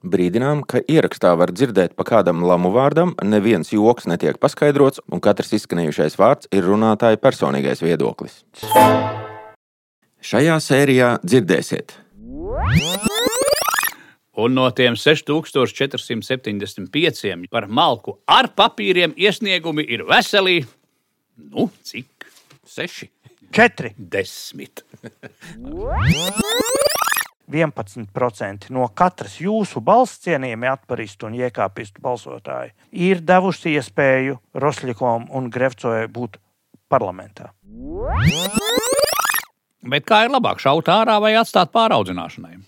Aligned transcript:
Brīdinām, 0.00 0.62
ka 0.64 0.80
ierakstā 0.88 1.34
var 1.36 1.50
dzirdēt 1.52 1.92
pa 1.92 2.08
kādam 2.08 2.40
lamu 2.48 2.72
vārdam, 2.72 3.12
neviens 3.20 3.68
joks 3.74 4.06
netiek 4.08 4.38
paskaidrots, 4.40 4.96
un 5.12 5.20
katrs 5.20 5.52
izskanējušais 5.58 6.16
vārds 6.16 6.48
ir 6.56 6.64
runātāja 6.64 7.20
personīgais 7.20 7.84
viedoklis. 7.84 8.40
Šajā 10.24 10.56
sērijā 10.64 11.20
dzirdēsiet. 11.20 11.92
Un 14.40 14.56
no 14.56 14.64
tiem 14.72 14.96
6475 14.96 17.52
par 17.52 17.68
malku 17.68 18.16
ar 18.24 18.48
papīriem 18.56 19.12
iesniegumi 19.20 19.84
ir 19.84 20.08
veseli. 20.08 20.64
Nu, 21.36 21.68
cik? 21.84 22.08
Seši. 22.64 23.12
Četri. 23.52 23.92
Desmit. 23.98 24.84
11% 27.50 28.70
no 28.74 28.86
katras 28.94 29.38
jūsu 29.42 29.82
balss 29.84 30.20
cienījami 30.24 30.70
atparistu 30.70 31.28
un 31.28 31.36
iekāpistu 31.38 32.02
balsotāji 32.04 32.74
ir 32.92 33.22
devuši 33.26 33.76
iespēju 33.76 34.38
Rosļikom 34.54 35.28
un 35.36 35.50
Grevcojai 35.50 36.06
būt 36.10 36.40
parlamentā. 36.90 37.50
Bet 39.80 40.04
kā 40.04 40.24
ir 40.26 40.34
labāk 40.34 40.60
šaut 40.60 40.90
ārā 40.92 41.16
vai 41.22 41.32
atstāt 41.40 41.72
pāraudzināšanai? 41.72 42.58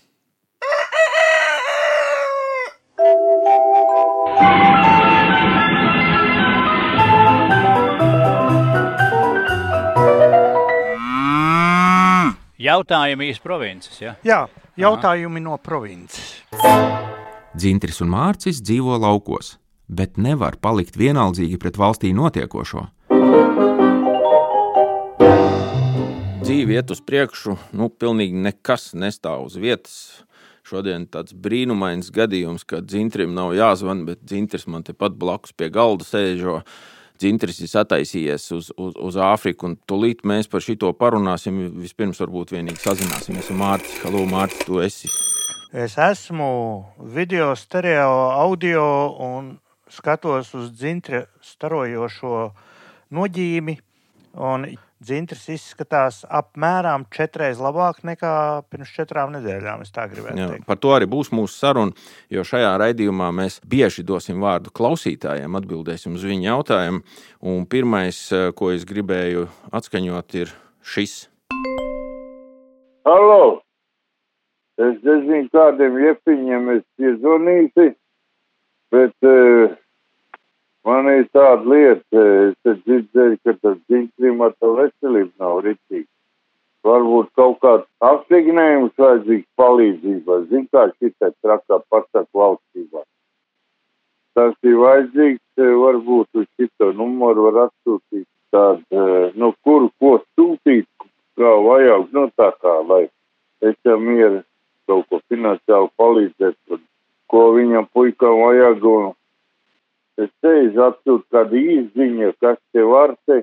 Jautājumi 12.63 13.27
īsti 13.27 13.43
provinces. 13.43 13.97
Ja? 13.99 14.13
Jā, 14.23 14.45
jautājumi 14.79 15.41
no 15.43 15.57
provinces. 15.61 16.41
Dzintris 17.53 18.01
un 18.01 18.09
Mārcis 18.13 18.61
dzīvo 18.65 18.97
laukos, 18.97 19.57
bet 19.85 20.17
nevar 20.17 20.57
palikt 20.61 20.97
vienaldzīgi 20.97 21.59
pret 21.61 21.77
valstī 21.77 22.13
notiekošo. 22.17 22.87
Dzīve 26.43 26.75
iet 26.75 26.89
uz 26.91 26.99
priekšu, 27.05 27.55
nu, 27.77 27.87
pilnīgi 27.87 28.41
nekas 28.49 28.91
nestāv 28.97 29.45
uz 29.45 29.55
vietas. 29.61 30.25
Šodien 30.63 31.05
tāds 31.11 31.35
brīnumains 31.35 32.09
gadījums, 32.15 32.63
kad 32.67 32.87
dzintrim 32.87 33.33
nav 33.35 33.53
jāzvan, 33.55 34.05
bet 34.07 34.23
dzintris 34.23 34.65
man 34.71 34.83
tepat 34.87 35.15
blakus 35.19 35.53
pie 35.55 35.69
galda 35.71 36.07
sēžo. 36.07 36.61
Dzintris 37.23 37.61
ir 37.63 37.69
sataisījies 37.71 38.49
uz, 38.51 38.65
uz, 38.75 38.95
uz 38.99 39.17
Āfriku, 39.23 39.69
tūlīt 39.87 40.25
mēs 40.27 40.49
par 40.51 40.63
šo 40.63 40.89
parunāsim. 40.99 41.61
Vispirms, 41.79 42.19
varbūt 42.19 42.51
vienīgi 42.51 42.81
sazināsimies 42.83 43.47
ar 43.53 43.59
Mārtiņu. 43.61 44.01
Halo, 44.03 44.23
Mārtiņ, 44.27 44.65
tu 44.67 44.81
esi. 44.83 45.11
Es 45.71 45.95
esmu 45.95 46.49
video, 47.15 47.53
stereo, 47.55 48.11
audio 48.43 48.83
un 49.23 49.53
skatos 49.87 50.51
uz 50.59 50.67
dzintri 50.75 51.23
starojošo 51.39 52.49
noģīmi. 53.15 53.77
Un 54.33 54.65
dzintris 55.03 55.43
izskatās 55.53 56.23
apmēram 56.25 57.03
četreiz 57.13 57.59
labāk 57.61 57.99
nekā 58.07 58.63
pirms 58.71 58.93
četrām 58.95 59.33
nedēļām. 59.35 59.83
Es 59.85 59.93
tā 59.93 60.07
gribētu 60.09 60.39
Jā, 60.39 60.47
teikt. 60.55 60.65
par 60.65 60.79
to 60.81 60.93
arī 60.95 61.05
būs 61.11 61.29
mūsu 61.35 61.53
saruna, 61.53 61.93
jo 62.33 62.41
šajā 62.47 62.71
raidījumā 62.81 63.29
mēs 63.35 63.59
bieži 63.61 64.05
dosim 64.07 64.41
vārdu 64.41 64.73
klausītājiem, 64.73 65.59
atbildēsim 65.59 66.15
uz 66.17 66.25
viņu 66.25 66.47
jautājumu. 66.47 67.03
Un 67.41 67.67
pirmais, 67.69 68.31
eh, 68.31 68.49
ko 68.57 68.71
es 68.71 68.85
gribēju 68.89 69.47
atskaņot, 69.71 70.35
ir 70.41 70.55
šis. 70.81 71.27
Halo! 73.05 73.61
Es 74.81 74.97
nezinu, 75.05 75.49
kādiem 75.53 75.99
iepiņiem 76.01 76.69
es 76.79 76.83
piezvanīju, 76.97 77.93
bet 78.89 79.13
uh, 79.21 79.75
man 80.85 81.07
ir 81.11 81.27
tāda 81.35 81.63
lieta, 81.69 82.25
es 82.69 82.81
dzirdēju, 82.85 83.37
ka 83.45 83.55
tas 83.61 83.77
klimata 83.87 84.73
veselība 84.79 85.31
nav 85.39 85.63
rīcīga. 85.67 86.09
Varbūt 86.83 87.29
kaut 87.39 87.61
kāds 87.63 87.87
apstignējums 88.03 88.97
vajadzīgs 88.99 89.47
palīdzībai. 89.59 90.39
Zin 90.49 90.67
kā 90.67 90.89
šitai 90.97 91.31
trakā 91.39 91.79
pasaka 91.89 92.27
valstībā. 92.35 93.03
Tas 94.35 94.55
ir 94.67 94.75
vajadzīgs, 94.81 95.43
eh, 95.63 95.75
varbūt 95.85 96.41
uz 96.41 96.47
šito 96.59 96.91
numuru 96.97 97.47
var 97.47 97.69
atsūtīt 97.69 98.27
tādu, 98.51 98.83
eh, 98.91 99.31
nu, 99.35 99.53
kuru 99.63 99.89
ko 99.99 100.19
sūtīt, 100.35 100.87
kā 101.37 101.51
vajag, 101.67 102.11
nu 102.13 102.29
tā 102.37 102.51
kā, 102.61 102.73
lai 102.87 103.09
es 103.61 103.75
tam 103.83 104.09
ir 104.09 104.43
kaut 104.87 105.07
ko 105.09 105.21
finansiāli 105.31 105.89
palīdzēt, 105.97 106.79
ko 107.31 107.41
viņam 107.57 107.87
puikam 107.95 108.41
vajag, 108.43 108.83
un 108.83 109.13
es 110.21 110.29
teicu, 110.43 110.81
atsūt 110.87 111.25
kādu 111.33 111.59
īziņu, 111.59 112.33
kas 112.41 112.59
te 112.73 112.85
var 112.87 113.15
te, 113.27 113.41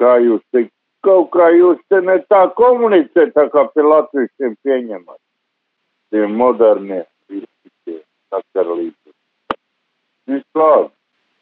kā 0.00 0.16
jūs 0.22 0.42
te, 0.54 0.66
kaut 1.06 1.30
kā 1.34 1.50
jūs 1.54 1.80
te 1.90 2.00
ne 2.04 2.18
tā 2.30 2.42
komunicēt, 2.58 3.34
tā 3.34 3.46
kā 3.52 3.66
pie 3.72 3.84
latviešiem 3.86 4.56
pieņemat. 4.62 5.20
Tie 6.14 6.26
modernie, 6.30 7.02
visi 7.30 7.70
tie 7.84 7.98
sakarlīti. 8.30 9.10
Vislāk, 10.30 10.90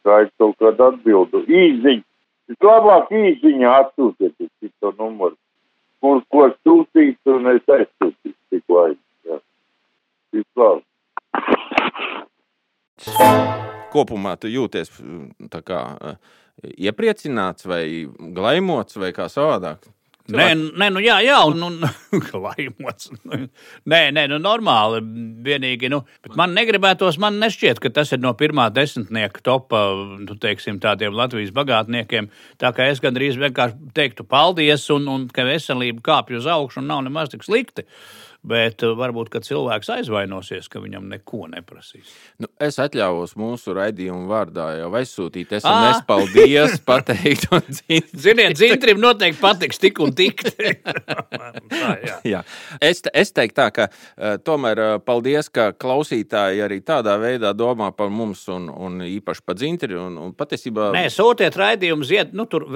kā 0.04 0.20
ir 0.24 0.30
kaut 0.40 0.56
kāda 0.60 0.90
atbildu. 0.92 1.44
Īziņa, 1.48 2.04
vislabāk 2.52 3.12
īziņa 3.12 3.74
atsūtiet 3.80 4.36
šito 4.60 4.94
numuru. 4.98 5.36
Kur 6.04 6.20
ko 6.28 6.48
sūtīt, 6.60 7.20
un 7.32 7.52
es 7.54 7.64
aizsūtīšu 7.64 8.40
tik 8.52 8.64
laik. 8.68 9.00
Jā. 9.24 9.36
Kopumā 13.94 14.36
tu 14.40 14.50
jūties 14.50 14.90
mm, 15.00 15.50
kā 15.66 15.82
eh, 16.10 16.32
iepriecināts 16.88 17.68
vai 17.70 17.84
glaimots 18.34 18.98
vai 19.00 19.14
kā 19.16 19.30
savādāk. 19.32 19.90
Nē, 20.24 20.46
nē, 20.80 20.86
nu 20.88 21.02
jā, 21.04 21.18
jā, 21.20 21.36
un, 21.44 21.60
un 21.66 21.82
laimots. 22.46 23.10
Nē, 23.28 23.98
nē, 24.16 24.22
nu 24.32 24.38
normāli. 24.40 25.02
Vienīgi, 25.44 25.90
nu, 25.92 26.00
man 26.38 26.54
negribētos, 26.56 27.18
man 27.20 27.36
nešķiet, 27.42 27.82
ka 27.84 27.92
tas 27.92 28.14
ir 28.16 28.22
no 28.22 28.32
pirmā 28.40 28.70
desmitnieka 28.72 29.44
topa, 29.44 29.82
nu, 30.24 30.38
teiksim, 30.40 30.80
tādiem 30.80 31.12
Latvijas 31.12 31.52
bagātniekiem. 31.56 32.30
Tā 32.62 32.72
kā 32.72 32.88
es 32.88 33.04
gandrīz 33.04 33.36
vienkārši 33.42 33.92
teiktu 33.96 34.24
paldies, 34.24 34.88
un, 34.96 35.10
un 35.12 35.28
ka 35.28 35.44
veselība 35.44 36.00
kāpj 36.08 36.40
uz 36.40 36.48
augšu 36.56 36.80
un 36.80 36.88
nav 36.94 37.04
nemaz 37.04 37.34
tik 37.34 37.44
slikti. 37.44 37.84
Bet 38.44 38.82
uh, 38.84 38.92
varbūt, 38.98 39.30
ka 39.32 39.40
cilvēks 39.40 39.88
aizvainosies, 39.94 40.66
ka 40.68 40.82
viņam 40.82 41.06
neko 41.08 41.46
neprasīs. 41.48 42.10
Nu, 42.42 42.50
es 42.60 42.76
atļāvos 42.82 43.32
mūsu 43.40 43.72
raidījumu 43.78 44.26
vārdā 44.28 44.66
jau 44.82 44.90
aizsūtīt 45.00 45.54
SMS, 45.62 46.02
paldies, 46.06 46.74
pateikt. 46.90 47.46
un 47.56 47.62
dzin- 47.70 48.10
Ziniet, 48.26 48.52
dzintrim 48.58 49.00
noteikti 49.00 49.40
patiks 49.40 49.80
tik 49.80 50.00
un 50.04 50.12
tik. 50.12 50.44
Tā, 51.74 51.94
jā. 52.04 52.18
Jā. 52.28 52.42
Es, 52.84 53.00
es 53.14 53.32
teiktu, 53.32 53.56
tā, 53.62 53.70
ka 53.74 53.88
uh, 53.88 54.36
tomēr 54.44 54.82
uh, 54.82 54.92
paldies, 55.04 55.48
ka 55.48 55.70
klausītāji 55.72 56.60
arī 56.64 56.80
tādā 56.84 57.16
veidā 57.22 57.54
domā 57.56 57.90
par 57.96 58.12
mums, 58.12 58.44
un, 58.52 58.68
un 58.68 59.00
īpaši 59.08 59.44
par 59.46 59.56
dzintri. 59.58 59.96
Un, 59.98 60.18
un 60.20 60.34
patiesībā, 60.36 60.90
Nē, 60.94 61.06
sūtiet 61.12 61.56
raidījumu, 61.60 62.04
zied, 62.04 62.36
nu, 62.36 62.44
tur 62.50 62.68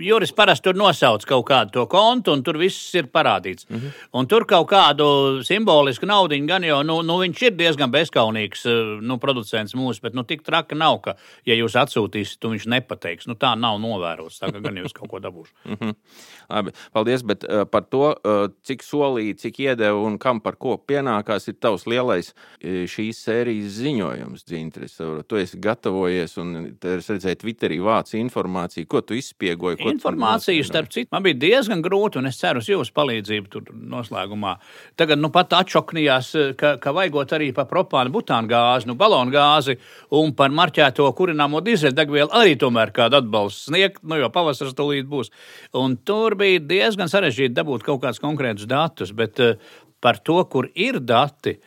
Juris 0.00 0.32
parasti 0.34 0.66
tur 0.70 0.78
nosauc 0.80 1.24
kaut 1.28 1.46
kādu 1.48 1.74
to 1.78 1.86
kontu, 1.90 2.34
un 2.34 2.42
tur 2.46 2.58
viss 2.60 2.94
ir 2.98 3.06
parādīts. 3.12 3.66
Mm 3.70 3.76
-hmm. 3.78 3.96
Un 4.18 4.26
tur 4.26 4.46
kaut 4.48 4.68
kādu 4.80 5.06
simbolisku 5.46 6.08
naudu 6.08 6.38
gan 6.48 6.64
jau, 6.64 6.80
nu, 6.86 7.00
nu, 7.06 7.18
viņš 7.20 7.42
ir 7.48 7.56
diezgan 7.58 7.92
bezskaunīgs 7.92 8.64
eh, 8.70 8.92
nu, 9.04 9.18
producents 9.22 9.74
mūsu, 9.76 10.02
bet 10.04 10.16
nu, 10.16 10.24
tik 10.28 10.44
traki 10.46 10.78
nav, 10.78 11.00
ka, 11.04 11.16
ja 11.48 11.56
jūs 11.58 11.76
atsūtīsiet, 11.80 12.38
tu 12.40 12.52
viņš 12.54 12.66
nepateiks. 12.74 13.28
Nu, 13.30 13.36
tā 13.40 13.52
nav 13.58 13.80
novērots, 13.82 14.40
tā 14.40 14.52
gan 14.54 14.80
jūs 14.80 14.94
kaut 14.96 15.12
ko 15.12 15.20
dabūsiet. 15.22 15.96
Labi, 16.50 16.74
paldies, 16.94 17.24
bet 17.26 17.44
uh, 17.46 17.64
par 17.70 17.86
to, 17.92 18.12
uh, 18.14 18.48
cik 18.66 18.84
solīja, 18.86 19.36
cik 19.44 19.60
iedeva 19.66 20.00
un 20.06 20.16
kam 20.22 20.40
par 20.44 20.56
ko 20.60 20.76
pienākās, 20.80 21.48
ir 21.50 21.58
tavs 21.60 21.86
lielais 21.90 22.32
šīs 22.60 23.20
sērijas 23.26 23.76
ziņojums, 23.80 24.44
Dzintris. 24.48 24.96
Tu 25.28 25.40
esi 25.40 25.60
gatavojies 25.62 26.36
un 26.40 26.54
es 26.70 27.10
redzēju, 27.10 27.40
Twitterī 27.44 27.78
vāc 27.84 28.12
informāciju, 28.18 28.88
ko 28.90 29.02
tu 29.06 29.16
izspiegoji. 29.18 29.78
Ko 29.80 29.90
tu 29.90 29.96
Informāciju, 29.98 30.60
noskaidroji? 30.60 30.68
starp 30.70 30.90
citu, 30.94 31.10
man 31.14 31.24
bija 31.26 31.38
diezgan 31.46 31.84
grūti, 31.84 32.20
un 32.20 32.30
es 32.30 32.40
ceru 32.40 32.62
uz 32.62 32.68
jūsu 32.70 32.94
palīdzību 32.96 33.52
tur 33.52 33.70
noslēgumā. 33.70 34.56
Tagad 35.00 35.20
nu 35.20 35.30
pat 35.34 35.54
atšoknījās, 35.58 36.30
ka, 36.60 36.74
ka 36.82 36.92
vajagot 36.96 37.34
arī 37.36 37.50
par 37.56 37.68
propānu 37.70 38.12
butānu 38.14 38.50
gāzi, 38.50 38.88
nu 38.90 38.96
balonu 39.00 39.34
gāzi 39.34 39.76
un 40.18 40.34
par 40.36 40.52
marķēto 40.54 41.08
kurināmo 41.16 41.62
dīzeļdegvielu 41.64 42.34
arī 42.36 42.56
tomēr 42.60 42.94
kādu 42.96 43.20
atbalstu 43.20 43.70
sniegt, 43.70 44.02
nu 44.04 44.20
jo 44.20 44.30
pavasaris 44.34 44.76
tūlīt 44.78 45.10
būs. 45.10 45.32
Un 45.80 45.98
tur 46.04 46.38
bija 46.40 46.62
diezgan 46.62 47.10
sarežģīti 47.12 47.56
dabūt 47.56 47.86
kaut 47.86 48.02
kādus 48.04 48.22
konkrētus 48.22 48.70
datus, 48.70 49.14
bet 49.16 49.40
eh, 49.44 49.60
par 50.00 50.22
to, 50.24 50.42
kur 50.50 50.70
ir 50.74 51.00
dati, 51.00 51.58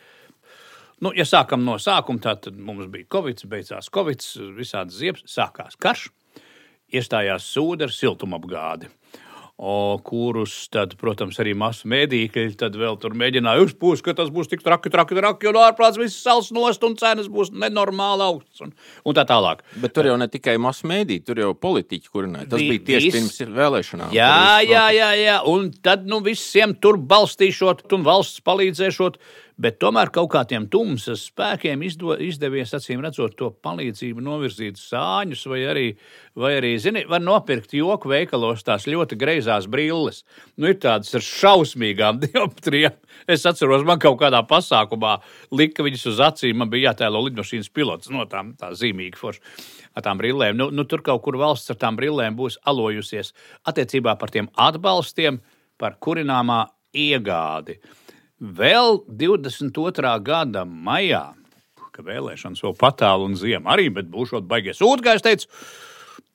Nu, 1.03 1.09
ja 1.11 1.25
sākam 1.27 1.65
no 1.65 1.73
sākuma, 1.81 2.21
tad 2.23 2.45
mums 2.55 2.87
bija 2.91 3.09
Covid, 3.11 3.41
beidzās 3.51 3.89
Covid, 3.91 4.23
visādas 4.55 4.95
ziepes, 5.01 5.25
sākās 5.27 5.75
karš, 5.75 6.05
iestājās 6.95 7.47
sūda 7.55 7.89
ar 7.89 7.91
siltumapgādi. 7.91 8.87
O, 9.55 9.99
kurus, 10.01 10.65
tad, 10.73 10.95
protams, 10.97 11.37
arī 11.39 11.51
masu 11.53 11.85
mēdīkļi 11.87 12.55
tad 12.57 12.73
vēl 12.73 12.95
tur 12.99 13.13
mēģināja 13.13 13.61
uzpūst, 13.67 14.01
ka 14.03 14.15
tas 14.17 14.31
būs 14.33 14.49
tik 14.49 14.63
traki, 14.65 14.89
traki, 14.89 15.13
traki, 15.19 15.47
un 15.51 15.59
ārprāts 15.61 15.99
viss 16.01 16.17
sals 16.25 16.49
nost 16.51 16.81
un 16.83 16.95
cenas 16.97 17.29
būs 17.29 17.51
nenormāli 17.53 18.25
augstas 18.25 18.65
un, 18.65 18.73
un 19.05 19.13
tā 19.15 19.27
tālāk. 19.29 19.61
Bet 19.83 19.93
tur 19.93 20.09
jau 20.09 20.17
ne 20.17 20.25
tikai 20.33 20.57
masu 20.57 20.89
mēdī, 20.89 21.19
tur 21.23 21.37
jau 21.43 21.51
politiķi 21.53 22.09
kurināja. 22.09 22.49
Tas 22.49 22.59
Vi- 22.63 22.71
bija 22.73 22.85
tieši 22.89 23.11
vis- 23.11 23.19
pirms 23.19 23.55
vēlēšanām. 23.61 24.11
Jā, 24.17 24.33
jā, 24.65 24.83
jā, 24.97 25.11
jā, 25.21 25.37
un 25.53 25.69
tad 25.85 26.09
nu, 26.09 26.19
visiem 26.25 26.73
tur 26.73 26.97
balstīšot, 26.97 27.85
un 27.93 28.03
valsts 28.09 28.41
palīdzēšot, 28.41 29.21
bet 29.61 29.77
tomēr 29.81 30.09
kaut 30.13 30.31
kādiem 30.33 30.65
tumsas 30.71 31.27
spēkiem 31.29 31.83
izdo, 31.85 32.15
izdevies, 32.17 32.73
acīm 32.75 33.03
redzot, 33.05 33.35
to 33.37 33.51
palīdzību 33.63 34.23
novirzīt 34.23 34.79
sāņus, 34.81 35.45
vai 35.51 35.61
arī, 35.69 35.85
vai 36.39 36.55
arī 36.57 36.73
zini, 36.81 37.05
var 37.09 37.23
nopirkt 37.23 37.75
joku 37.77 38.11
veikalos 38.11 38.65
tās 38.65 38.87
ļoti 38.89 39.17
greizās 39.19 39.69
brilles. 39.69 40.23
Nu, 40.57 40.71
ir 40.71 40.79
tādas 40.83 41.13
ar 41.17 41.25
šausmīgām 41.27 42.21
dioptrijām. 42.25 42.97
Es 43.29 43.45
atceros, 43.49 43.85
man 43.87 44.01
kaut 44.03 44.19
kādā 44.21 44.41
pasākumā 44.47 45.17
lika 45.53 45.85
viņas 45.85 46.09
uz 46.13 46.21
acīm, 46.23 46.59
man 46.61 46.73
bija 46.73 46.91
jātēlo 46.91 47.23
lidmašīnas 47.27 47.71
pilots 47.73 48.11
no 48.13 48.25
tām 48.29 48.55
tā 48.59 48.73
zīmīgi 48.77 49.19
forši 49.19 49.43
ar 49.93 50.05
tām 50.05 50.21
brillēm. 50.21 50.57
Nu, 50.57 50.69
nu, 50.73 50.85
tur 50.89 51.03
kaut 51.05 51.23
kur 51.25 51.37
valsts 51.41 51.73
ar 51.73 51.79
tām 51.81 51.97
brillēm 51.99 52.37
būs 52.37 52.59
alojusies 52.69 53.33
attiecībā 53.69 54.17
par 54.19 54.33
tiem 54.33 54.49
atbalstiem, 54.57 55.39
par 55.77 55.97
kurināmā 56.01 56.65
iegādi. 56.93 57.79
Vēl 58.43 58.97
22. 59.07 60.09
gada 60.19 60.65
maijā, 60.67 61.29
ka 61.95 62.03
vēlēšanas 62.03 62.59
vēl 62.65 62.73
patālu 62.75 63.29
un 63.29 63.37
ziema 63.39 63.71
arī, 63.77 63.85
bet 63.87 64.09
būšot 64.11 64.43
baigies 64.49 64.81
ūdens, 64.83 65.23
teicu, 65.23 65.47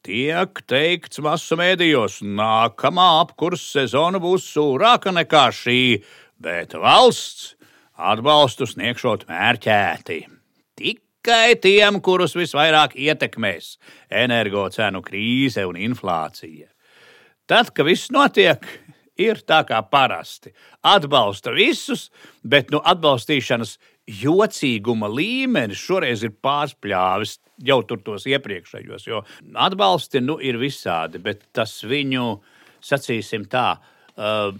tiek 0.09 0.63
teikts 0.65 1.21
masu 1.21 1.59
mēdījos, 1.61 2.23
nākamā 2.25 3.11
apkursa 3.27 3.83
sezona 3.83 4.23
būs 4.25 4.49
sūrāka 4.55 5.13
nekā 5.13 5.45
šī, 5.53 5.83
bet 6.41 6.73
valsts 6.81 7.59
atbalstu 7.93 8.65
sniegšot 8.73 9.29
mērķēti. 9.29 10.23
Tikai 10.81 11.59
tiem, 11.61 12.01
kurus 12.01 12.39
visvairāk 12.41 12.97
ietekmēs 12.97 13.75
energocenu 14.09 15.05
krīze 15.05 15.69
un 15.69 15.77
inflācija. 15.77 16.71
Tad, 17.45 17.75
kad 17.77 17.85
viss 17.85 18.09
notiek, 18.09 18.65
ir 19.19 19.43
tā 19.47 19.63
kā 19.69 19.81
parasti. 19.91 20.53
Atbalsta 20.87 21.53
visus, 21.55 22.09
bet 22.43 22.71
nu, 22.75 22.81
atbalstīšanas 22.85 23.77
jocīguma 24.09 25.11
līmenis 25.13 25.81
šoreiz 25.83 26.23
ir 26.25 26.33
pārspļāvis 26.45 27.37
jau 27.67 27.81
tur 27.85 28.01
tos 28.05 28.25
iepriekšējos. 28.31 29.09
Jo 29.11 29.25
atbalsti 29.59 30.23
nu, 30.25 30.39
ir 30.41 30.61
visādi, 30.61 31.21
bet 31.23 31.45
tas 31.57 31.75
viņu, 31.85 32.39
sacīsim 32.85 33.49
tā, 33.51 33.75
uh, 34.17 34.55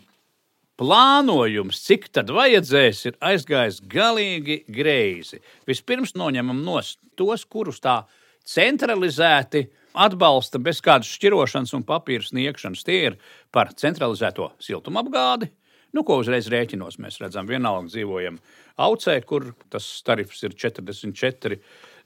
plānojums, 0.79 1.81
cik 1.87 2.09
tad 2.15 2.31
vajadzēs, 2.35 3.03
ir 3.11 3.19
aizgājis 3.31 3.81
galīgi 3.91 4.63
greizi. 4.71 5.41
Vispirms 5.67 6.15
noņemam 6.19 6.63
nost 6.67 7.01
tos, 7.19 7.45
kurus 7.49 7.81
tā 7.83 8.03
centralizēti 8.49 9.67
atbalsta 9.95 10.61
bez 10.63 10.83
kādas 10.85 11.11
šķirošanas 11.17 11.75
un 11.79 11.87
papīra 11.89 12.27
sniegšanas. 12.27 12.85
Tie 12.87 12.99
ir 13.11 13.19
par 13.55 13.73
centralizēto 13.79 14.53
siltumapgādi. 14.63 15.51
Nu, 15.97 16.05
ko 16.05 16.19
uzreiz 16.21 16.51
rēķinos 16.53 16.99
mēs 17.01 17.17
redzam, 17.23 17.49
vienalga 17.49 17.89
dzīvojam 17.89 18.37
Aucē, 18.79 19.15
kur 19.27 19.55
tas 19.73 19.87
tarifs 20.07 20.45
ir 20.45 20.53
44 20.55 21.57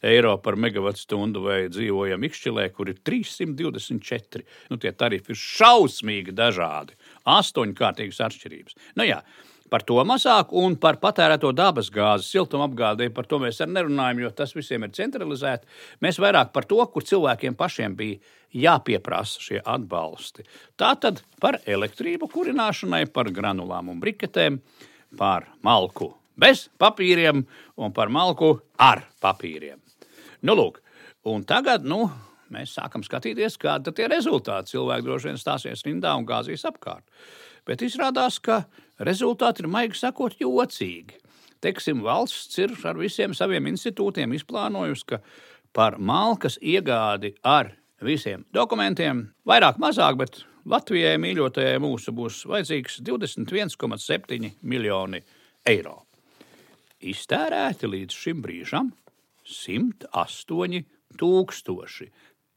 eiro 0.06 0.36
par 0.42 0.56
megawatu 0.58 1.02
stundu, 1.02 1.42
vai 1.46 1.66
dzīvojam 1.70 2.22
Ikšķilē, 2.26 2.68
kur 2.74 2.90
ir 2.90 3.00
324. 3.06 4.46
Nu, 4.70 4.78
tie 4.82 4.94
tarifi 4.94 5.34
ir 5.34 5.40
šausmīgi 5.40 6.34
dažādi. 6.34 6.96
Astoņkārtīgas 7.28 8.22
atšķirības. 8.28 8.78
Nu, 8.98 9.06
jā, 9.06 9.20
par 9.72 9.86
to 9.88 9.96
mazāk 10.04 10.52
un 10.52 10.76
par 10.80 10.98
patērēto 11.00 11.54
dabas 11.56 11.88
gāzi, 11.92 12.28
siltumapgādē. 12.34 13.08
Par 13.14 13.28
to 13.30 13.40
mēs 13.40 13.62
arī 13.64 13.78
nerunājam, 13.78 14.22
jo 14.26 14.32
tas 14.36 14.52
visiem 14.56 14.84
ir 14.84 14.94
centralizēti. 14.96 15.68
Mēs 16.04 16.20
vairāk 16.20 16.52
par 16.52 16.68
to, 16.68 16.82
kur 16.92 17.06
cilvēkiem 17.08 17.56
pašiem 17.56 17.96
bija 17.96 18.20
jāpieprasa 18.52 19.40
šie 19.40 19.62
atbalsti. 19.64 20.44
Tā 20.76 20.92
tad 21.00 21.24
par 21.40 21.62
elektrību 21.64 22.28
kurināšanai, 22.32 23.06
par 23.12 23.32
granulām 23.32 23.88
un 23.94 24.02
briketēm, 24.02 24.60
par 25.16 25.48
malku 25.64 26.12
bez 26.36 26.66
papīriem 26.80 27.44
un 27.76 27.94
par 27.94 28.12
malku 28.12 28.54
ar 28.80 29.04
papīriem. 29.22 29.80
Nu, 30.42 30.56
lūk, 30.58 30.80
un 31.30 31.44
tagad 31.48 31.86
nu, 31.86 32.04
mēs 32.52 32.74
sākam 32.76 33.04
skatīties, 33.06 33.58
kādi 33.60 33.94
tie 33.96 34.08
rezultāti. 34.10 34.74
Cilvēki 34.74 35.06
droši 35.06 35.30
vien 35.30 35.40
stāsies 35.40 35.84
rindā 35.86 36.14
un 36.18 36.26
gāzīs 36.28 36.66
apkārt. 36.68 37.04
Bet 37.68 37.84
izrādās, 37.86 38.40
ka 38.42 38.64
rezultāti 39.06 39.62
ir 39.64 39.68
maigi 39.72 39.98
sakot 40.00 40.36
jocīgi. 40.40 41.18
Teiksim, 41.62 42.00
valsts 42.02 42.58
ir 42.58 42.72
ar 42.88 42.98
visiem 42.98 43.34
saviem 43.38 43.68
institūtiem 43.70 44.32
izplānojusi, 44.34 45.04
ka 45.12 45.20
par 45.72 45.98
malkas 45.98 46.56
iegādi 46.58 47.34
ar 47.46 47.70
visiem 48.02 48.42
dokumentiem, 48.54 49.28
vairāk, 49.46 49.78
mazāk, 49.78 50.16
bet 50.18 50.40
Latvijai 50.66 51.16
mīļotajai 51.22 51.78
mūsu 51.82 52.12
būs 52.14 52.40
vajadzīgs 52.50 53.00
21,7 53.06 54.50
miljoni 54.62 55.22
eiro. 55.66 56.00
Iztērēti 57.02 57.88
līdz 57.90 58.14
šim 58.14 58.42
brīžam 58.44 58.92
108 59.46 60.84
tūkstoši. 61.18 62.06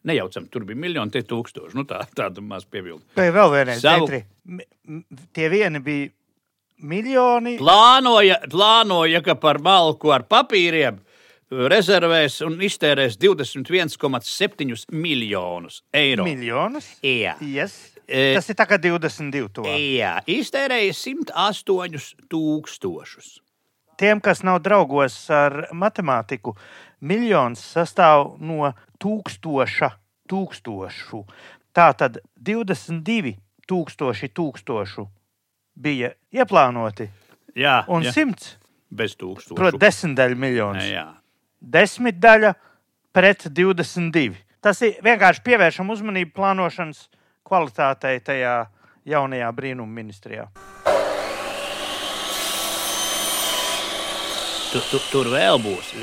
Nejaucam, 0.05 0.45
tur 0.53 0.65
bija 0.69 0.77
miljoni, 0.77 1.11
te 1.15 1.23
tūkstoši. 1.25 1.73
Nu, 1.77 1.85
tā, 1.89 2.03
tāda 2.15 2.43
maz 2.45 2.65
piebilda. 2.69 3.01
Vai 3.17 3.31
vēl 3.33 3.53
vienreiz, 3.55 3.81
Savu- 3.81 4.05
m- 4.45 5.05
tie 5.33 5.49
vieni 5.49 5.81
bija 5.81 6.11
miljoni. 6.77 7.57
Plānoja, 7.59 8.39
plānoja, 8.51 9.21
ka 9.25 9.35
par 9.39 9.59
malku 9.63 10.11
ar 10.13 10.25
papīriem 10.29 10.99
rezervēs 11.51 12.39
un 12.45 12.57
iztērēs 12.65 13.17
21,7 13.21 14.85
miljonus 14.91 15.81
eiro. 15.93 16.25
Miljonus. 16.25 16.87
Jā. 17.05 17.35
Yes. 17.41 17.91
E- 18.07 18.33
Tas 18.35 18.49
ir 18.49 18.55
tā 18.55 18.67
kā 18.69 18.77
22. 18.81 19.49
To. 19.53 19.63
Jā, 19.65 20.19
iztērēja 20.27 20.93
108 20.93 22.15
tūkstošus. 22.29 23.39
Tiem, 23.97 24.19
kas 24.21 24.43
nav 24.43 24.59
draugos 24.61 25.15
ar 25.31 25.69
matemātiku, 25.73 26.55
miljons 27.01 27.61
sastāv 27.61 28.35
no 28.43 28.73
tūkstoša 28.99 29.91
tūkstošu. 30.29 31.23
Tā 31.75 31.93
tad 31.97 32.19
22 32.41 33.37
tūkstoši 33.67 34.29
tūkstošu 34.35 35.07
bija 35.75 36.13
ieplānoti, 36.33 37.09
Jā, 37.55 37.83
un 37.87 38.03
jā. 38.03 38.11
100, 38.15 38.55
bez 38.91 39.15
tūkstošu. 39.19 39.55
protams, 39.59 39.81
desmitdaļa 39.81 40.39
miljonus. 40.39 40.87
Jā. 40.89 41.05
Desmitdaļa 41.61 42.53
pret 43.15 43.47
22. 43.47 44.35
Tas 44.61 44.81
ir 44.81 44.97
vienkārši 45.05 45.43
pievēršam 45.45 45.89
uzmanību 45.93 46.33
plānošanas 46.35 47.05
kvalitātei 47.45 48.19
tajā 48.25 48.65
jaunajā 49.05 49.51
brīnuma 49.55 50.01
ministrijā. 50.01 50.47
Tu, 54.73 54.81
tu, 54.91 54.99
tur 55.11 55.29
vēl 55.31 55.61
būs 55.63 55.93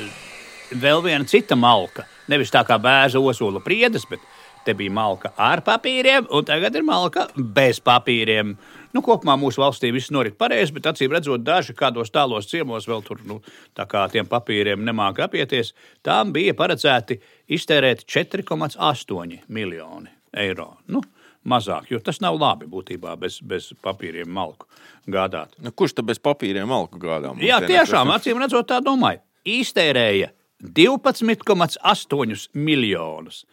vēl 0.81 1.03
viena 1.05 1.27
cita 1.29 1.55
malka. 1.59 2.07
Nevis 2.31 2.49
tā 2.53 2.63
kā 2.65 2.79
bērza 2.81 3.19
osola 3.21 3.61
priedes, 3.61 4.07
bet 4.09 4.23
te 4.65 4.73
bija 4.73 4.93
malka 4.95 5.33
ar 5.37 5.61
papīriem, 5.61 6.25
un 6.31 6.45
tagad 6.47 6.75
ir 6.79 6.85
malka 6.87 7.27
bez 7.35 7.81
papīriem. 7.83 8.55
Nu, 8.93 9.01
kopumā 9.01 9.33
mūsu 9.41 9.61
valstī 9.63 9.89
viss 9.93 10.11
norit 10.13 10.35
pareizi, 10.37 10.75
bet 10.75 10.85
acīm 10.91 11.13
redzot, 11.15 11.41
daži 11.41 11.73
kādos 11.77 12.13
tālos 12.13 12.45
ciemos 12.49 12.85
vēl 12.89 13.01
tur, 13.05 13.23
nu, 13.25 13.39
tā 13.73 13.87
kā 13.89 14.03
tiem 14.13 14.27
papīriem 14.29 14.83
nemāca 14.85 15.25
apieties, 15.25 15.73
tām 16.05 16.33
bija 16.35 16.53
paredzēti 16.57 17.17
iztērēt 17.57 18.05
4,8 18.05 19.39
miljoni 19.49 20.13
eiro. 20.43 20.75
Nu, 20.93 21.01
mazāk, 21.49 21.89
jo 21.89 21.99
tas 22.05 22.21
nav 22.21 22.37
labi 22.37 22.69
būtībā 22.69 23.15
bez, 23.19 23.39
bez 23.41 23.71
papīriem 23.81 24.29
malku 24.29 24.69
gādāt. 25.09 25.57
Nu, 25.63 25.73
kurš 25.73 25.97
tad 25.97 26.11
bez 26.11 26.21
papīriem 26.21 26.69
malku 26.69 27.01
gādā? 27.01 27.33
Jā, 27.41 27.63
tiešām, 27.65 28.13
acīm 28.13 28.37
redzot, 28.45 28.69
tā 28.69 28.77
domāju. 28.85 29.23
Iztērēja 29.43 30.29
12,8 30.63 32.47
miljonus. 32.53 33.43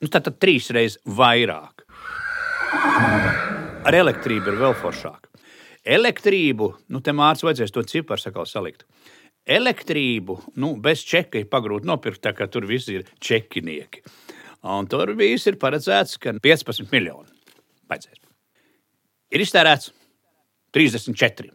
Nu, 0.00 0.08
tad, 0.08 0.28
tad 0.28 0.36
trīs 0.40 0.68
reizes 0.72 1.00
vairāk. 1.04 1.88
Ar 3.80 3.96
elektrību 3.96 4.52
ir 4.52 4.58
vēl 4.60 4.74
foršāk. 4.76 5.28
Elektrību, 5.88 6.66
nu, 6.92 7.00
te 7.00 7.14
mārciņā 7.16 7.48
vajadzēs 7.48 7.72
to 7.72 7.84
ciparu 7.88 8.20
sakal 8.20 8.48
salikt. 8.48 8.84
Elektrību, 9.48 10.36
nu, 10.60 10.74
bez 10.84 11.00
čeka 11.08 11.40
ir 11.40 11.46
pagrūti 11.50 11.88
nopirkt, 11.88 12.20
tā 12.26 12.34
kā 12.36 12.44
tur 12.52 12.66
viss 12.68 12.90
ir 12.92 13.06
čekinieki. 13.24 14.02
Un 14.68 14.88
tur 14.90 15.14
viss 15.16 15.48
ir 15.48 15.56
paredzēts, 15.62 16.18
ka 16.20 16.34
15 16.44 16.92
miljoni 16.92 17.32
vajadzēs. 17.88 18.20
Ir 19.32 19.46
iztērēts 19.46 19.88
34 20.76 21.48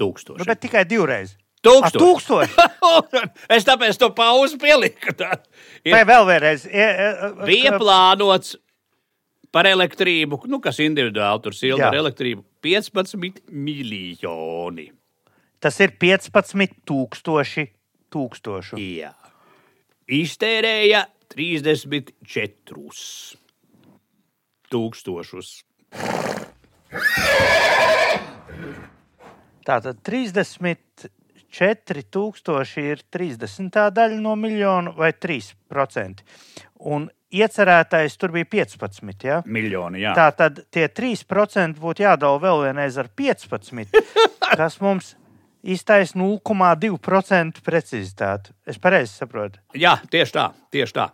tūkstoši. 0.00 0.40
Nu, 0.40 0.48
bet 0.48 0.62
tikai 0.64 0.86
divreiz. 0.88 1.36
Tūkstoši. 1.60 2.00
Tūkstoši. 2.00 3.22
es 3.58 3.66
tāpēc 3.68 3.98
to 4.00 4.08
pauzi 4.16 4.56
pieliku. 4.62 5.12
Tā 5.18 5.34
ir- 5.84 5.92
Vai 5.92 6.06
vēl 6.08 6.24
vienreiz? 6.30 6.64
E, 6.64 6.80
e, 6.88 7.08
e, 7.12 7.32
Bija 7.44 7.74
plānots 7.76 8.56
par 9.54 9.68
elektrību, 9.70 10.42
nu, 10.50 10.60
kas 10.62 10.80
individuāli 10.82 11.44
tur 11.44 11.56
silda 11.56 11.86
Jā. 11.86 11.90
ar 11.90 11.98
elektrību, 12.02 12.44
15 12.64 13.42
miljoni. 13.50 14.90
Tas 15.60 15.76
ir 15.84 15.92
15 16.00 16.80
tūkstoši 16.88 17.66
tūkstošu. 18.12 18.78
Jā. 18.80 19.12
Iztērēja 20.10 21.04
34 21.30 22.14
tūkstošus. 24.70 25.52
Tātad 29.66 30.00
30 30.06 31.10
4000 31.50 32.82
ir 32.82 33.02
30 33.12 33.78
daļa 33.94 34.20
no 34.22 34.36
miljona 34.38 34.92
vai 34.96 35.12
3%. 35.12 36.22
Un 36.90 37.08
iecerētais 37.30 38.16
tur 38.18 38.34
bija 38.34 38.48
15. 38.50 39.26
Ja? 39.26 39.40
Miljoni, 39.46 40.02
jā. 40.04 40.14
Tā 40.16 40.30
tad 40.36 40.62
tie 40.72 40.88
3% 40.88 41.80
būtu 41.80 42.06
jādala 42.06 42.40
vēl 42.42 42.66
vienreiz 42.68 42.98
ar 43.00 43.10
15, 43.16 43.98
kas 44.56 44.78
mums 44.84 45.14
iztaisa 45.62 46.18
0,2% 46.18 47.60
precizitāti. 47.64 48.54
Es 48.66 48.80
pareizi 48.80 49.18
saprotu. 49.20 49.60
Jā, 49.76 49.98
tieši 50.10 50.36
tā, 50.36 50.48
tieši 50.72 50.96
tā. 50.96 51.10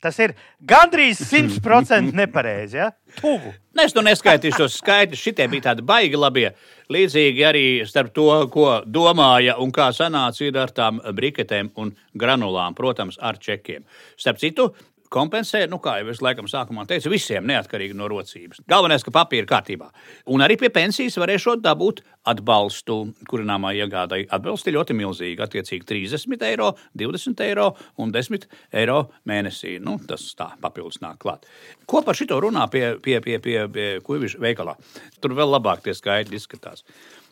Tas 0.00 0.16
ir 0.22 0.32
gandrīz 0.64 1.18
100% 1.28 2.14
nepareizi. 2.16 2.78
Ja? 2.80 2.90
Tuvu. 3.18 3.52
Nu, 3.76 3.84
Es 3.84 3.94
nu 3.94 4.02
neskaitīšu 4.04 4.62
tos 4.62 4.78
skaitļus. 4.80 5.20
Šitie 5.20 5.46
bija 5.52 5.68
tādi 5.68 5.84
baigi 5.86 6.18
labie. 6.18 6.48
Līdzīgi 6.90 7.44
arī 7.46 7.64
starp 7.86 8.10
to, 8.16 8.26
ko 8.52 8.80
domāja 8.88 9.58
un 9.62 9.70
kā 9.72 9.90
sanāca 9.94 10.42
ir 10.46 10.56
ar 10.58 10.72
tām 10.74 10.98
briketēm 11.16 11.70
un 11.80 11.92
granulām, 12.18 12.74
protams, 12.78 13.20
ar 13.20 13.38
čekiem. 13.38 13.84
Starp 14.18 14.40
citu, 14.42 14.70
kompensē, 15.12 15.64
nu, 15.70 15.80
kā 15.82 15.96
jau 16.00 16.10
es 16.12 16.22
laikam 16.24 16.48
sākumā 16.50 16.86
teicu, 16.88 17.10
visiem 17.12 17.46
neatkarīgi 17.50 17.96
no 17.98 18.08
rocības. 18.10 18.62
Galvenais, 18.70 19.04
ka 19.06 19.12
papīra 19.14 19.44
ir 19.44 19.50
kārtībā. 19.50 19.90
Un 20.30 20.44
arī 20.44 20.56
pie 20.60 20.70
pensijas 20.74 21.18
varēšot 21.20 21.62
dabūt 21.64 22.02
atbalstu 22.30 22.98
kurināmā 23.30 23.72
iegādai. 23.80 24.22
Atbalsti 24.30 24.74
ļoti 24.76 24.96
milzīgi, 24.98 25.40
attiecīgi 25.44 25.88
30 25.88 26.46
eiro, 26.50 26.72
20 26.98 27.44
eiro 27.46 27.70
un 28.00 28.12
10 28.14 28.46
eiro 28.82 29.00
mēnesī. 29.28 29.78
Nu, 29.82 29.98
tas 30.06 30.28
tā 30.38 30.52
papildus 30.62 31.00
nāk 31.04 31.20
klāt. 31.22 31.48
Ko 31.90 32.04
par 32.06 32.18
šito 32.18 32.38
runā 32.42 32.68
pie, 32.70 32.94
pie, 33.02 33.18
pie, 33.24 33.38
pie, 33.42 33.56
pie 33.72 33.88
kuģiša 34.06 34.42
veikalā? 34.42 34.76
Tur 35.20 35.34
vēl 35.38 35.56
labāk 35.56 35.82
tie 35.84 35.96
skaitļi 35.96 36.38
izskatās. 36.38 36.86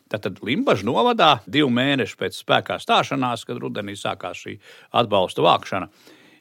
Tātad 0.09 0.39
Limbaģa 0.41 0.85
novadā 0.87 1.33
divu 1.45 1.69
mēnešu 1.69 2.17
pēc 2.17 2.39
spēkā 2.41 2.79
stāšanās, 2.81 3.43
kad 3.45 3.59
rudenī 3.61 3.93
sākās 3.93 4.39
šī 4.41 4.55
atbalsta 4.97 5.45
vākšana, 5.45 5.89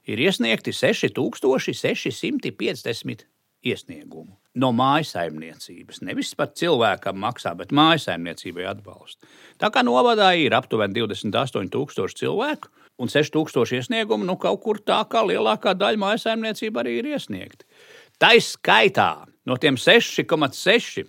ir 0.09 0.17
iesniegti 0.25 0.73
6650 0.73 3.29
iesniegumu 3.69 4.33
no 4.59 4.73
mājasaimniecības. 4.75 6.01
Nevis 6.07 6.35
pat 6.39 6.57
cilvēkam 6.59 7.17
maksā, 7.23 7.53
bet 7.59 7.73
mājasaimniecībai 7.75 8.65
atbalstu. 8.71 9.21
Tā 9.61 9.69
kā 9.75 9.81
novadā 9.87 10.29
ir 10.39 10.53
aptuveni 10.57 10.95
28,000 10.99 12.19
cilvēku 12.19 12.67
un 12.99 13.07
6,000 13.13 13.79
iesniegumu, 13.79 14.25
nu 14.27 14.35
kaut 14.41 14.61
kur 14.65 14.77
tā 14.83 15.01
kā 15.11 15.21
lielākā 15.27 15.71
daļa 15.79 15.99
mājasaimniecība 16.03 16.77
arī 16.83 16.93
ir 16.99 17.07
iesniegta. 17.15 17.63
Tā 18.19 18.31
skaitā 18.43 19.13
no 19.47 19.55
tiem 19.63 19.77
6,6, 19.79 21.07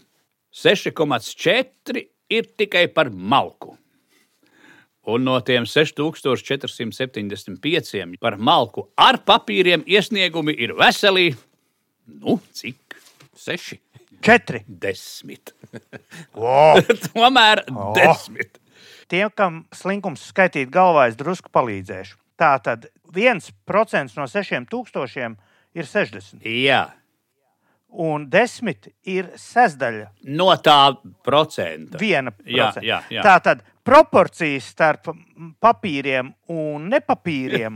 6,4 0.53 2.05
ir 2.29 2.43
tikai 2.57 2.85
par 2.93 3.09
malku. 3.09 3.77
Un 5.09 5.23
no 5.25 5.39
tiem 5.41 5.65
6475 5.65 8.17
par 8.21 8.35
malku 8.37 8.83
ar 8.99 9.17
papīriem 9.25 9.81
iesniegumi 9.89 10.53
ir 10.61 10.73
veseli, 10.77 11.31
nu, 12.19 12.35
cik? 12.53 12.77
Seši. 13.39 13.79
Četri. 14.21 14.63
Desmit. 14.67 15.53
Wow. 16.35 16.79
Tomēr 17.13 17.63
Oh. 17.71 17.93
desmit. 17.95 18.57
Tiem, 19.09 19.29
kam 19.35 19.63
slinkums 19.73 20.21
skaitīt 20.31 20.69
galvā, 20.73 21.07
es 21.09 21.15
drusku 21.19 21.49
palīdzēšu. 21.53 22.15
Tā 22.39 22.53
tad 22.63 22.85
1% 23.13 24.17
no 24.17 24.25
6000 24.29 25.35
ir 25.75 25.83
60, 25.85 26.41
Jā, 26.45 26.83
un 27.91 28.27
10 28.31 28.87
ir 29.09 29.25
sestdaļa. 29.37 30.07
no 30.39 30.49
tā 30.63 30.95
procenta. 31.25 31.97
Viena 32.01 32.31
Jā, 32.45 32.69
procenta. 32.71 32.85
jā, 32.87 33.01
jā. 33.17 33.21
Tā 33.25 33.35
tad 33.43 33.63
proporcijas 33.89 34.65
starp 34.75 35.03
papīriem 35.63 36.27
un 36.53 36.89
nepapīriem 36.91 37.73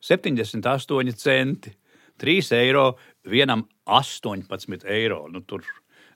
78 0.05 1.17
centi, 1.17 1.73
3 2.21 2.53
eiro, 2.59 2.85
vienam 3.25 3.65
18 3.89 4.85
eiro. 4.93 5.23
Nu, 5.33 5.41
tur 5.41 5.65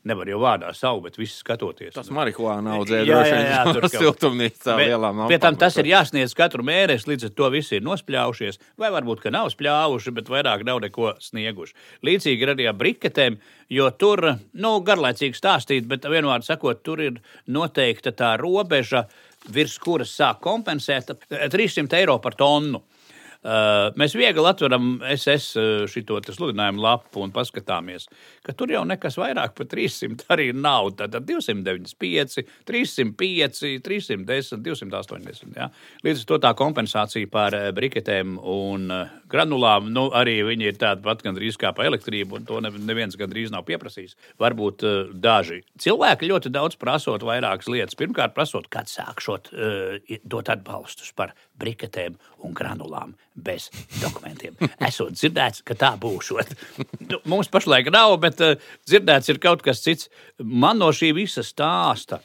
nevar 0.08 0.28
jau 0.28 0.38
vārdā 0.42 0.70
savu, 0.76 1.02
bet 1.06 1.16
visi 1.18 1.36
skatoties. 1.38 1.94
Tas 1.96 2.10
marihuāna 2.14 2.76
audzē 2.78 3.02
droši 3.08 3.34
vien 3.38 3.90
siltumnīcā 3.94 4.76
lielām 4.80 5.24
Pie 5.30 5.38
tam 5.38 5.54
lampām. 5.54 5.60
tas 5.64 5.78
ir 5.80 5.90
jāsniedz 5.90 6.36
katru 6.38 6.64
mēnesi, 6.66 7.08
līdz 7.10 7.28
ar 7.30 7.34
to 7.40 7.50
visi 7.54 7.78
ir 7.78 7.86
nospļaujušies. 7.86 8.60
Vai 8.80 8.92
varbūt, 8.94 9.24
ka 9.24 9.32
nav 9.34 9.50
spļāvuši, 9.54 10.14
bet 10.16 10.32
vairāk 10.32 10.64
nav 10.68 10.82
neko 10.84 11.14
snieguši. 11.24 11.76
Līdzīgi 12.06 12.46
ir 12.46 12.54
arī 12.54 12.68
ar 12.70 12.78
briketēm, 12.80 13.38
jo 13.72 13.90
tur, 14.00 14.26
nu, 14.52 14.74
garlaicīgi 14.84 15.40
stāstīt, 15.40 15.88
bet 15.90 16.08
vienmēr 16.10 16.44
sakot, 16.46 16.82
tur 16.84 17.04
ir 17.04 17.20
noteikta 17.48 18.12
tā 18.16 18.34
robeža, 18.40 19.06
virs 19.52 19.78
kuras 19.82 20.12
sāk 20.16 20.40
kompensēt 20.44 21.14
ap 21.14 21.24
300 21.28 22.00
eiro 22.00 22.18
par 22.24 22.36
tonu. 22.38 22.84
Uh, 23.44 23.90
mēs 24.00 24.14
viegli 24.16 24.46
atveram 24.48 24.94
SS 25.12 25.58
šo 25.92 26.20
sludinājumu 26.32 26.80
lapu 26.80 27.20
un 27.20 27.32
paskatāmies, 27.34 28.06
ka 28.44 28.54
tur 28.56 28.72
jau 28.72 28.84
nekas 28.88 29.18
vairāk 29.20 29.52
par 29.58 29.68
300 29.68 30.28
arī 30.32 30.50
nav. 30.56 30.94
Tad 30.98 31.16
295, 31.28 32.44
305, 32.64 33.82
310, 33.84 34.62
280. 34.64 35.54
Ja? 35.56 35.68
Līdz 36.04 36.24
ar 36.24 36.30
to 36.30 36.40
tā 36.46 36.52
kompensācija 36.58 37.30
par 37.32 37.56
eh, 37.56 37.70
briketēm 37.76 38.38
un 38.38 38.88
eh, 38.94 39.12
granulām, 39.34 39.90
nu, 39.92 40.06
arī 40.14 40.38
viņi 40.46 40.68
ir 40.70 40.78
tādi 40.80 41.04
pat 41.04 41.22
gandrīz 41.24 41.58
kā 41.60 41.72
par 41.76 41.88
elektrību, 41.90 42.38
un 42.38 42.46
to 42.48 42.60
ne- 42.64 42.72
neviens 42.78 43.18
gandrīz 43.18 43.52
nav 43.52 43.66
pieprasījis. 43.68 44.14
Varbūt 44.40 44.84
uh, 44.86 45.12
daži 45.12 45.60
cilvēki 45.82 46.30
ļoti 46.30 46.52
daudz 46.54 46.78
prasot 46.80 47.26
vairākas 47.26 47.68
lietas. 47.72 47.98
Pirmkārt, 47.98 48.34
prasot, 48.36 48.70
kad 48.72 48.90
sākšot 48.90 49.50
uh, 49.52 50.16
dot 50.24 50.50
atbalstus 50.54 51.12
par 51.16 51.34
briketēm 51.60 52.16
un 52.46 52.54
granulām 52.56 53.14
bez 53.34 53.70
dokumentiem. 54.00 54.56
Esot 54.88 55.16
dzirdēts, 55.18 55.64
ka 55.66 55.76
tā 55.78 55.94
būšot. 56.00 56.54
Nu, 57.10 57.20
Mums 57.30 57.50
pašlaik 57.52 57.90
nav, 57.94 58.16
bet 58.22 58.42
uh, 58.44 58.54
dzirdēts 58.88 59.32
ir 59.34 59.42
kaut 59.42 59.64
kas 59.66 59.82
cits. 59.84 60.10
Man 60.38 60.80
no 60.82 60.92
šī 60.94 61.12
visa 61.16 61.44
stāsta 61.46 62.22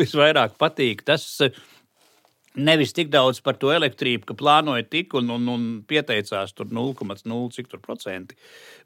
visvairāk 0.00 0.56
patīk 0.60 1.04
tas. 1.06 1.26
Uh, 1.44 1.68
Nevis 2.58 2.90
tik 2.90 3.12
daudz 3.12 3.38
par 3.46 3.54
to 3.62 3.70
elektrību, 3.70 4.24
ka 4.26 4.34
plānoja 4.34 4.82
tik 4.90 5.14
un, 5.14 5.28
un, 5.30 5.44
un 5.52 5.66
pieteicās 5.86 6.50
tur 6.56 6.66
0,0 6.66 7.44
cik 7.54 7.70
tur 7.70 7.82
procenti. 7.84 8.34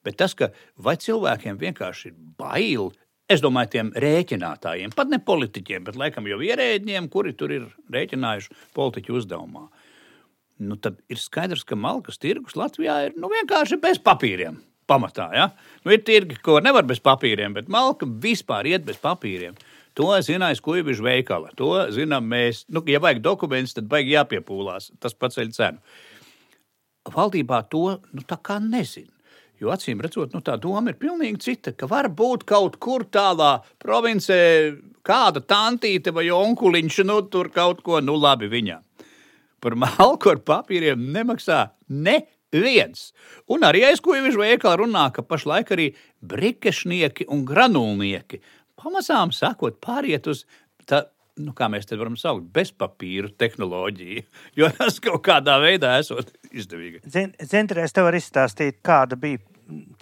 Bet 0.04 0.18
tas, 0.20 0.34
ka 0.36 0.50
vai 0.76 0.98
cilvēkiem 1.00 1.56
vienkārši 1.62 2.10
ir 2.10 2.18
bail, 2.36 2.90
es 3.24 3.40
domāju, 3.40 3.70
tiem 3.72 3.92
rēķinātājiem, 4.04 4.92
pat 4.92 5.08
ne 5.08 5.20
politiķiem, 5.24 5.86
bet 5.86 5.96
laikam 5.96 6.28
jau 6.28 6.42
ierēģiem, 6.44 7.08
kuri 7.08 7.32
tur 7.32 7.56
ir 7.56 7.64
rēķinājuši 7.94 8.60
politiķu 8.76 9.16
uzdevumā. 9.22 9.64
Nu, 10.64 10.76
tad 10.76 11.00
ir 11.10 11.18
skaidrs, 11.18 11.64
ka 11.66 11.78
malkas 11.78 12.20
tirgus 12.20 12.58
Latvijā 12.60 13.00
ir 13.08 13.16
nu, 13.16 13.32
vienkārši 13.32 13.80
bez 13.82 13.98
papīriem. 14.02 14.60
Pamatā, 14.84 15.30
ja? 15.32 15.46
nu, 15.80 15.94
ir 15.94 16.02
tirgi, 16.04 16.36
ko 16.44 16.58
nevar 16.60 16.84
bez 16.84 16.98
papīriem, 17.00 17.54
bet 17.56 17.70
malka 17.72 18.04
vispār 18.04 18.68
iet 18.68 18.84
bez 18.84 18.98
papīriem. 19.00 19.56
To 19.94 20.10
zina 20.26 20.50
aiz 20.50 20.60
kuģiņa 20.64 21.06
veikala. 21.06 21.52
To 21.58 21.86
zinām 21.94 22.26
mēs. 22.30 22.64
Nu, 22.72 22.82
ja 22.90 22.98
vajag 23.02 23.22
dokumentus, 23.22 23.76
tad 23.76 23.90
vajag 23.90 24.10
jāpiepūlās. 24.10 24.90
Tas 25.02 25.14
paceļ 25.14 25.52
cenu. 25.54 25.82
Valdībā 27.14 27.60
to 27.70 27.98
nu, 28.10 28.24
tā 28.26 28.40
kā 28.42 28.58
nezina. 28.62 29.12
Jo 29.62 29.70
acīm 29.70 30.00
redzot, 30.02 30.32
nu, 30.34 30.42
tā 30.42 30.56
doma 30.58 30.90
ir 30.90 30.98
pilnīgi 30.98 31.38
cita. 31.44 31.72
Ka 31.78 31.86
var 31.86 32.08
būt 32.10 32.42
kaut 32.48 32.80
kur 32.82 33.04
tālā 33.06 33.60
provincē, 33.82 34.38
kāda 35.06 35.44
tantīte 35.46 36.10
vai 36.16 36.26
onkuliņš, 36.34 36.98
nu, 37.06 37.20
tur 37.30 37.52
kaut 37.54 37.84
ko, 37.86 38.00
nu, 38.02 38.16
labi 38.18 38.50
viņam. 38.50 38.82
Par 39.62 39.78
malku 39.78 40.34
ar 40.34 40.42
papīriem 40.44 41.06
nemaksā 41.14 41.60
neviens. 41.86 43.12
Un 43.46 43.62
arī 43.68 43.84
aizkuģis 43.92 44.36
veikalā 44.40 44.80
runā, 44.82 45.06
ka 45.14 45.22
pašlaik 45.22 45.70
arī 45.76 45.92
brikešnieki 46.24 47.28
un 47.30 47.46
granulnieki 47.46 48.42
pamazām 48.84 49.32
sakot 49.34 49.80
pāriet 49.82 50.28
uz 50.30 50.44
tā, 50.88 51.02
nu, 51.40 51.54
kā 51.56 51.68
mēs 51.72 51.88
te 51.88 51.98
varam 51.98 52.16
saukt, 52.20 52.46
bezpapīru 52.54 53.32
tehnoloģiju, 53.40 54.22
jo 54.60 54.70
tas 54.78 55.00
kaut 55.02 55.24
kādā 55.26 55.56
veidā 55.62 55.96
esot 56.02 56.30
izdevīgi. 56.52 57.02
Zentrē, 57.08 57.86
es 57.86 57.96
tev 57.96 58.08
varu 58.08 58.20
izstāstīt, 58.20 58.80
kāda 58.84 59.18
bija 59.20 59.42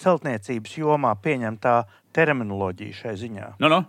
celtniecības 0.03 0.77
jomā 0.81 1.15
pieņemtā 1.23 1.77
terminoloģija 2.17 2.99
šai 3.05 3.17
ziņā. 3.21 3.51
Nu, 3.63 3.71
nu. 3.73 3.83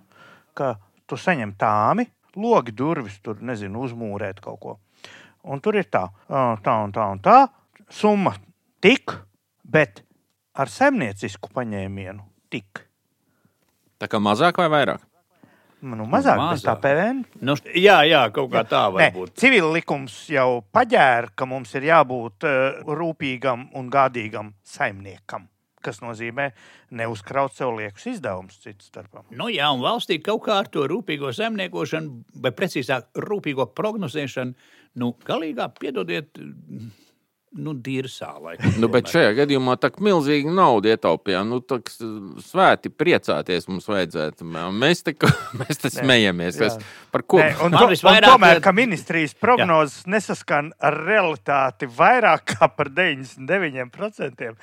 Ka 0.54 0.76
tu 1.10 1.18
saņem 1.18 1.56
tāmi, 1.58 2.06
logi 2.38 2.76
durvis, 2.78 3.18
tur 3.26 3.42
nezinu, 3.42 3.88
uzmūrēt 3.88 4.42
kaut 4.44 4.60
ko. 4.62 4.78
Un 5.50 5.60
tur 5.64 5.76
ir 5.80 5.90
tā, 5.92 6.06
tā 6.30 6.76
un 6.86 6.94
tā 6.96 7.08
un 7.12 7.22
tā, 7.26 7.40
summa 7.92 8.36
tik, 8.84 9.16
bet 9.64 10.04
ar 10.54 10.70
saimniecisku 10.72 11.52
paņēmienu 11.56 12.24
tik. 12.54 12.86
Tā 14.04 14.10
kā 14.12 14.20
mazāk 14.20 14.58
vai 14.60 14.68
vairāk? 14.72 15.04
Nu, 15.84 16.06
mazāk, 16.08 16.38
Mazāk. 16.40 16.52
bez 16.56 16.62
tā 16.64 16.74
PVN. 16.80 17.18
Nu, 17.44 17.54
jā, 17.76 17.98
jā, 18.08 18.22
kaut 18.36 18.50
kā 18.54 18.62
tā 18.68 18.86
var 18.92 19.02
Nē, 19.04 19.08
būt. 19.18 19.34
civil 19.40 19.66
likums 19.76 20.14
jau 20.32 20.62
paģēra, 20.76 21.34
ka 21.36 21.48
mums 21.48 21.74
ir 21.76 21.90
jābūt 21.90 22.46
uh, 22.48 22.86
rūpīgam 22.88 23.66
un 23.76 23.90
gādīgam 23.92 24.54
saimniekam. 24.64 25.50
Kas 25.84 26.00
nozīmē 26.00 26.46
neuzkraut 26.96 27.52
sev 27.58 27.74
liekus 27.76 28.06
izdevumus 28.14 28.62
citu 28.64 28.88
starpā. 28.88 29.26
Nu, 29.36 29.50
jā, 29.52 29.68
un 29.76 29.84
valstī 29.84 30.22
kaut 30.24 30.46
kā 30.46 30.62
ar 30.64 30.70
to 30.72 30.86
rūpīgo 30.88 31.34
zemniekošanu, 31.36 32.24
vai 32.46 32.54
precīzāk, 32.56 33.10
rūpīgo 33.20 33.68
prognozēšanu, 33.76 34.56
nu, 35.04 35.12
galīgā 35.28 35.68
piedodiet, 35.82 36.40
nu, 37.54 37.74
laikam 38.42 38.78
Nu, 38.82 38.90
bet 38.92 39.10
šajā 39.12 39.34
gadījumā 39.38 39.76
tā 39.82 39.92
milzīgi 40.04 40.50
naudu 40.54 40.90
ietaupījām. 40.94 41.50
Nu, 41.52 41.60
tā, 41.62 41.80
kā 41.86 41.98
svēti 42.46 42.90
priecāties 42.90 43.68
mums 43.70 43.88
vajadzētu. 43.90 44.48
Mēs 44.84 45.04
te, 45.06 45.14
mēs 45.60 45.82
te 45.84 45.92
smejamies. 45.94 46.60
Es, 46.68 46.80
par 47.14 47.26
ko? 47.30 47.42
Nē, 47.42 47.52
un, 47.66 47.76
to, 47.76 47.84
un 47.86 47.94
visvairāk- 47.94 48.34
tomēr, 48.34 48.62
ka 48.64 48.74
ministrijas 48.76 49.36
prognozes 49.38 50.08
nesaskan 50.10 50.72
ar 50.82 50.98
realitāti 51.06 51.90
vairāk 51.90 52.56
kā 52.56 52.70
par 52.74 52.90
99%, 52.94 54.56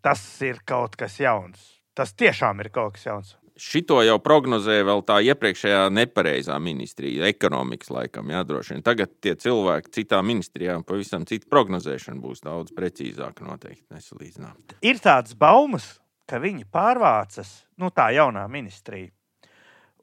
tas 0.00 0.24
ir 0.46 0.62
kaut 0.64 0.96
kas 1.00 1.20
jauns. 1.20 1.68
Tas 1.96 2.14
tiešām 2.16 2.62
ir 2.64 2.70
kaut 2.72 2.96
kas 2.96 3.06
jauns. 3.10 3.36
Šito 3.60 3.98
jau 4.00 4.16
prognozēja 4.24 4.86
vēl 4.88 5.02
tā 5.04 5.18
iepriekšējā 5.28 5.82
nepareizā 5.92 6.56
ministrija, 6.62 7.28
ekonomikas 7.28 7.90
laikam. 7.92 8.30
Jā, 8.32 8.40
droši 8.48 8.74
vien. 8.74 8.84
Tagad 8.86 9.12
tie 9.20 9.34
cilvēki 9.36 9.92
citā 9.98 10.22
ministrijā 10.24 10.78
pavisam 10.86 11.26
cita 11.28 11.48
prognozēšana 11.52 12.22
būs 12.22 12.40
daudz 12.46 12.72
precīzāka. 12.76 13.44
Noteikti 13.44 13.84
nesalīdzinām. 13.92 14.56
Ir 14.80 15.02
tāds 15.04 15.36
baumas, 15.36 15.92
ka 16.30 16.40
viņi 16.40 16.64
pārvācas, 16.72 17.52
nu 17.76 17.92
tā 17.92 18.08
jaunā 18.16 18.46
ministrija, 18.48 19.12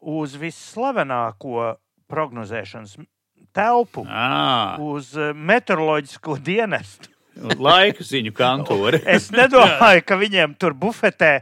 uz 0.06 0.38
visslavenāko 0.38 1.74
prognozēšanas 2.12 2.98
telpu, 3.58 4.06
Ā, 4.06 4.78
uz 4.84 5.16
eh, 5.18 5.34
meteoroloģisko 5.34 6.38
dienestu. 6.46 7.17
Laika 7.60 8.06
ziņu 8.06 8.34
kantori. 8.38 9.02
Es 9.06 9.30
nedomāju, 9.34 10.04
ka 10.08 10.18
viņiem 10.20 10.56
tur 10.60 10.76
bufetē 10.78 11.40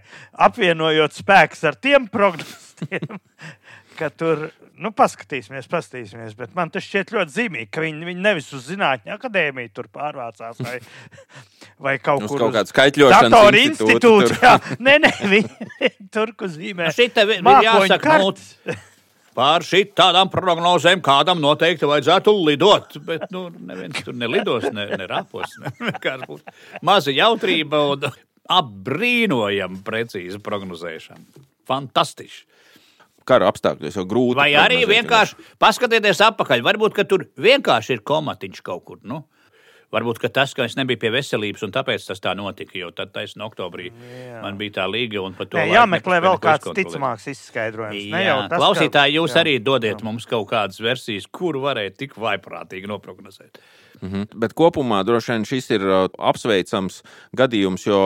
apvienojot 0.48 1.16
spēkus 1.16 1.64
ar 1.68 1.78
tiem 1.80 2.08
prognoziem, 2.12 3.20
ka 4.00 4.10
tur, 4.12 4.48
nu, 4.82 4.92
paskatīsimies, 4.96 5.70
paskatīsimies. 5.72 6.36
Bet 6.38 6.56
man 6.58 6.72
tas 6.74 6.86
šķiet 6.88 7.14
ļoti 7.16 7.36
zīmīgi, 7.38 7.70
ka 7.74 7.84
viņi, 7.86 8.10
viņi 8.10 8.26
nevis 8.26 8.50
uz 8.56 8.68
zinātņu 8.72 9.16
akadēmiju 9.16 9.74
tur 9.76 9.92
pārvācās 9.94 10.60
vai, 10.66 10.80
vai 11.88 11.96
kaut 12.04 12.26
Uz 12.28 12.34
kur 12.34 12.50
skaitļošanas 12.72 13.32
datoru 13.32 13.64
institūtu. 13.70 14.42
Jā, 14.42 14.58
nē, 14.86 15.00
nē, 15.08 15.14
viņi 15.32 15.94
tur, 16.14 16.36
kur 16.38 16.52
zīmē. 16.52 16.92
Nu, 16.92 16.98
Šita 16.98 17.28
vi- 17.30 17.40
ir 17.40 17.70
jāsaka, 17.70 18.20
nu, 18.20 18.36
kartes. 18.36 18.92
Pār 19.36 19.66
šitām 19.68 20.30
prognozēm 20.32 21.02
kādam 21.04 21.42
noteikti 21.44 21.90
vajadzētu 21.90 22.34
lidot. 22.48 22.96
Bet 23.04 23.28
nu, 23.36 23.50
neviens 23.52 24.00
tur 24.06 24.16
nelidos, 24.16 24.70
ne, 24.72 24.88
ne 24.96 25.08
rāpos. 25.10 25.58
Ne. 25.60 25.74
Maza 26.88 27.12
jautrība 27.12 27.82
un 27.92 28.08
apbrīnojama 28.56 29.82
precīza 29.86 30.40
prognozēšana. 30.44 31.46
Fantastiski. 31.68 32.46
Kara 33.26 33.50
apstākļos 33.50 33.96
jau 33.98 34.06
grūti. 34.06 34.38
Vai 34.38 34.52
arī 34.54 34.84
vienkārši 34.86 35.40
paskatieties 35.60 36.20
atpakaļ. 36.28 36.62
Varbūt 36.68 37.00
tur 37.10 37.26
vienkārši 37.42 37.98
ir 37.98 38.04
komatiņš 38.06 38.62
kaut 38.62 38.84
kur. 38.86 39.00
Nu? 39.02 39.24
Varbūt 39.94 40.20
ka 40.24 40.32
tas, 40.34 40.54
ka 40.58 40.66
es 40.66 40.76
nebiju 40.80 41.00
pie 41.04 41.12
veselības, 41.14 41.64
un 41.68 41.74
tāpēc 41.76 42.08
tas 42.08 42.22
tā 42.24 42.34
notika. 42.38 42.78
Jo 42.80 42.92
tad, 42.96 43.14
taisnā 43.16 43.46
oktobrī, 43.46 43.92
Jā. 43.92 44.42
man 44.44 44.58
bija 44.60 44.80
tā 44.82 44.88
līga, 44.90 45.22
un 45.24 45.38
par 45.38 45.50
to 45.52 45.60
Nē, 45.60 45.70
jāmeklē 45.76 46.20
vēl 46.26 46.40
kāds 46.44 46.74
ticamāks 46.76 47.30
izskaidrojums. 47.32 48.10
Ne 48.12 48.24
Jā, 48.26 48.34
jau 48.34 48.38
tas, 48.50 48.60
klausītāji, 48.60 49.18
jūs 49.20 49.36
jā. 49.36 49.46
arī 49.46 49.56
dodiet 49.64 50.04
mums 50.06 50.28
kaut 50.30 50.50
kādas 50.52 50.82
versijas, 50.84 51.30
kuru 51.32 51.64
varētu 51.68 52.02
tik 52.04 52.18
vaiprātīgi 52.20 52.90
noprognozēt. 52.92 53.62
Mhm. 54.02 54.26
Bet 54.36 54.54
kopumā 54.58 55.02
droši 55.08 55.32
vien 55.34 55.46
šis 55.48 55.70
ir 55.78 55.86
uh, 55.88 56.08
apsveicams 56.20 57.02
gadījums, 57.38 57.86
jo 57.88 58.02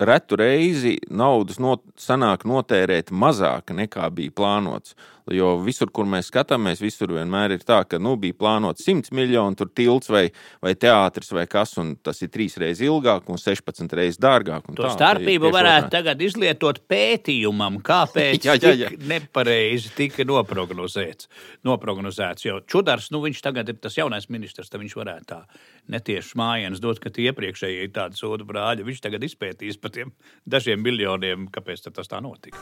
retu 0.00 0.36
reizi 0.40 0.98
naudas 1.08 1.60
not, 1.62 1.84
sanāk 2.00 2.44
notērēt 2.48 3.12
mazāk 3.14 3.72
nekā 3.76 4.10
bija 4.14 4.34
plānots. 4.36 4.96
Jo 5.30 5.52
visur, 5.62 5.86
kur 5.94 6.08
mēs 6.10 6.32
skatāmies, 6.32 6.80
visur 6.82 7.12
vienmēr 7.14 7.52
ir 7.54 7.62
tā, 7.62 7.82
ka 7.86 8.00
nu, 8.02 8.16
bija 8.18 8.34
plānots 8.34 8.82
100 8.88 9.12
miljoni, 9.14 9.54
tur 9.60 9.68
tilts 9.70 10.10
vai, 10.10 10.24
vai 10.64 10.72
teātris 10.74 11.30
vai 11.30 11.44
kas, 11.46 11.76
un 11.78 11.92
tas 12.02 12.18
ir 12.26 12.30
trīs 12.34 12.56
reizes 12.58 12.82
ilgāk 12.88 13.28
un 13.30 13.38
16 13.38 13.94
reizes 13.94 14.18
dārgāk. 14.18 14.66
To 14.74 14.82
tā, 14.88 14.90
starpību 14.96 15.46
tieši 15.46 15.54
varētu 15.54 15.86
otrādi. 15.86 15.92
tagad 15.94 16.24
izlietot 16.26 16.80
pētījumam, 16.90 17.78
kāpēc 17.86 18.48
Jā, 18.48 18.56
jā, 18.62 18.74
jā. 18.74 18.90
tik 18.90 19.06
nepareizi 19.12 19.92
tika 19.96 20.26
noprognozēts. 20.26 21.28
noprognozēts. 21.64 22.46
Jo 22.48 22.58
Čudars, 22.66 23.10
nu, 23.14 23.22
viņš 23.22 23.42
tagad 23.46 23.70
ir 23.70 23.78
tas 23.82 23.96
jaunais 23.98 24.26
ministrs, 24.32 24.70
tad 24.72 24.82
viņš 24.82 24.96
varētu 24.98 25.28
tā 25.30 25.42
netieši 25.92 26.38
mājienas 26.38 26.82
dot, 26.82 26.98
ka 27.02 27.10
tie 27.14 27.30
iepriekšējie 27.30 27.86
ir 27.86 27.94
tādi 27.94 28.18
sodu 28.18 28.46
brāļi. 28.48 28.86
Viņš 28.86 29.00
tagad 29.06 29.22
izpētīs 29.26 29.78
par 29.78 29.94
tiem 29.94 30.12
dažiem 30.46 30.82
miljoniem, 30.82 31.46
kāpēc 31.54 31.86
tas 31.92 32.10
tā 32.10 32.20
notika. 32.22 32.58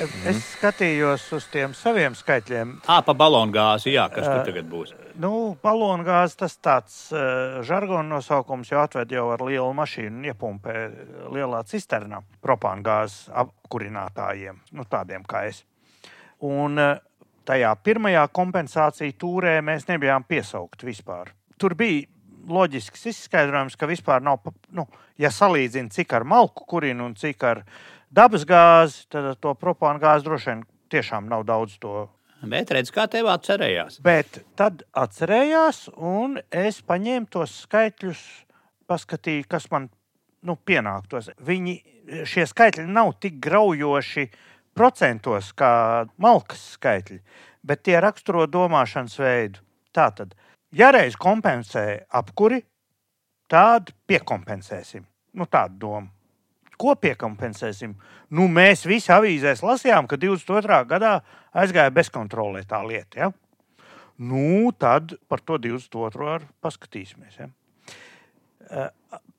Es 0.00 0.38
skatījos 0.54 1.26
uz 1.36 1.46
tiem 1.52 1.74
saviem 1.76 2.14
skaitļiem. 2.16 2.72
Ā, 2.88 3.00
pa 3.04 3.14
balonu 3.16 3.52
gāzi, 3.52 3.92
jā, 3.92 4.06
kas 4.12 4.24
tur 4.24 4.46
tagad 4.46 4.68
būs. 4.70 4.94
Nu, 5.20 5.32
balonu 5.60 6.06
gāze 6.06 6.38
tas 6.40 6.56
tāds 6.62 6.96
uh, 7.12 7.60
žargona 7.66 8.16
nosaukums, 8.16 8.70
jo 8.72 8.80
atved 8.80 9.12
jau 9.12 9.26
ar 9.34 9.44
lielu 9.44 9.68
mašīnu 9.76 10.22
un 10.22 10.30
iepumpē 10.30 10.76
lielā 11.34 11.60
cisternā 11.68 12.22
propāna 12.40 12.84
gāzes 12.86 13.28
apkurinātājiem, 13.42 14.62
nu, 14.78 14.86
tādiem 14.88 15.26
kā 15.28 15.44
es. 15.50 15.64
Un 16.48 16.80
uh, 16.80 16.96
tajā 17.48 17.74
pirmajā 17.84 18.24
kompensāciju 18.32 19.18
tūrē 19.20 19.58
mēs 19.66 19.88
nebijām 19.90 20.24
piesaukti 20.28 20.88
vispār. 20.88 21.34
Tur 21.60 21.76
bija 21.76 22.06
loģisks 22.50 23.04
izskaidrojums, 23.12 23.76
ka 23.76 23.88
vispār 23.90 24.24
nav, 24.24 24.48
nu, 24.72 24.86
ja 25.20 25.28
salīdzina 25.34 25.92
cik 25.92 26.16
ar 26.16 26.24
malku 26.24 26.64
kurinu 26.68 27.10
un 27.10 27.16
cik 27.18 27.44
ar 27.44 27.64
dabas 28.10 28.46
gāzi, 28.48 29.06
tad 29.10 29.32
to 29.40 29.54
propāna 29.58 30.02
gāzi 30.02 30.26
droši 30.26 30.50
vien 30.50 30.64
tiešām 30.90 31.28
nav 31.30 31.46
daudz 31.48 31.78
to 31.82 32.08
Bet 32.40 32.70
redz, 32.72 32.88
kā 32.88 33.04
tev 33.10 33.26
atcerējās. 33.28 33.98
Bet 34.00 34.38
tad 34.56 34.80
atcerējās, 34.96 35.90
un 35.96 36.38
es 36.48 36.78
paņēmu 36.88 37.28
tos 37.28 37.52
skaitļus, 37.66 38.22
paskatīju, 38.88 39.44
kas 39.50 39.68
man 39.72 39.90
nu, 40.48 40.56
pienāktos. 40.56 41.28
Viņi, 41.44 41.74
šie 42.24 42.46
skaitļi 42.48 42.86
nav 42.88 43.12
tik 43.20 43.36
graujoši 43.44 44.24
procentos 44.76 45.50
kā 45.52 45.72
malkas 46.16 46.62
skaitļi, 46.78 47.20
bet 47.66 47.84
tie 47.84 47.98
raksturo 48.00 48.46
domāšanas 48.48 49.18
veidu. 49.20 49.60
Tātad, 49.92 50.32
ja 50.72 50.88
reiz 50.96 51.18
kompensē 51.20 52.06
apkuri, 52.08 52.62
tad 53.50 53.92
piekompensēsim. 54.08 55.04
Nu, 55.36 55.44
tāda 55.44 55.76
doma. 55.76 56.08
Ko 56.80 56.94
piekompensēsim? 56.96 57.92
Nu, 58.32 58.46
mēs 58.48 58.86
visi 58.88 59.12
avīzēs 59.12 59.60
lasījām, 59.64 60.08
ka 60.08 60.16
22. 60.16 60.80
gadā 60.88 61.18
aizgāja 61.52 61.92
bezkontrolē 61.92 62.62
tā 62.68 62.80
lieta. 62.86 63.26
Ja? 63.26 63.30
Nu, 64.20 64.72
tad 64.72 65.18
par 65.28 65.42
to 65.44 65.58
22. 65.60 66.24
arī 66.36 66.48
paskatīsimies. 66.64 67.36
Ja? 67.40 67.50
Eh, 68.70 68.88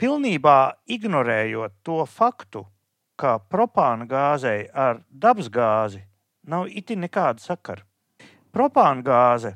Pilnībā 0.01 0.73
ignorējot 0.89 1.75
to 1.85 2.01
faktu, 2.09 2.65
ka 3.15 3.37
propāna 3.39 4.07
gāzei 4.09 4.65
ar 4.73 5.03
dabas 5.09 5.49
gāzi 5.53 6.01
nav 6.49 6.67
itin 6.67 7.03
nekāda 7.05 7.41
sakara. 7.41 7.85
Propāna 8.51 9.05
gāze 9.05 9.53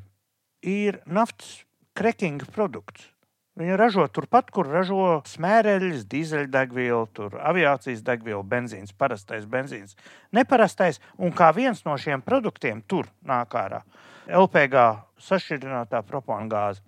ir 0.62 1.00
naftas 1.06 1.64
krekinga 1.98 2.46
produkts. 2.54 3.10
Viņi 3.56 3.76
ražo 3.80 4.04
turpat, 4.12 4.50
kur 4.52 4.68
ražo 4.68 5.22
smēreļus, 5.24 6.02
dīzeļdegvielu, 6.12 7.06
tur 7.16 7.38
aviācijas 7.40 8.02
degvielu, 8.04 8.42
benzīns, 8.44 8.92
parastais 8.92 9.46
benzīns, 9.48 9.96
neparastais. 10.36 11.00
Un 11.16 11.32
kā 11.32 11.48
viens 11.56 11.80
no 11.86 11.94
šiem 11.96 12.20
produktiem 12.24 12.82
tur 12.84 13.08
nāk 13.24 13.56
ārā 13.56 13.80
LPG 14.28 14.82
sašķidrinātā 15.24 16.02
propāna 16.04 16.50
gāze. 16.52 16.84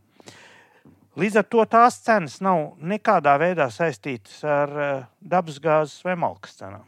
Līdz 1.18 1.38
ar 1.40 1.46
to 1.50 1.64
tās 1.66 1.96
cenas 2.04 2.36
nav 2.44 2.76
nekādā 2.84 3.32
veidā 3.40 3.70
saistītas 3.74 4.36
ar 4.46 4.74
uh, 4.76 5.06
dabasgāzes 5.24 6.04
vai 6.04 6.14
malkas 6.20 6.58
cenām. 6.60 6.84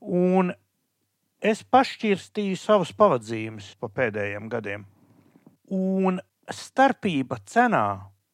Un 0.00 0.54
es 1.38 1.60
pašķirstīju 1.62 2.56
savus 2.58 2.94
pavadzījumus 2.96 3.74
pa 3.76 3.92
pēdējiem 4.00 4.48
gadiem. 4.50 4.88
Un 5.70 6.18
starpība 6.50 7.38
cenā 7.46 7.84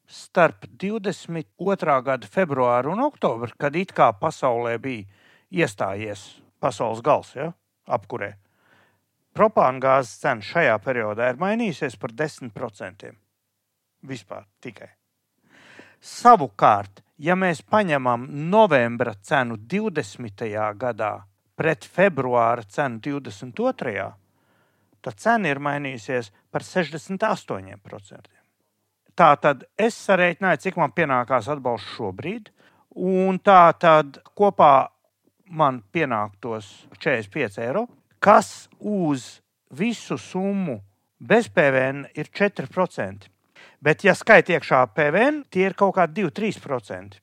starp 0.06 0.66
22. 0.80 2.00
gada 2.02 2.26
februāru 2.30 2.92
un 2.94 3.02
oktobru, 3.04 3.52
kad 3.58 3.76
it 3.76 3.92
kā 3.96 4.12
pasaulē 4.14 4.76
bija 4.82 5.06
iestājies 5.50 6.26
pasaules 6.60 7.02
gals, 7.04 7.34
ja, 7.36 7.52
apkurē. 7.86 8.34
Propāna 9.36 9.82
gāzes 9.82 10.16
cena 10.22 10.40
šajā 10.42 10.76
periodā 10.80 11.28
ir 11.32 11.40
mainījusies 11.40 11.98
par 12.00 12.14
10%. 12.16 13.10
Vispār 14.06 14.46
tikai. 14.64 14.88
Savukārt, 16.00 17.02
ja 17.18 17.36
mēs 17.36 17.62
paņemam 17.62 18.28
novembra 18.50 19.14
cenu 19.20 19.56
20. 19.56 20.46
gadā 20.80 21.12
pret 21.56 21.84
februāra 21.84 22.64
cenu 22.68 23.00
22. 23.04 24.06
tad 25.02 25.20
cena 25.20 25.52
ir 25.52 25.60
mainījusies 25.60 26.32
par 26.50 26.64
68%. 26.64 28.35
Tā 29.16 29.30
tad 29.40 29.64
es 29.80 29.96
sarēķināju, 30.06 30.60
cik 30.66 30.76
man 30.76 30.92
pienākās 30.92 31.48
atbalsts 31.48 31.94
šobrīd, 31.96 32.50
un 33.00 33.38
tā 33.40 33.70
tad 33.80 34.18
kopā 34.36 34.88
man 35.56 35.80
pienāktos 35.94 36.68
45 36.98 37.62
eiro, 37.64 37.86
kas 38.20 38.68
uz 38.80 39.38
visu 39.72 40.18
summu 40.20 40.80
bez 41.18 41.48
PVN 41.48 42.04
ir 42.14 42.28
4%. 42.28 43.30
Bet, 43.80 44.04
ja 44.04 44.12
skaitīt 44.16 44.56
iekšā 44.56 44.82
PVN, 44.96 45.44
tie 45.52 45.68
ir 45.68 45.76
kaut 45.78 45.94
kādi 45.96 46.26
2-3%. 46.26 47.20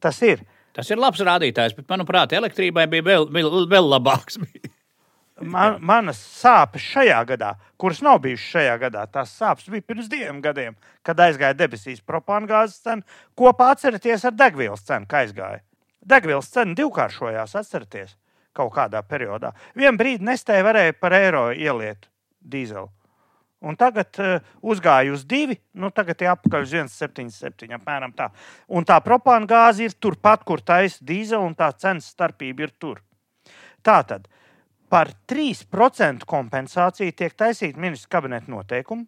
Tas 0.00 0.22
ir. 0.24 0.44
Tas 0.76 0.88
ir 0.92 1.00
labs 1.00 1.22
rādītājs, 1.24 1.72
bet, 1.76 1.86
manuprāt, 1.88 2.34
elektrībai 2.36 2.84
bija 2.92 3.04
vēl, 3.04 3.28
vēl, 3.32 3.62
vēl 3.72 3.92
labāks. 3.96 4.36
Man, 5.36 5.74
manas 5.84 6.16
sāpes 6.16 6.80
šajā 6.94 7.18
gadā, 7.28 7.50
kuras 7.76 7.98
nav 8.00 8.22
bijušas 8.24 8.54
šajā 8.54 8.76
gadā, 8.80 9.02
tās 9.12 9.34
sāpes 9.36 9.66
bija 9.68 9.84
pirms 9.84 10.06
diviem 10.08 10.38
gadiem, 10.40 10.76
kad 11.04 11.18
aizgāja 11.20 11.58
debesīs 11.58 12.00
propāna 12.00 12.48
gāzes 12.48 12.80
cena. 12.80 13.04
Kopā 13.36 13.68
atcerieties 13.74 14.24
ar 14.24 14.32
degvielas 14.32 14.86
cenu, 14.88 15.04
kā 15.10 15.26
aizgāja. 15.26 15.60
Degvielas 16.00 16.48
cena 16.54 16.72
divkāršojās, 16.78 17.52
atcerieties, 17.60 18.14
kaut 18.56 18.72
kādā 18.78 19.02
periodā. 19.04 19.50
Vienu 19.76 20.00
brīdi 20.00 20.24
nestēja 20.24 20.64
varēja 20.64 20.94
par 20.96 21.16
eiro 21.18 21.50
ieliet 21.52 22.08
dīzeli. 22.40 22.88
Un 23.66 23.76
tagad 23.76 24.16
uh, 24.22 24.40
uzgāja 24.64 25.12
uz 25.12 25.26
divi, 25.28 25.58
nu 25.76 25.90
tagad 25.92 26.20
ir 26.22 26.30
apakaļ 26.32 26.64
uz 26.64 26.72
1,77. 26.76 27.76
apmēram 27.76 28.12
tā. 28.16 28.30
Un 28.68 28.88
tā 28.88 28.96
propāna 29.04 29.48
gāze 29.48 29.84
ir 29.84 29.98
turpat, 30.00 30.44
kur 30.48 30.64
taisa 30.64 31.04
dīzeli, 31.04 31.44
un 31.44 31.56
tā 31.56 31.68
cenas 31.76 32.08
starpība 32.12 32.68
ir 32.68 32.74
tur. 32.80 33.02
Tā 33.84 34.00
tad 34.08 34.28
par 34.92 35.10
3% 35.28 36.26
kompensāciju 36.28 37.14
tiek 37.16 37.34
taisīta 37.34 37.80
ministra 37.80 38.16
kabineta 38.16 38.50
noteikumi, 38.52 39.06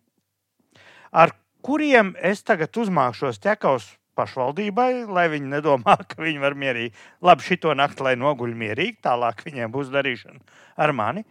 ar 1.13 1.35
kuriem 1.65 2.15
es 2.23 2.43
tagad 2.47 2.75
uzmākšos 2.77 3.41
ķekaus 3.45 3.87
pašvaldībai, 4.19 5.07
lai 5.07 5.29
viņi 5.33 5.53
nedomā, 5.53 5.97
ka 6.11 6.21
viņi 6.23 6.43
var 6.43 6.59
mierīgi, 6.59 6.93
labi, 7.25 7.47
šito 7.47 7.75
nakti, 7.79 8.05
lai 8.07 8.17
noguļ 8.19 8.55
mierīgi, 8.59 8.99
tālāk 9.07 9.45
viņiem 9.47 9.73
būs 9.75 9.93
darīšana 9.95 10.61
ar 10.83 10.95
mani, 10.97 11.25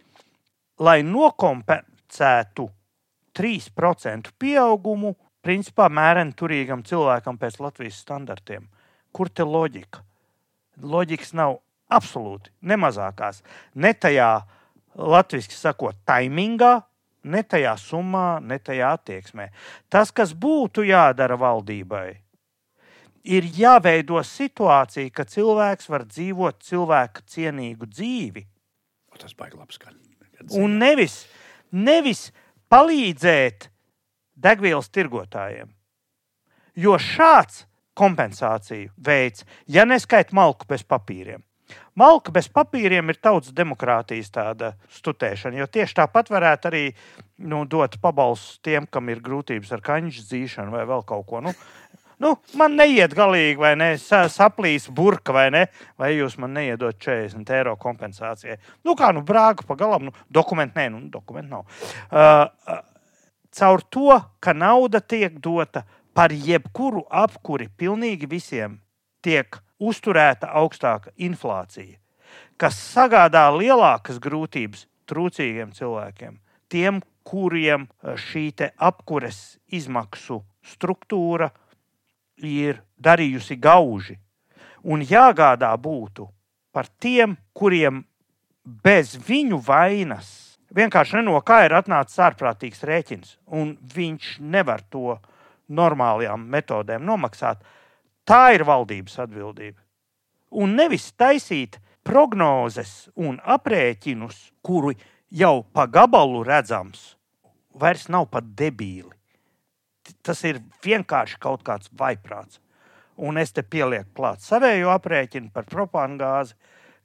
lai 0.80 1.00
nokompensētu 1.06 2.68
3% 3.38 4.32
pieaugumu, 4.40 5.14
principā 5.44 5.86
mēreni 5.92 6.34
turīgam 6.36 6.82
cilvēkam 6.86 7.38
pēc 7.38 7.60
Latvijas 7.62 8.00
standartiem. 8.02 8.66
Kur 9.14 9.30
te 9.30 9.46
loģika? 9.46 10.02
Loģikas 10.82 11.32
nav 11.38 11.60
Absolūti 11.88 12.52
nemazākās. 12.68 13.42
Ne 13.74 13.94
tajā, 13.94 14.30
latviešu 14.98 15.56
sakot, 15.56 15.96
taimingā, 16.08 16.74
ne 17.28 17.42
tajā 17.42 17.74
summā, 17.80 18.40
ne 18.44 18.58
tajā 18.58 18.92
attieksmē. 18.98 19.48
Tas, 19.88 20.12
kas 20.12 20.34
būtu 20.36 20.84
jādara 20.88 21.38
valdībai, 21.40 22.08
ir 23.28 23.48
jāveido 23.56 24.20
situācija, 24.24 25.10
ka 25.14 25.26
cilvēks 25.28 25.88
var 25.90 26.04
dzīvot 26.08 26.60
cilvēka 26.64 27.24
cienīgu 27.28 27.88
dzīvi. 27.90 28.44
O, 29.12 29.18
tas 29.20 29.34
baigs 29.36 29.58
labs. 29.58 29.80
Kad 29.80 29.96
Un 30.54 30.78
nevis, 30.80 31.24
nevis 31.74 32.28
palīdzēt 32.70 33.68
degvielas 34.38 34.88
tirgotājiem. 34.94 35.72
Jo 36.78 36.94
šāds 37.02 37.64
kompensāciju 37.98 38.92
veids, 39.02 39.42
ja 39.66 39.82
neskaita 39.88 40.36
malku 40.36 40.68
bez 40.70 40.84
papīriem, 40.86 41.42
Malka 41.98 42.30
bez 42.34 42.46
papīriem 42.54 43.10
ir 43.10 43.18
tautas 43.18 43.50
demokrātijas 43.56 44.30
tāda 44.30 44.72
stutēšana, 44.94 45.58
jo 45.58 45.66
tieši 45.66 45.96
tāpat 45.98 46.30
varētu 46.30 46.70
arī 46.70 46.82
nu, 47.50 47.64
dot 47.66 47.96
pabalstu 48.02 48.60
tiem, 48.68 48.86
kam 48.86 49.10
ir 49.10 49.22
grūtības 49.24 49.72
ar 49.74 49.82
kaņģu 49.88 50.26
dzīšanu 50.28 50.76
vai 50.76 50.84
vēl 50.86 51.02
kaut 51.08 51.26
ko. 51.26 51.42
Nu, 51.42 51.54
nu, 52.22 52.32
man 52.60 52.78
neiet 52.78 53.16
galīgi, 53.18 53.58
vai 53.58 53.74
ne? 53.80 53.90
Saplīs 53.98 54.86
burka, 54.94 55.34
vai 55.34 55.48
ne? 55.54 55.66
Vai 55.98 56.12
jūs 56.14 56.38
man 56.38 56.54
neiedot 56.54 56.98
40 57.02 57.54
eiro 57.58 57.74
kompensācijai? 57.80 58.60
Nu, 58.86 58.94
kā 58.98 59.10
nu 59.16 59.24
brāgu 59.26 59.66
pa 59.66 59.78
galam, 59.78 60.10
nu, 60.10 60.16
dokumentu 60.30 60.78
nē, 60.78 60.88
nu, 60.94 61.04
dokumentu 61.10 61.56
nav. 61.56 61.86
Uh, 62.12 62.46
uh, 62.70 62.84
caur 63.58 63.82
to, 63.90 64.20
ka 64.38 64.54
nauda 64.54 65.02
tiek 65.02 65.40
dota 65.42 65.82
par 66.14 66.30
jebkuru 66.34 67.08
apkuri 67.10 67.66
pilnīgi 67.78 68.30
visiem, 68.30 68.78
tiek 69.22 69.58
uzturēta 69.78 70.50
augstāka 70.60 71.12
inflācija, 71.16 71.98
kas 72.56 72.78
sagādā 72.94 73.46
lielākas 73.54 74.18
grūtības 74.22 74.86
trūcīgiem 75.08 75.72
cilvēkiem, 75.76 76.38
tiem, 76.68 77.00
kuriem 77.24 77.86
eh, 77.88 78.16
šī 78.16 78.50
apkures 78.76 79.58
izmaksu 79.68 80.42
struktūra 80.64 81.50
ir 82.38 82.82
darījusi 82.98 83.56
gauži. 83.56 84.18
Un 84.84 85.02
jāgādā 85.02 85.72
būtu 85.76 86.28
par 86.72 86.86
tiem, 87.00 87.36
kuriem 87.52 88.04
bez 88.64 89.16
viņu 89.16 89.58
vainas 89.64 90.48
vienkārši 90.74 91.22
no 91.24 91.40
kā 91.40 91.62
ir 91.66 91.74
atnācis 91.78 92.20
ārprātīgs 92.20 92.84
rēķins, 92.84 93.36
un 93.46 93.76
viņš 93.94 94.38
nevar 94.40 94.84
to 94.90 95.18
normālajām 95.68 96.46
metodēm 96.48 97.04
nomaksāt. 97.04 97.62
Tā 98.28 98.42
ir 98.52 98.64
valdības 98.68 99.18
atbildība. 99.24 99.80
Un 100.60 100.74
nevis 100.76 101.10
taisīt 101.16 101.78
prognozes 102.04 103.08
un 103.16 103.38
aprēķinus, 103.40 104.36
kuri 104.64 104.96
jau 105.32 105.62
pa 105.72 105.86
gabalu 105.88 106.42
redzams, 106.44 107.14
vairs 107.72 108.08
nav 108.12 108.28
pat 108.32 108.48
debīli. 108.56 109.12
Tas 110.24 110.40
ir 110.48 110.60
vienkārši 110.84 111.40
kaut 111.40 111.64
kāds 111.64 111.92
vaiprāts. 111.92 112.60
Un 113.18 113.40
es 113.40 113.52
te 113.52 113.64
pielieku 113.64 114.12
klāt 114.20 114.44
savējo 114.44 114.92
aprēķinu 114.94 115.50
par 115.52 115.66
propānu 115.68 116.20
gāzi, 116.20 116.54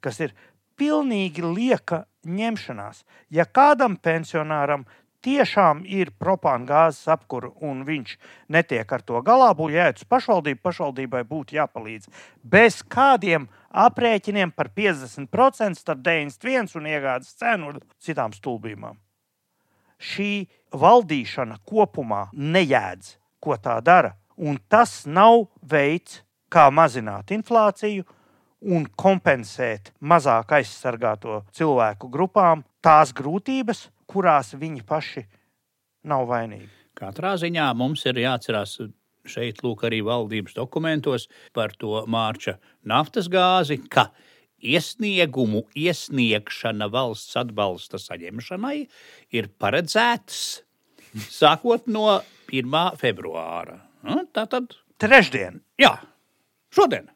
kas 0.00 0.20
ir 0.20 0.34
pilnīgi 0.78 1.42
lieka 1.44 2.04
ņemšanās. 2.24 3.02
Ja 3.30 3.44
kādam 3.44 3.96
pensionāram 3.96 4.86
tiešām 5.24 5.82
ir 5.88 6.12
propāna 6.20 6.68
gāzes 6.68 7.08
apkūra 7.14 7.50
un 7.64 7.82
viņš 7.88 8.16
netiek 8.52 8.92
ar 8.92 9.04
to 9.04 9.20
galā, 9.24 9.50
būtu 9.56 9.76
jāiet 9.76 10.02
uz 10.02 10.08
pašvaldību, 10.10 10.60
pašvaldībai 10.64 11.22
būtu 11.28 11.56
jāpalīdz. 11.58 12.10
Bez 12.42 12.82
kādiem 12.82 13.48
aprēķiniem 13.70 14.52
par 14.54 14.70
50% 14.76 15.80
starp 15.80 16.04
91 16.04 16.76
un 16.78 16.90
iegādes 16.90 17.32
cenu 17.40 17.72
un 17.72 17.80
citām 17.98 18.36
stulbībām. 18.36 19.00
Šī 19.98 20.46
valdīšana 20.74 21.60
kopumā 21.64 22.26
nejēdz, 22.34 23.16
ko 23.40 23.56
tā 23.56 23.78
dara, 23.84 24.14
un 24.36 24.58
tas 24.68 25.04
nav 25.06 25.46
veids, 25.62 26.20
kā 26.50 26.68
mazināt 26.70 27.32
inflāciju 27.34 28.04
un 28.74 28.86
kompensēt 28.96 29.90
mazāk 30.00 30.54
aizsargāto 30.58 31.42
cilvēku 31.56 32.08
grupām 32.12 32.62
tās 32.84 33.12
grūtības, 33.16 33.88
kurās 34.10 34.54
viņi 34.58 34.84
paši 34.88 35.24
nav 36.10 36.26
vainīgi. 36.30 36.68
Katrā 36.94 37.34
ziņā 37.40 37.70
mums 37.76 38.04
ir 38.06 38.20
jāatcerās 38.22 38.76
šeit, 39.26 39.62
lūk, 39.64 39.86
arī 39.88 40.02
valdības 40.04 40.54
dokumentos 40.56 41.26
par 41.56 41.72
to 41.80 42.04
mārča 42.10 42.58
naftas 42.86 43.30
gāzi, 43.32 43.80
ka 43.88 44.10
iesniegumu 44.64 45.64
iesniegšana 45.76 46.88
valsts 46.92 47.36
atbalsta 47.40 47.98
saņemšanai 48.00 48.76
ir 49.36 49.48
paredzēts 49.60 50.38
sākot 51.30 51.88
no 51.90 52.20
1. 52.52 52.98
februāra. 53.00 53.80
Nu, 54.04 54.22
Tā 54.32 54.44
tad, 54.50 54.76
Trešdien. 55.00 55.62
jā, 55.80 55.96
šodien. 56.74 57.08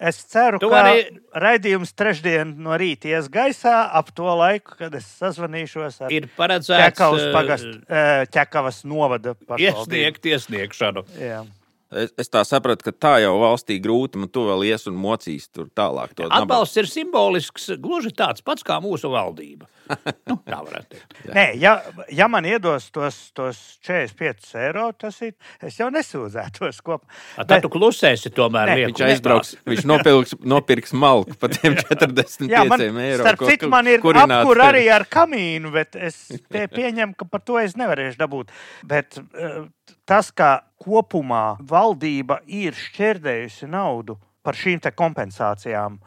Es 0.00 0.16
ceru, 0.24 0.58
Tu 0.58 0.68
ka 0.70 0.78
vari- 0.82 1.20
raidījums 1.36 1.90
trešdien 1.92 2.54
no 2.56 2.70
rīta 2.80 3.04
ies 3.10 3.28
gaisā 3.28 3.90
ap 3.92 4.08
to 4.16 4.22
laiku, 4.24 4.72
kad 4.78 4.94
es 4.96 5.04
sazvanīšos 5.20 6.00
ar 6.06 6.10
Ir 6.16 6.28
paredzēts 6.38 6.86
Čekavas, 6.96 7.20
eh, 7.26 7.32
pagastu, 7.34 7.74
eh, 7.86 8.24
Čekavas 8.32 8.82
novada 8.88 9.34
pašvaldību. 9.34 9.60
iesniegt 9.84 10.22
iesniegšanu. 10.24 11.04
Jā. 11.20 11.44
Es, 11.90 12.12
es 12.22 12.30
tā 12.30 12.44
sapratu, 12.46 12.86
ka 12.86 12.92
tā 12.94 13.12
jau 13.24 13.32
valstī 13.42 13.80
grūti, 13.82 14.20
un 14.20 14.30
tu 14.30 14.44
vēl 14.46 14.62
ies 14.68 14.86
un 14.86 14.94
mocīs 15.00 15.48
tur 15.50 15.66
tālāk. 15.74 16.14
Atbalsts 16.30 16.78
ir 16.78 16.86
simbolisks, 16.90 17.66
gluži 17.82 18.12
tāds 18.14 18.44
pats 18.46 18.62
kā 18.66 18.78
mūsu 18.82 19.10
valdība. 19.10 19.66
Nu, 20.30 20.36
tā 20.46 20.60
varētu 20.62 20.94
teikt. 20.94 21.14
Nē, 21.34 21.44
ja, 21.58 21.72
ja 22.14 22.28
man 22.30 22.46
iedos 22.46 22.84
tos, 22.94 23.16
tos 23.34 23.58
45 23.82 24.52
eiro, 24.62 24.84
tas 24.94 25.16
ir. 25.26 25.32
Es 25.66 25.80
jau 25.80 25.88
nesūdzētos 25.90 26.78
kopā. 26.86 27.08
Tad 27.40 27.64
tu 27.64 27.72
klusēsi 27.74 28.30
tomēr. 28.36 28.70
Nē, 28.70 28.76
lieku 28.78 28.92
Viņš 28.92 29.02
aizbrauks, 29.08 29.50
viņš 29.66 29.88
nopirks, 29.90 30.36
nopirks 30.46 30.94
malku 30.94 31.34
par 31.42 31.56
tiem 31.56 31.74
45 31.80 32.46
Jā, 32.52 32.62
man, 32.70 32.86
eiro. 33.02 33.24
starp 33.24 33.42
citu, 33.50 33.72
man 33.72 33.90
ir 33.90 34.04
kurināt 34.04 34.44
apkur 34.44 34.62
arī 34.68 34.84
ar 34.94 35.08
kamīnu, 35.10 35.74
bet 35.74 35.98
es 35.98 36.22
pie, 36.46 36.68
pieņemu, 36.70 37.18
ka 37.18 37.26
par 37.26 37.42
to 37.42 37.58
es 37.58 37.74
nevarēšu 37.80 38.20
dabūt. 38.22 38.54
Bet 38.86 39.18
eh, 39.18 39.64
tas, 40.10 40.32
ka 40.34 40.64
kopumā 40.80 41.60
valdība 41.70 42.40
ir 42.50 42.74
šķērdējusi 42.74 43.70
naudu 43.70 44.18
par 44.42 44.58
šīm 44.58 44.82
kompensācijām, 44.96 46.00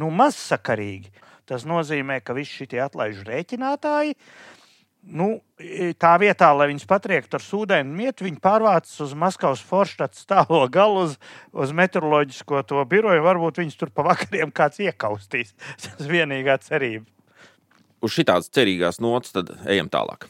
nu, 0.00 0.10
mazsakarīgi. 0.10 1.12
Tas 1.46 1.62
nozīmē, 1.68 2.18
ka 2.26 2.34
visi 2.34 2.64
šie 2.66 2.80
atlaižu 2.82 3.22
rēķinātāji, 3.28 4.16
nu, 5.14 5.28
tā 6.02 6.16
vietā, 6.18 6.48
lai 6.56 6.66
viņus 6.72 6.88
patriektu 6.90 7.38
ar 7.38 7.44
sūdeni 7.44 7.94
mietu, 8.00 8.26
viņi 8.26 8.42
pārvācas 8.42 8.96
uz 9.04 9.14
Maskavas 9.14 9.62
forštats 9.62 10.26
tālo 10.26 10.64
galu 10.72 11.04
uz, 11.06 11.14
uz 11.54 11.74
meteoroloģisko 11.76 12.64
to 12.66 12.82
biroju. 12.90 13.22
Varbūt 13.28 13.62
viņus 13.62 13.78
tur 13.78 13.94
pa 13.94 14.08
vakariem 14.08 14.50
kāds 14.50 14.82
iekaustīs. 14.82 15.54
Tas 15.84 16.02
ir 16.02 16.16
vienīgā 16.18 16.58
cerība. 16.66 17.06
Uz 18.02 18.18
šitādas 18.18 18.50
cerīgās 18.50 18.98
nots 19.00 19.32
tad 19.36 19.54
ejam 19.70 19.86
tālāk. 19.92 20.26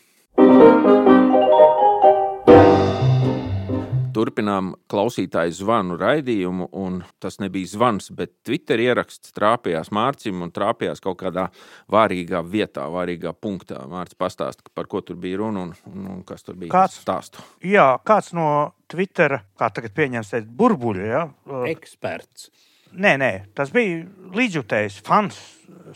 Turpinām 4.16 4.70
klausītāju 4.88 5.52
zvanu 5.58 5.98
raidījumu, 6.00 6.70
un 6.80 7.02
tas 7.20 7.36
nebija 7.42 7.68
zvans, 7.68 8.08
bet 8.16 8.32
Twitter 8.46 8.80
ieraksts 8.80 9.34
trāpījās 9.36 9.92
Mārcim 9.92 10.40
un 10.46 10.52
trāpījās 10.56 11.04
kaut 11.04 11.18
kādā 11.20 11.50
vārīgā 11.92 12.40
vietā, 12.48 12.86
vārīgā 12.92 13.34
punktā. 13.36 13.82
Mārcis 13.90 14.16
pastāsta, 14.16 14.64
par 14.72 14.88
ko 14.88 15.02
tur 15.04 15.20
bija 15.20 15.42
runa 15.42 15.66
un, 15.66 15.74
un, 15.90 16.06
un 16.14 16.22
kas 16.24 16.46
tur 16.46 16.56
bija. 16.56 16.72
Kāds? 16.72 16.96
stāstu? 17.04 17.44
Jā, 17.66 17.90
kāds 18.06 18.32
no 18.36 18.48
Twitter, 18.88 19.42
kā 19.60 19.68
tagad 19.74 19.92
pieņemsiet, 19.96 20.48
burbuļu. 20.48 21.04
Ja? 21.04 21.26
Eksperts. 21.68 22.48
Nē, 22.96 23.16
nē, 23.20 23.30
tas 23.58 23.68
bija 23.74 24.06
līdzjutējs, 24.32 25.02
fans 25.04 25.36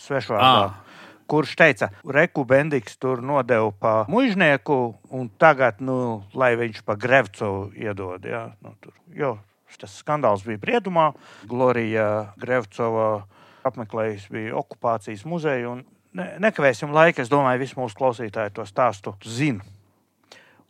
svešvārdā. 0.05 0.53
Ah. 0.69 0.90
Kurš 1.31 1.53
teica, 1.59 1.91
Reku 2.03 2.43
Bendiks 2.49 2.97
tur 2.99 3.23
nodeva 3.23 3.71
pa 3.71 3.93
mužnieku, 4.11 4.81
un 5.15 5.29
tagad, 5.39 5.79
nu, 5.85 6.25
lai 6.35 6.57
viņš 6.59 6.83
pa 6.87 6.99
Grevcovu 6.99 7.71
iedod. 7.79 8.27
Ja? 8.27 8.49
Nu, 8.65 8.75
tur, 8.83 8.97
jo 9.15 9.37
tas 9.79 9.95
skandāls 10.01 10.43
bija 10.47 10.61
Briedumā. 10.61 11.11
Glorija 11.49 12.33
Grevcova 12.41 13.27
apmeklējusi 13.69 14.33
bija 14.35 14.57
okupācijas 14.59 15.27
muzeju. 15.29 15.77
Ne, 16.17 16.27
nekavēsim 16.43 16.91
laiku, 16.95 17.23
es 17.23 17.31
domāju, 17.31 17.63
visi 17.63 17.79
mūsu 17.79 17.99
klausītāji 17.99 18.57
to 18.57 18.67
stāstu 18.67 19.15
zina. 19.23 19.63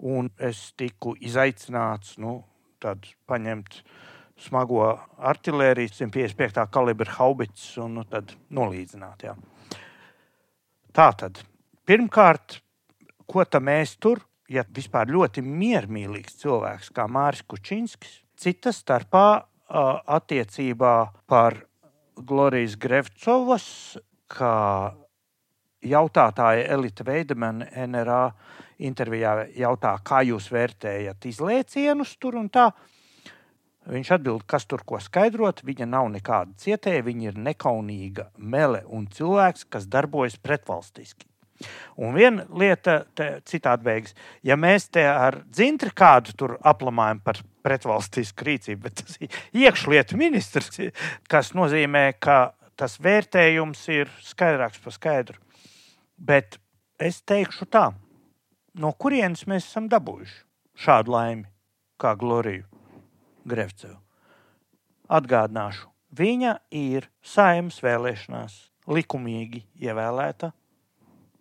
Un 0.00 0.30
es 0.40 0.70
tiku 0.80 1.14
izaicināts, 1.20 2.16
nu, 2.20 2.40
paņemt 3.28 3.80
smago 4.40 4.84
artēriju, 5.18 5.92
155. 5.92 6.64
kalibra 6.72 7.16
haubits 7.18 7.74
un 7.80 8.00
nu, 8.00 8.04
nolīdzināt. 8.56 9.26
Jā. 9.28 9.36
Tā 10.90 11.10
tad, 11.14 11.38
pirmkārt, 11.86 12.58
ko 13.30 13.44
tam 13.46 13.68
mēs 13.68 13.94
tur, 14.02 14.24
ja 14.50 14.64
vispār 14.74 15.10
ļoti 15.14 15.42
miermīlīgs 15.46 16.40
cilvēks 16.42 16.90
kā 16.96 17.06
Mārcis 17.06 17.46
Kučinskis, 17.46 18.16
cita 18.34 18.72
starpā 18.74 19.26
attiecībā 19.70 20.94
par 21.30 21.60
Glorijas 22.26 22.74
Grevcovas, 22.80 23.68
kā 24.30 24.56
jautātāja 25.80 26.66
Elita 26.74 27.06
Veidemana 27.06 27.68
NRA 27.86 28.24
intervijā 28.82 29.36
jautā, 29.56 29.94
kā 30.04 30.24
jūs 30.26 30.50
vērtējat 30.52 31.30
izlēcienus 31.30 32.16
tur 32.20 32.40
un 32.40 32.50
tā. 32.52 32.70
Viņš 33.88 34.10
atbild, 34.12 34.44
kas 34.44 34.66
tur 34.68 34.82
ko 34.84 35.00
skaidrot. 35.00 35.62
Viņa 35.64 35.88
nav 35.88 36.10
nekāda 36.12 36.52
cietēja, 36.60 37.04
viņa 37.06 37.30
ir 37.30 37.40
nekaunīga 37.40 38.28
mele 38.36 38.82
un 38.92 39.06
cilvēks, 39.08 39.64
kas 39.72 39.88
darbojas 39.88 40.36
pretvalstiski. 40.36 41.26
Un 42.00 42.14
viena 42.16 42.46
lieta, 42.56 43.02
te, 43.16 43.26
citādi 43.44 43.84
beigas, 43.84 44.14
ja 44.44 44.56
mēs 44.56 44.86
te 44.92 45.04
ar 45.04 45.42
dzintri 45.44 45.92
kādu 45.92 46.32
tur 46.36 46.54
aplamājam 46.64 47.20
par 47.24 47.40
pretvalstisku 47.64 48.46
rīcību, 48.48 48.80
bet 48.86 49.02
tas 49.02 49.18
ir 49.20 49.36
iekšlietu 49.66 50.16
ministrs, 50.16 50.80
kas 51.28 51.52
nozīmē, 51.56 52.06
ka 52.16 52.54
tas 52.80 52.96
vērtējums 53.04 53.84
ir 53.92 54.12
skaidrāks 54.24 54.80
par 54.80 54.96
skaidru. 54.96 55.40
Bet 56.16 56.56
es 56.96 57.20
teikšu 57.28 57.68
tā, 57.68 57.90
no 58.80 58.96
kurienes 58.96 59.44
mēs 59.44 59.68
esam 59.68 59.92
dabūjuši 59.92 60.42
šādu 60.80 61.16
laimi, 61.16 61.48
kā 62.00 62.16
Gloriju 62.16 62.79
Grevcevu. 63.48 63.98
Atgādināšu, 65.10 65.88
viņa 66.16 66.56
ir 66.76 67.08
saimnes 67.22 67.80
vēlēšanās 67.82 68.56
likumīgi 68.90 69.64
ievēlēta 69.82 70.52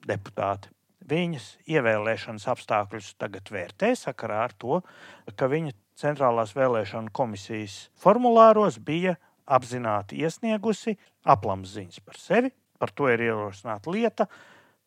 deputāte. 0.07 0.71
Viņas 1.09 1.45
ievēlēšanas 1.69 2.45
apstākļus 2.53 3.13
tagad 3.17 3.49
vērtē 3.49 3.95
sakarā 3.97 4.43
ar 4.45 4.53
to, 4.62 4.81
ka 5.35 5.49
viņa 5.49 5.73
Centrālās 5.99 6.53
vēlēšana 6.55 7.12
komisijas 7.12 7.89
formulāros 7.99 8.77
bija 8.79 9.17
apzināti 9.51 10.21
iesniegusi 10.23 10.93
aplams 11.27 11.73
ziņas 11.75 12.03
par 12.05 12.19
sevi. 12.21 12.53
Par 12.79 12.93
to 12.95 13.09
ir 13.12 13.19
ierosināta 13.25 13.91
lieta, 13.91 14.29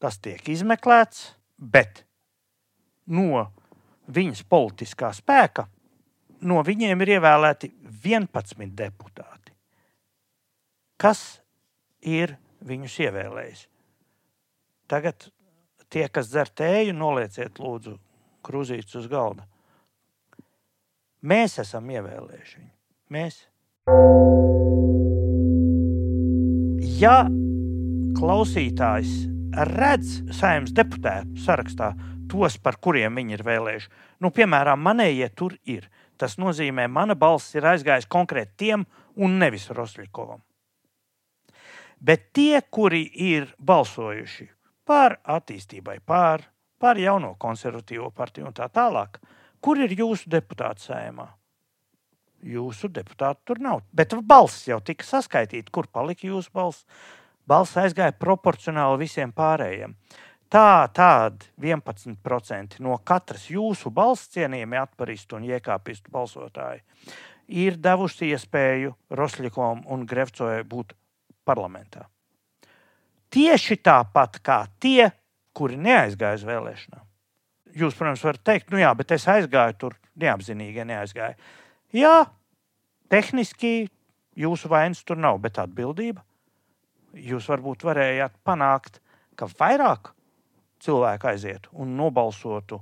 tas 0.01 0.16
tiek 0.25 0.40
izmeklēts, 0.48 1.35
bet 1.61 2.07
no 3.12 3.42
viņas 4.09 4.40
politiskā 4.48 5.11
spēka 5.12 5.66
no 6.42 6.62
viņiem 6.66 7.05
ir 7.05 7.16
ievēlēti 7.18 7.70
11 8.05 8.74
deputāti. 8.78 9.55
Kas 11.00 11.42
ir 12.02 12.37
viņus 12.62 12.98
ievēlējis? 13.07 13.64
Tagad 14.90 15.28
tie, 15.92 16.07
kas 16.12 16.31
dzer 16.31 16.50
tēju, 16.52 16.94
nolieciet 16.96 17.59
lūdzu 17.62 17.96
krūzītes 18.46 18.98
uz 19.00 19.09
galda. 19.11 19.46
Mēs 21.22 21.59
esam 21.62 21.90
ievēlējuši 21.90 22.59
viņu. 22.59 22.72
Mēs. 23.12 23.42
Ja 27.02 27.22
klausītājs 28.18 29.12
redz 29.72 30.20
saimnes 30.35 30.74
deputātu 30.74 31.38
sarakstā 31.44 31.92
tos, 32.31 32.57
par 32.59 32.78
kuriem 32.81 33.18
viņi 33.18 33.37
ir 33.37 33.44
vēlējuši, 33.46 33.90
nu, 34.24 34.31
piemēram, 34.35 34.81
manējie 34.81 35.28
tur 35.37 35.57
ir. 35.68 35.88
Tas 36.23 36.37
nozīmē, 36.39 36.85
mana 36.87 37.17
balss 37.19 37.57
ir 37.57 37.65
aizgājusi 37.67 38.07
konkrēti 38.15 38.53
tiem 38.63 38.85
un 39.19 39.41
nevis 39.43 39.65
Rosļikovam. 39.75 40.39
Bet 41.99 42.29
tie, 42.35 42.61
kuri 42.71 43.01
ir 43.27 43.49
balsojuši 43.59 44.47
par 44.87 45.17
attīstībai, 45.35 45.97
par, 46.07 46.45
par 46.79 47.01
jauno 47.03 47.33
konservatīvo 47.43 48.13
partiju 48.15 48.53
un 48.53 48.55
tā 48.55 48.69
tālāk, 48.71 49.19
kur 49.59 49.83
ir 49.83 49.97
jūsu 49.99 50.31
deputāti 50.31 50.87
sējumā? 50.87 51.27
Jūsu 52.55 52.93
deputāti 52.95 53.43
tur 53.51 53.59
nav. 53.63 53.83
Bet 53.91 54.15
balss 54.23 54.69
jau 54.71 54.79
tika 54.79 55.07
saskaitīta, 55.07 55.75
kur 55.75 55.91
palika 55.91 56.27
jūsu 56.27 56.55
balss. 56.55 56.87
Balss 57.51 57.79
aizgāja 57.83 58.15
proporcionāli 58.15 59.03
visiem 59.03 59.35
pārējiem. 59.35 59.99
Tā, 60.53 60.85
tādi 60.93 61.47
11% 61.65 62.83
no 62.85 62.99
katras 63.09 63.47
jūsu 63.49 63.88
balss 63.88 64.29
cienījami 64.35 64.77
atparistu 64.83 65.38
un 65.38 65.47
iekāpistu 65.49 66.12
balsotāji 66.12 66.83
ir 67.49 67.79
devuši 67.81 68.29
iespēju 68.35 68.93
Rosļikom 69.17 69.87
un 69.93 70.05
Grevcojai 70.09 70.61
būt 70.69 70.93
parlamentā. 71.49 72.05
Tieši 73.33 73.79
tāpat 73.81 74.38
kā 74.45 74.59
tie, 74.81 75.09
kuri 75.57 75.81
neaizgāja 75.81 76.43
uz 76.43 76.47
vēlēšanām. 76.49 77.09
Jūs, 77.73 77.97
protams, 77.97 78.25
varat 78.29 78.45
teikt, 78.45 78.71
nu 78.73 78.81
jā, 78.81 78.93
bet 78.97 79.17
es 79.17 79.25
aizgāju 79.33 79.79
tur 79.81 79.99
neapzinīgi, 80.21 80.83
ja 80.83 80.88
neaizgāju. 80.88 81.53
Jā, 81.97 82.17
tehniski 83.09 83.88
jūsu 84.37 84.69
vainas 84.69 85.01
tur 85.05 85.17
nav, 85.17 85.41
bet 85.41 85.61
atbildība. 85.65 86.21
Jūs 87.17 87.49
varbūt 87.49 87.88
varējāt 87.88 88.37
panākt, 88.45 89.01
ka 89.37 89.49
vairāk 89.49 90.12
cilvēku 90.83 91.31
aizietu 91.31 91.73
un 91.83 91.97
nobalsotu 91.97 92.81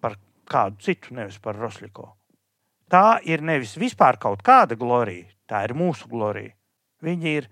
par 0.00 0.16
kādu 0.50 0.82
citu, 0.82 1.14
nevis 1.14 1.38
par 1.42 1.58
Rosļiko. 1.58 2.12
tā 2.90 3.18
ir 3.26 3.42
nevis 3.42 3.76
vispār 3.76 4.16
kaut 4.18 4.42
kāda 4.46 4.76
glorija, 4.78 5.26
tā 5.48 5.64
ir 5.66 5.74
mūsu 5.74 6.08
glorija. 6.08 6.54
Viņi 7.02 7.32
ir 7.38 7.48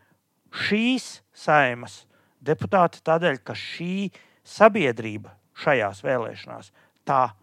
šīs 0.55 1.23
saimas 1.35 2.05
deputāti 2.40 3.03
tādēļ, 3.03 3.40
ka 3.43 3.55
šī 3.55 4.11
sabiedrība 4.45 5.35
šajās 5.59 6.03
vēlēšanās 6.05 6.71
tā 7.05 7.35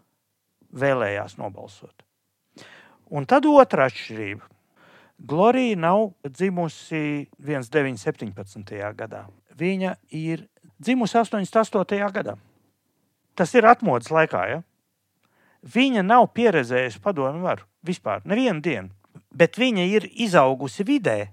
vēlējās 0.71 1.37
nobalsot. 1.37 2.05
Un 3.11 3.27
tad 3.27 3.45
otra 3.45 3.89
atšķirība. 3.89 4.47
Glorija 5.21 5.77
nav 5.77 6.13
dzimusi 6.25 7.27
1917. 7.37 8.79
gadā. 8.97 9.25
Viņa 9.59 9.95
ir 10.17 10.47
dzimusi 10.81 11.17
88. 11.17 12.11
gadā. 12.11 12.35
Tas 13.35 13.53
ir 13.55 13.67
atmodas 13.69 14.11
laikā. 14.11 14.41
Ja? 14.49 14.61
Viņa 15.61 16.03
nav 16.05 16.31
pieredzējusi 16.35 17.01
padomu 17.03 17.45
varu 17.45 17.67
vispār, 17.85 18.25
nevienu 18.25 18.61
dienu. 18.61 18.89
Bet 19.31 19.59
viņa 19.59 19.85
ir 19.87 20.07
izaugusi 20.11 20.83
vidē, 20.87 21.31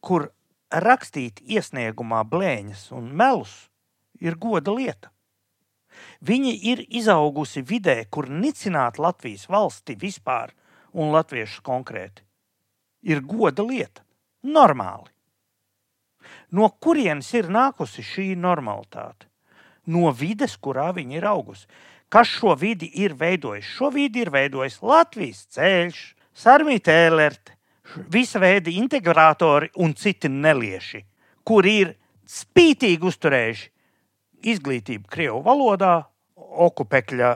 kur 0.00 0.30
rakstīt 0.70 1.40
iesniegumā 1.40 2.24
blēņas 2.28 2.90
un 2.96 3.08
melus 3.16 3.54
ir 4.20 4.36
goda 4.36 4.74
lieta. 4.74 5.12
Viņa 6.20 6.52
ir 6.72 6.82
izaugusi 6.88 7.62
vidē, 7.64 8.02
kur 8.10 8.28
nicināt 8.28 8.98
Latvijas 9.00 9.46
valsti 9.48 9.96
vispār 9.96 10.52
un 10.92 11.12
latviešus 11.14 11.62
konkrēti 11.64 12.26
ir 13.06 13.22
goda 13.22 13.64
lieta. 13.64 14.02
Normāli. 14.46 15.10
No 16.54 16.68
kurienes 16.80 17.32
ir 17.34 17.50
nākusi 17.52 18.04
šī 18.06 18.26
normalitāte? 18.38 19.26
No 19.86 20.10
vides, 20.14 20.56
kurā 20.58 20.90
viņa 20.94 21.18
ir 21.18 21.26
augusi. 21.26 21.66
Kas 22.08 22.30
šo 22.30 22.54
vidi 22.58 22.88
ir 23.02 23.16
veidojis? 23.18 23.66
Šo 23.66 23.90
vidi 23.94 24.22
ir 24.22 24.30
veidojis 24.34 24.78
Latvijas 24.82 25.44
ceļš, 25.54 26.02
Sarmīta 26.36 26.92
Ēlerte, 26.92 27.56
visa 28.12 28.38
veida 28.42 28.70
integratori 28.70 29.70
un 29.82 29.94
citi 29.96 30.28
nelieši, 30.30 31.00
kuri 31.46 31.74
ir 31.82 31.94
spītīgi 32.26 33.06
uzturējuši 33.08 33.70
izglītību 34.52 35.10
Krievijas 35.10 35.46
valodā, 35.46 35.94
okupekļa 36.36 37.32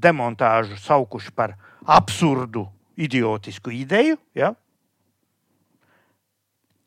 demontāžu 0.00 0.78
saukuši 0.80 1.32
par 1.36 1.56
absurdu, 1.84 2.66
idiotisku 3.00 3.72
ideju. 3.74 4.18
Ja? 4.36 4.54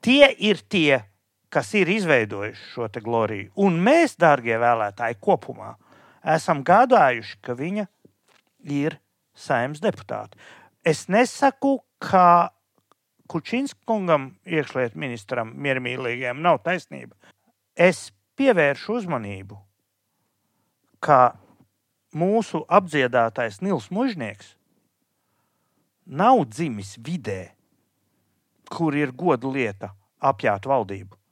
Tie 0.04 0.28
ir 0.40 0.62
tie, 0.70 1.04
kas 1.54 1.74
ir 1.78 1.90
izveidojuši 1.94 2.70
šo 2.74 2.88
gloriju. 3.06 3.52
Un 3.62 3.78
mēs, 3.86 4.18
darbie 4.18 4.58
vēlētāji, 4.58 5.20
kopumā 5.22 5.76
esam 6.36 6.64
gādājuši, 6.66 7.38
ka 7.46 7.54
viņa 7.60 7.86
ir 8.74 8.98
saimnes 9.38 9.84
deputāte. 9.84 10.38
Es 10.84 11.08
nesaku, 11.08 11.80
ka 12.02 12.52
Kučinskungam, 13.30 14.34
iekšlietu 14.46 15.00
ministram, 15.00 15.54
miermīlīgiem, 15.56 16.42
nav 16.44 16.60
taisnība. 16.66 17.16
Es 17.74 18.12
pievēršu 18.38 19.00
uzmanību, 19.00 19.58
ka 21.02 21.34
mūsu 22.14 22.62
apdziedātais 22.68 23.62
Nils 23.64 23.90
Mužnieks 23.94 24.54
nav 26.06 26.44
dzimis 26.52 26.98
vidē, 27.00 27.54
kur 28.70 28.96
ir 28.98 29.16
goda 29.16 29.50
lieta 29.50 29.94
apjāt 30.20 30.68
valdību. 30.70 31.23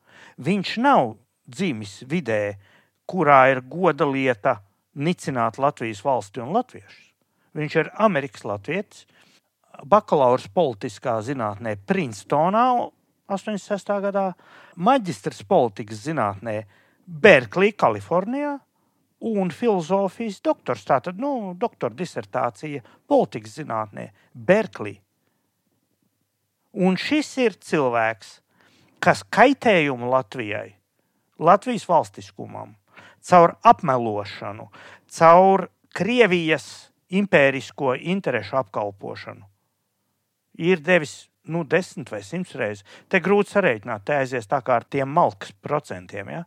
Viņš 0.41 0.77
nav 0.81 1.15
dzimis 1.45 2.01
vidē, 2.09 2.57
kurā 3.05 3.43
ir 3.51 3.61
goda 3.69 4.07
lieta 4.09 4.57
nicināt 4.97 5.59
Latvijas 5.61 6.01
valsti 6.05 6.41
un 6.41 6.53
latviešus. 6.55 7.11
Viņš 7.57 7.75
ir 7.77 7.91
Amerikas 8.01 8.45
Latvijas, 8.47 9.05
bakalaura 9.85 10.49
politiskā 10.55 11.19
zinātnē 11.25 11.75
Princetonā 11.85 12.65
86. 13.31 13.93
gadā, 14.03 14.31
maģistrs 14.75 15.43
politikas 15.47 16.03
zinātnē 16.07 16.57
Berkelī, 17.05 17.71
Kalifornijā 17.75 18.57
un 19.31 19.51
filozofijas 19.53 20.41
doktors. 20.43 20.83
Tātad, 20.87 21.19
nu, 21.21 21.53
doktora 21.59 21.93
disertācija 21.95 22.81
politikas 23.07 23.59
zinātnē 23.59 24.09
Berkelī. 24.33 24.97
Un 26.71 26.95
šis 26.99 27.29
ir 27.43 27.57
cilvēks, 27.59 28.39
kas 29.01 29.23
kaitējumu 29.33 30.09
Latvijai, 30.11 30.75
Latvijas 31.41 31.87
valstiskumam, 31.89 32.75
caur 33.25 33.55
apmelošanu, 33.63 34.69
caur 35.11 35.67
Krievijas 35.91 36.67
impērisko 37.11 37.97
interešu 37.99 38.61
apkalpošanu, 38.61 39.43
ir 40.63 40.79
devis 40.85 41.25
nu, 41.51 41.63
desmit 41.67 42.11
vai 42.13 42.21
simts 42.23 42.53
reizes. 42.55 42.85
Te 43.09 43.19
grūti 43.19 43.55
sarēķināt, 43.55 44.05
te 44.05 44.15
aizies 44.15 44.47
tā 44.47 44.61
kā 44.63 44.77
ar 44.79 44.85
tiem 44.85 45.09
malkas 45.09 45.51
procentiem. 45.63 46.29
Ja? 46.29 46.43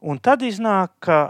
Un 0.00 0.18
tad 0.24 0.42
iznāk, 0.46 0.96
ka 1.04 1.20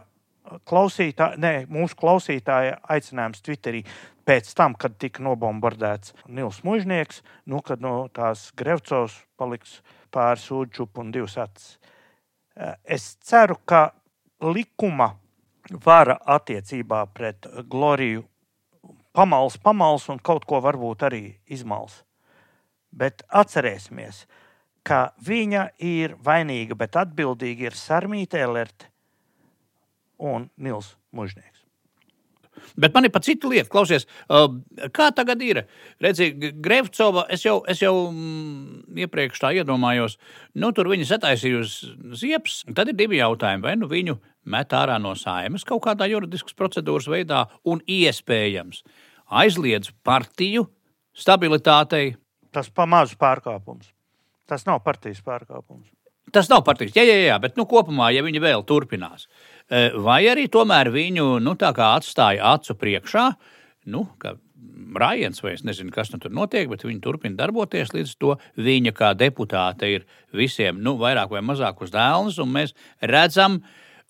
klausītā, 0.66 1.34
ne, 1.40 1.66
mūsu 1.70 1.98
klausītāja 1.98 2.78
aicinājums 2.90 3.42
Twitterī 3.44 3.82
pēc 4.26 4.52
tam, 4.56 4.76
kad 4.78 4.96
tika 5.02 5.22
nobombardēts 5.26 6.14
Nils 6.28 6.62
Mužnieks, 6.66 7.24
nu, 7.50 7.60
kad 7.66 7.82
no 7.82 8.08
tās 8.14 8.48
Grevcovs 8.58 9.18
paliks 9.40 9.80
pāris 10.12 10.46
ūdžupu 10.54 11.04
un 11.04 11.12
divas 11.14 11.36
acis. 11.40 11.78
Eh, 12.56 12.74
es 12.84 13.14
ceru, 13.24 13.56
ka 13.64 13.90
likuma 14.40 15.14
vara 15.84 16.18
attiecībā 16.26 17.04
pret 17.14 17.46
Gloriju 17.70 18.24
pamals, 19.12 19.58
pamals 19.58 20.08
un 20.08 20.18
kaut 20.18 20.46
ko 20.48 20.60
varbūt 20.64 21.06
arī 21.08 21.24
izmals. 21.46 22.02
Bet 22.90 23.22
atcerēsimies, 23.28 24.24
ka 24.82 25.12
viņa 25.22 25.68
ir 25.78 26.16
vainīga, 26.24 26.74
bet 26.74 26.98
atbildīga 26.98 27.68
ir 27.68 27.78
Sarmīta 27.78 28.40
Elerte 28.40 28.90
un 30.18 30.50
Nils 30.56 30.96
Mužnieks. 31.12 31.59
Bet 32.80 32.94
man 32.94 33.06
ir 33.06 33.12
pat 33.14 33.26
cita 33.26 33.50
lieta, 33.50 33.68
klausies, 33.72 34.06
kā 34.96 35.10
tagad 35.16 35.42
ir. 35.44 35.62
Redziet, 36.02 36.38
Grevcova, 36.62 37.26
es 37.32 37.44
jau, 37.44 37.60
es 37.70 37.82
jau 37.82 37.94
mm, 38.08 38.86
iepriekš 39.04 39.42
tā 39.42 39.52
iedomājos, 39.58 40.16
nu 40.60 40.72
tur 40.76 40.90
viņa 40.92 41.08
sataisījusi 41.12 41.92
ziepes. 42.20 42.62
Tad 42.76 42.92
ir 42.92 42.98
divi 42.98 43.20
jautājumi. 43.20 43.66
Vai 43.66 43.76
nu 43.80 43.90
viņu 43.90 44.18
met 44.50 44.72
ārā 44.76 44.98
no 45.02 45.14
saimas 45.18 45.66
kaut 45.68 45.84
kādā 45.86 46.08
juridiskas 46.10 46.56
procedūras 46.56 47.08
veidā, 47.10 47.46
un 47.68 47.82
iespējams 47.86 48.84
aizliedz 49.30 49.92
partiju 50.06 50.66
stabilitātei. 51.16 52.14
Tas 52.54 52.70
pamazs 52.74 53.16
pārkāpums. 53.18 53.92
Tas 54.50 54.66
nav 54.66 54.82
partijas 54.82 55.20
pārkāpums. 55.22 55.86
Tas 56.34 56.46
nav 56.50 56.62
partijas, 56.66 56.94
jā, 56.94 57.02
jā, 57.06 57.16
jā, 57.26 57.36
bet 57.42 57.56
nu, 57.58 57.64
kopumā, 57.66 58.10
ja 58.14 58.22
viņi 58.22 58.42
vēl 58.42 58.62
turpinās, 58.66 59.26
vai 59.70 60.20
arī 60.30 60.48
tomēr 60.50 60.90
viņu 60.94 61.32
nu, 61.42 61.56
atstāja 61.56 62.54
acu 62.54 62.74
priekšā, 62.74 63.26
nu, 63.90 64.06
ka 64.18 64.36
Rājens 64.90 65.42
vai 65.44 65.52
es 65.54 65.62
nezinu, 65.62 65.92
kas 65.94 66.10
nu 66.10 66.18
tur 66.18 66.32
notiek, 66.34 66.68
bet 66.70 66.82
viņi 66.82 67.02
turpina 67.04 67.38
darboties 67.38 67.92
līdz 67.94 68.14
to. 68.18 68.34
Viņa 68.58 68.92
kā 68.96 69.12
deputāte 69.14 69.86
ir 69.86 70.06
visiem 70.34 70.80
nu, 70.82 70.96
vairāk 70.98 71.30
vai 71.30 71.42
mazāk 71.46 71.82
uz 71.84 71.92
dēlnes, 71.94 72.40
un 72.42 72.50
mēs 72.56 72.74
redzam 72.98 73.60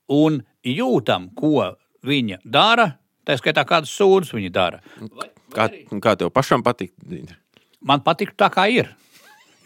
un 0.09 0.41
jūtam, 0.67 1.29
ko 1.37 1.75
viņa 2.07 2.41
dara. 2.45 2.95
Tā 3.29 3.37
skaitā, 3.37 3.67
kādas 3.69 3.93
sūdzes 3.93 4.33
viņa 4.35 4.53
dara. 4.55 4.81
Vai, 5.01 5.29
vai 5.29 5.29
kā, 5.53 5.69
kā 6.01 6.17
tev 6.19 6.33
pašam 6.35 6.65
patīk? 6.65 6.95
Man 7.85 8.03
patīk 8.07 8.33
tā, 8.39 8.49
kā 8.53 8.67
ir. 8.73 8.89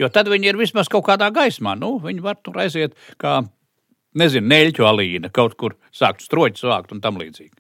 Jo 0.00 0.10
tad 0.10 0.26
viņi 0.30 0.50
ir 0.50 0.58
vismaz 0.58 0.90
kaut 0.90 1.06
kādā 1.06 1.30
gaismā. 1.34 1.76
Nu, 1.78 1.94
viņi 2.02 2.24
var 2.24 2.40
tur 2.42 2.58
aiziet 2.58 2.96
kā, 3.22 3.44
nezinu, 4.18 4.48
neļķu 4.50 4.86
alīna, 4.88 5.30
kaut 5.34 5.56
kur 5.60 5.76
sākt 5.94 6.24
stroķi 6.24 6.64
sākt 6.64 6.94
un 6.94 7.02
tam 7.04 7.18
līdzīgi. 7.20 7.54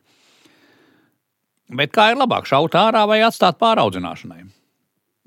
Bet 1.74 1.94
kā 1.96 2.10
ir 2.12 2.20
labāk 2.20 2.46
šaut 2.46 2.76
ārā 2.76 3.06
vai 3.08 3.22
atstāt 3.24 3.58
pāraudzināšanai? 3.62 4.44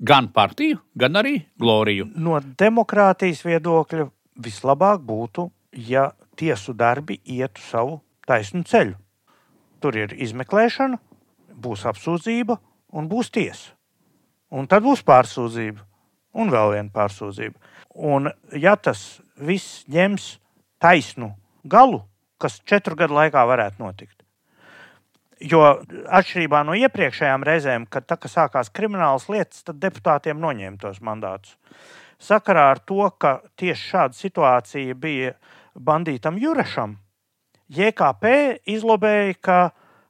Gan 0.08 0.28
partiju, 0.30 0.78
gan 0.94 1.18
arī 1.18 1.40
gloriju. 1.58 2.06
No 2.14 2.38
demokrātijas 2.38 3.42
viedokļa 3.42 4.06
vislabāk 4.38 5.02
būtu, 5.02 5.48
ja 5.74 6.12
tiesu 6.38 6.72
darbi 6.78 7.18
ietu 7.26 7.62
savu 7.64 7.98
taisnu 8.28 8.62
ceļu. 8.62 8.94
Tur 9.82 9.98
ir 9.98 10.14
izmeklēšana, 10.14 10.98
būs 11.58 11.84
apsūdzība 11.90 12.58
un 12.94 13.10
būs 13.10 13.32
tiesa. 13.34 13.74
Un 14.54 14.70
tad 14.70 14.86
būs 14.86 15.02
pārsūdzība 15.04 15.82
un 16.38 16.52
vēl 16.54 16.76
viena 16.76 16.94
pārsūdzība. 16.94 17.58
Un, 17.98 18.30
ja 18.54 18.76
tas 18.78 19.20
viss 19.34 19.82
ņems 19.90 20.36
taisnu 20.82 21.32
galu, 21.64 22.02
kas 22.38 22.60
četru 22.66 22.96
gadu 22.98 23.16
laikā 23.18 23.44
varētu 23.48 23.82
notikt. 23.82 24.14
Jo 25.38 25.62
atšķirībā 26.18 26.64
no 26.66 26.74
iepriekšējām 26.74 27.44
reizēm, 27.46 27.86
kad 27.86 28.08
tā, 28.10 28.16
kad 28.18 28.32
sākās 28.32 28.72
kriminālas 28.74 29.28
lietas, 29.30 29.62
tad 29.66 29.78
deputātiem 29.82 30.40
noņēma 30.42 30.80
tos 30.82 30.98
mandātus. 31.04 31.54
Sakarā 32.18 32.64
ar 32.72 32.80
to, 32.82 33.04
ka 33.22 33.38
tieši 33.60 33.92
šāda 33.92 34.18
situācija 34.18 34.96
bija 34.98 35.36
bandītam 35.78 36.40
Jurešam, 36.42 36.96
JKP 37.68 38.32
izlobēja, 38.74 39.36
ka 39.38 39.58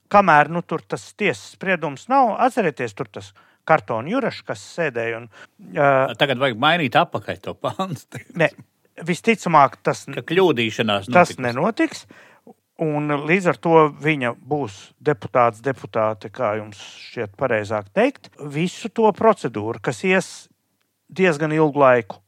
kamēr 0.09 0.49
nu, 0.55 0.62
tur 0.64 0.81
tas 0.87 1.11
tiesas 1.19 1.53
spriedums 1.59 2.07
nav, 2.09 2.33
atcerieties, 2.47 2.97
tur 2.97 3.11
tas 3.12 3.33
kartona 3.69 4.09
jurašs, 4.09 4.45
kas 4.49 4.64
sēdēja. 4.79 5.21
Un, 5.21 5.29
uh, 5.75 6.16
Tagad 6.16 6.41
vajag 6.41 6.61
mainīt 6.62 6.97
apakaļ 6.97 7.41
to 7.45 7.55
pantu. 7.61 8.23
Visticamāk, 9.07 9.78
tas, 9.82 10.07
kļūdīšanās 10.09 11.09
notiks. 11.09 11.14
tas 11.14 11.42
nenotiks. 11.42 12.07
Un 12.78 13.11
līdz 13.11 13.49
ar 13.51 13.57
to 13.59 13.78
viņa 13.99 14.36
būs 14.38 14.76
deputāts, 15.03 15.59
deputāte, 15.64 16.30
kā 16.30 16.53
jums 16.61 16.78
šķiet 17.09 17.34
pareizāk 17.38 17.88
teikt, 17.90 18.30
visu 18.38 18.86
to 18.94 19.11
procedūru, 19.18 19.82
kas 19.82 20.05
ies 20.07 20.28
diezgan 21.11 21.53
ilgu 21.57 21.82
laiku. 21.82 22.20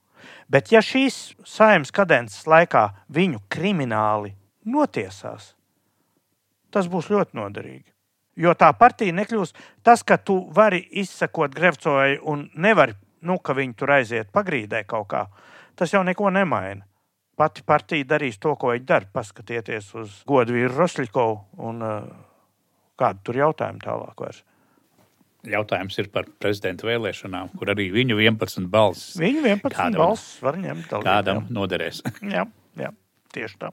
Bet 0.51 0.73
ja 0.75 0.83
šīs 0.83 1.37
saimnes 1.47 1.95
kadences 1.95 2.49
laikā 2.51 2.89
viņu 3.15 3.39
krimināli 3.53 4.35
notiesās, 4.67 5.53
tas 6.75 6.91
būs 6.91 7.13
ļoti 7.13 7.39
noderīgi. 7.39 7.87
Jo 8.41 8.55
tā 8.59 8.73
partija 8.75 9.15
nekļūs 9.15 9.55
tas, 9.87 10.03
ka 10.03 10.17
tu 10.19 10.41
vari 10.55 10.81
izsekot 11.03 11.55
Grevcojai 11.55 12.19
un 12.27 12.49
nevari, 12.55 12.97
nu, 13.23 13.39
ka 13.39 13.55
viņi 13.55 13.77
tur 13.77 13.95
aiziet 13.99 14.31
pagrīdē 14.35 14.83
kaut 14.89 15.11
kā. 15.13 15.25
Tas 15.81 15.95
jau 15.95 16.03
neko 16.05 16.29
nemaina. 16.29 16.85
Pati 17.41 17.63
partija 17.65 18.05
darīs 18.05 18.37
to, 18.37 18.53
ko 18.61 18.75
viņi 18.75 18.85
dara. 18.85 19.07
Paskatieties 19.17 19.87
uz 19.97 20.19
godu 20.29 20.53
vīru 20.53 20.75
Rosļikovu 20.77 21.39
un 21.65 21.79
uh, 21.81 22.03
kādu 23.01 23.23
tur 23.25 23.39
jautājumu 23.41 23.81
tālāk 23.81 24.21
vairs. 24.21 24.43
Jautājums 25.49 25.97
ir 26.03 26.11
par 26.13 26.27
prezidenta 26.37 26.85
vēlēšanām, 26.85 27.55
kur 27.57 27.73
arī 27.73 27.87
viņu 27.95 28.19
11 28.21 28.69
balss. 28.69 29.15
Viņu 29.17 29.41
11 29.47 29.73
kādam, 29.73 30.03
balss 30.03 30.35
var 30.45 30.59
ņemt. 30.61 30.85
Dalīt, 30.91 31.07
kādam 31.09 31.41
jā. 31.41 31.55
noderēs. 31.57 32.03
jā, 32.37 32.45
jā, 32.77 32.93
tieši 33.33 33.57
tā. 33.65 33.73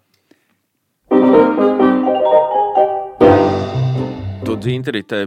Tu 4.47 4.57
dzintrite 4.63 5.25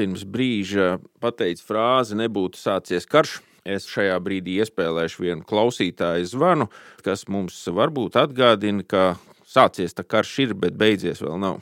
pirms 0.00 0.24
brīža 0.24 0.94
pateici 1.20 1.68
frāzi, 1.68 2.16
nebūtu 2.16 2.56
sācies 2.56 3.04
karš. 3.04 3.42
Es 3.70 3.86
šajā 3.86 4.16
brīdī 4.24 4.58
iespēlēšu 4.64 5.22
vienu 5.22 5.46
klausītāju 5.46 6.26
zvanu, 6.26 6.66
kas 7.06 7.26
mums 7.30 7.58
varbūt 7.70 8.18
atgādina, 8.18 8.82
ka 8.82 9.14
sācies 9.46 9.94
tā 9.94 10.02
karš 10.02 10.32
ir, 10.46 10.54
bet 10.58 10.78
beidzies 10.80 11.22
vēl 11.22 11.38
nav. 11.38 11.60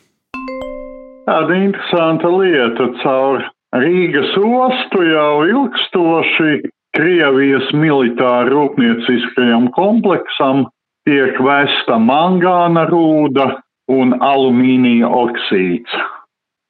Tāda 1.29 1.59
interesanta 1.61 2.31
lieta 2.33 2.89
caur 3.03 3.45
Rīgas 3.77 4.33
ostu 4.41 5.03
jau 5.05 5.45
ilgstoši 5.45 6.71
Krievijas 6.97 7.69
militāra 7.77 8.49
rūpnieciskajam 8.49 9.69
kompleksam 9.77 10.65
tiek 11.05 11.37
vesta 11.45 11.99
mangāna 12.01 12.87
rūda 12.89 13.51
un 13.93 14.17
alumīnija 14.25 15.11
oksīds. 15.13 16.01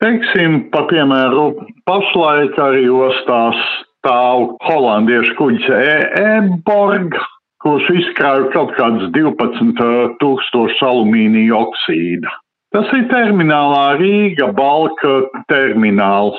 Teiksim, 0.03 0.65
pa 0.75 0.85
piemēru, 0.91 1.47
pašlaik 1.87 2.59
arī 2.63 2.85
ostās 2.91 3.63
stāv 4.09 4.57
holandiešu 4.65 5.35
kuģis 5.37 5.69
Eborg, 6.17 7.17
kurš 7.61 7.89
izkrāja 7.93 8.49
kaut 8.55 8.73
kādus 8.79 9.11
12 9.13 9.83
tūkstošus 10.23 10.81
alumīnija 10.89 11.53
oksīda. 11.59 12.33
Tas 12.73 12.89
ir 12.97 13.05
terminālā 13.13 13.99
Rīga 14.01 14.49
balka 14.57 15.27
termināls. 15.53 16.39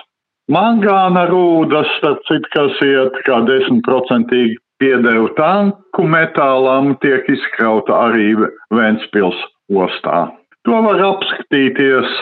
Mangāna 0.50 1.28
rūdas, 1.30 1.90
starp 2.00 2.24
citu, 2.26 2.50
kas 2.56 2.82
iet 2.82 3.22
kā 3.28 3.38
10% 3.46 4.34
piedevu 4.82 5.30
tanku 5.38 6.08
metālam, 6.10 6.96
tiek 7.04 7.30
izkrauta 7.30 7.94
arī 8.08 8.34
Ventspils 8.74 9.38
ostā. 9.70 10.32
To 10.66 10.82
var 10.88 11.06
apskatīties 11.12 12.18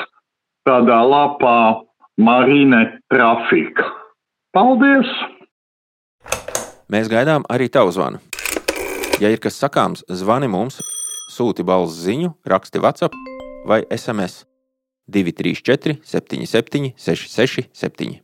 tādā 0.67 0.99
lapā 1.07 1.79
Marine 2.19 2.99
Trafika. 3.13 3.87
Paldies! 4.51 5.36
Mēs 6.87 7.09
gaidām 7.11 7.43
arī 7.51 7.67
tavu 7.67 7.91
zvanu. 7.91 8.21
Ja 9.19 9.27
ir 9.27 9.41
kas 9.43 9.57
sakāms, 9.59 10.05
zvani 10.07 10.47
mums, 10.47 10.79
sūti 11.33 11.65
balss 11.67 11.97
ziņu, 12.05 12.31
raksti 12.47 12.79
WhatsApp 12.79 13.17
vai 13.67 13.81
SMS 13.91 14.45
234 15.11 15.97
77 16.07 16.93
66 16.95 17.67
7 17.75 18.15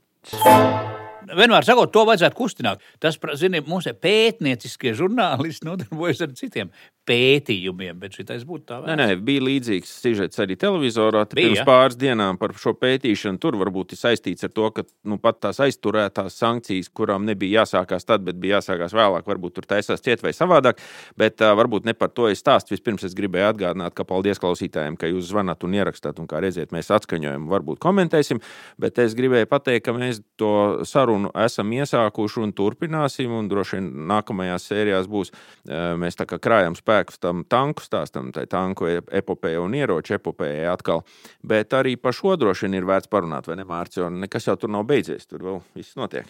vienmēr 1.37 1.65
sakot, 1.65 1.91
to 1.93 2.03
vajadzētu 2.07 2.37
kustināt. 2.37 2.83
Tas, 3.01 3.17
zinām, 3.39 3.65
mūsu 3.69 3.93
pētnieciskie 3.97 4.93
žurnālisti 4.97 5.67
nodarbojas 5.67 6.23
ar 6.25 6.33
citiem 6.37 6.71
pētījumiem, 7.07 7.97
bet 7.99 8.15
šitais 8.15 8.45
būtu 8.47 8.65
tā. 8.69 8.77
Nē, 8.87 8.95
nē, 8.99 9.07
bija 9.25 9.43
līdzīgs 9.43 9.91
sižets 10.03 10.39
arī 10.39 10.55
televizorā. 10.59 11.25
Bija, 11.27 11.49
pirms 11.49 11.63
pāris 11.67 11.97
dienām 11.99 12.39
par 12.39 12.53
šo 12.59 12.73
pētīšanu. 12.79 13.41
Tur 13.43 13.57
varbūt 13.59 13.95
ir 13.95 13.99
saistīts 13.99 14.47
ar 14.47 14.53
to, 14.55 14.69
ka 14.75 14.85
nu, 15.09 15.17
pat 15.21 15.41
tās 15.43 15.59
aizturētās 15.65 16.37
sankcijas, 16.39 16.89
kurām 16.95 17.27
nebija 17.27 17.63
jāsākās 17.63 18.07
tad, 18.07 18.23
bet 18.27 18.39
bija 18.39 18.61
jāsākās 18.61 18.95
vēlāk, 18.95 19.27
varbūt 19.27 19.57
tur 19.57 19.67
taisās 19.67 20.03
ciet 20.03 20.23
vai 20.23 20.31
savādāk. 20.35 20.79
Bet 21.19 21.43
uh, 21.43 21.51
varbūt 21.59 21.89
ne 21.89 21.95
par 21.97 22.13
to 22.15 22.29
es 22.31 22.39
stāstu. 22.43 22.75
Vispirms 22.77 23.03
es 23.09 23.17
gribēju 23.19 23.49
atgādināt, 23.51 23.95
ka 23.97 24.07
paldies 24.07 24.39
klausītājiem, 24.43 24.95
ka 24.99 25.11
jūs 25.11 25.27
zvanāt 25.33 25.67
un 25.67 25.75
ierakstāt. 25.75 26.23
Un 26.23 26.31
kā 26.31 26.39
redziet, 26.43 26.71
mēs 26.75 26.91
atskaņojam, 26.95 27.49
varbūt 27.51 27.83
komentēsim. 27.83 28.39
Bet 28.79 29.01
es 29.03 29.17
gribēju 29.19 29.51
pateikt, 29.51 29.89
ka 29.89 29.97
mēs 29.97 30.23
to 30.39 30.53
sarunu 30.87 31.33
esam 31.43 31.75
iesākuši 31.75 32.45
un 32.47 32.55
turpināsim. 32.55 33.35
Un 33.35 33.51
droši 33.51 33.81
vien 33.81 33.91
nākamajās 34.13 34.71
sērijās 34.71 35.11
būs 35.11 35.35
uh, 35.35 35.93
mēs 35.99 36.15
tā 36.15 36.29
kā 36.29 36.39
krājam 36.39 36.79
spēku 36.79 36.92
spēkus 36.93 37.19
tam 37.21 37.43
tanku 37.49 37.83
stāstam, 37.83 38.31
tai 38.33 38.45
tanku 38.49 38.87
epopējai 38.87 39.61
un 39.61 39.75
ieroču 39.77 40.17
epopējai 40.17 40.67
atkal. 40.69 41.03
Bet 41.43 41.73
arī 41.73 41.95
par 41.97 42.13
šo 42.13 42.35
droši 42.37 42.67
vien 42.67 42.77
ir 42.77 42.87
vērts 42.87 43.09
parunāt, 43.09 43.47
vai 43.47 43.57
ne, 43.57 43.65
Mārcis? 43.65 44.05
Nekas 44.11 44.47
jau 44.47 44.57
tur 44.57 44.69
nav 44.69 44.85
beidzies, 44.85 45.25
tur 45.27 45.43
vēl 45.43 45.61
viss 45.75 45.97
notiek. 45.97 46.27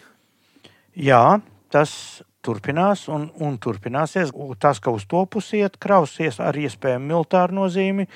Jā, 0.94 1.40
tas 1.70 2.22
turpinās 2.44 3.08
un, 3.08 3.30
un 3.40 3.58
turpināsies. 3.58 4.32
Tas, 4.60 4.80
ka 4.80 4.94
uz 4.94 5.06
to 5.10 5.24
pusi 5.26 5.60
iet, 5.62 5.76
krausies 5.80 6.40
ar 6.40 6.56
iespējamu 6.56 7.10
militāru 7.10 7.60
nozīmi. 7.60 8.08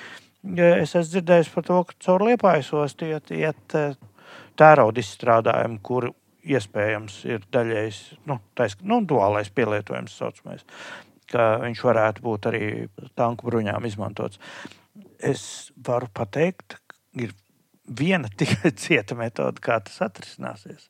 Es 0.55 0.95
esmu 0.95 1.09
dzirdējis 1.11 1.51
par 1.53 1.67
to, 1.67 1.83
ka 1.89 1.99
caur 2.07 2.25
liepājas 2.29 2.71
ostu 2.77 3.09
iet, 3.11 3.33
iet 3.35 3.75
eh, 3.77 3.99
tērauda 4.57 5.03
izstrādājumi, 5.03 5.81
kur 5.83 6.13
iespējams 6.49 7.19
ir 7.29 7.43
daļējs, 7.53 7.99
nu, 8.31 8.39
tais, 8.57 8.79
nu 8.87 9.03
duālais 9.05 9.51
pielietojums, 9.53 10.15
saucamais 10.17 10.63
ka 11.33 11.49
viņš 11.65 11.83
varētu 11.85 12.25
būt 12.25 12.49
arī 12.51 12.63
tanku 13.19 13.49
bruņām 13.49 13.89
izmantots. 13.89 14.41
Es 15.19 15.71
varu 15.87 16.09
pateikt, 16.15 16.79
ir 17.19 17.35
viena 17.85 18.31
tikai 18.41 18.73
cieta 18.77 19.19
metode, 19.19 19.63
kā 19.65 19.81
tas 19.85 20.01
atrisināsies. 20.09 20.89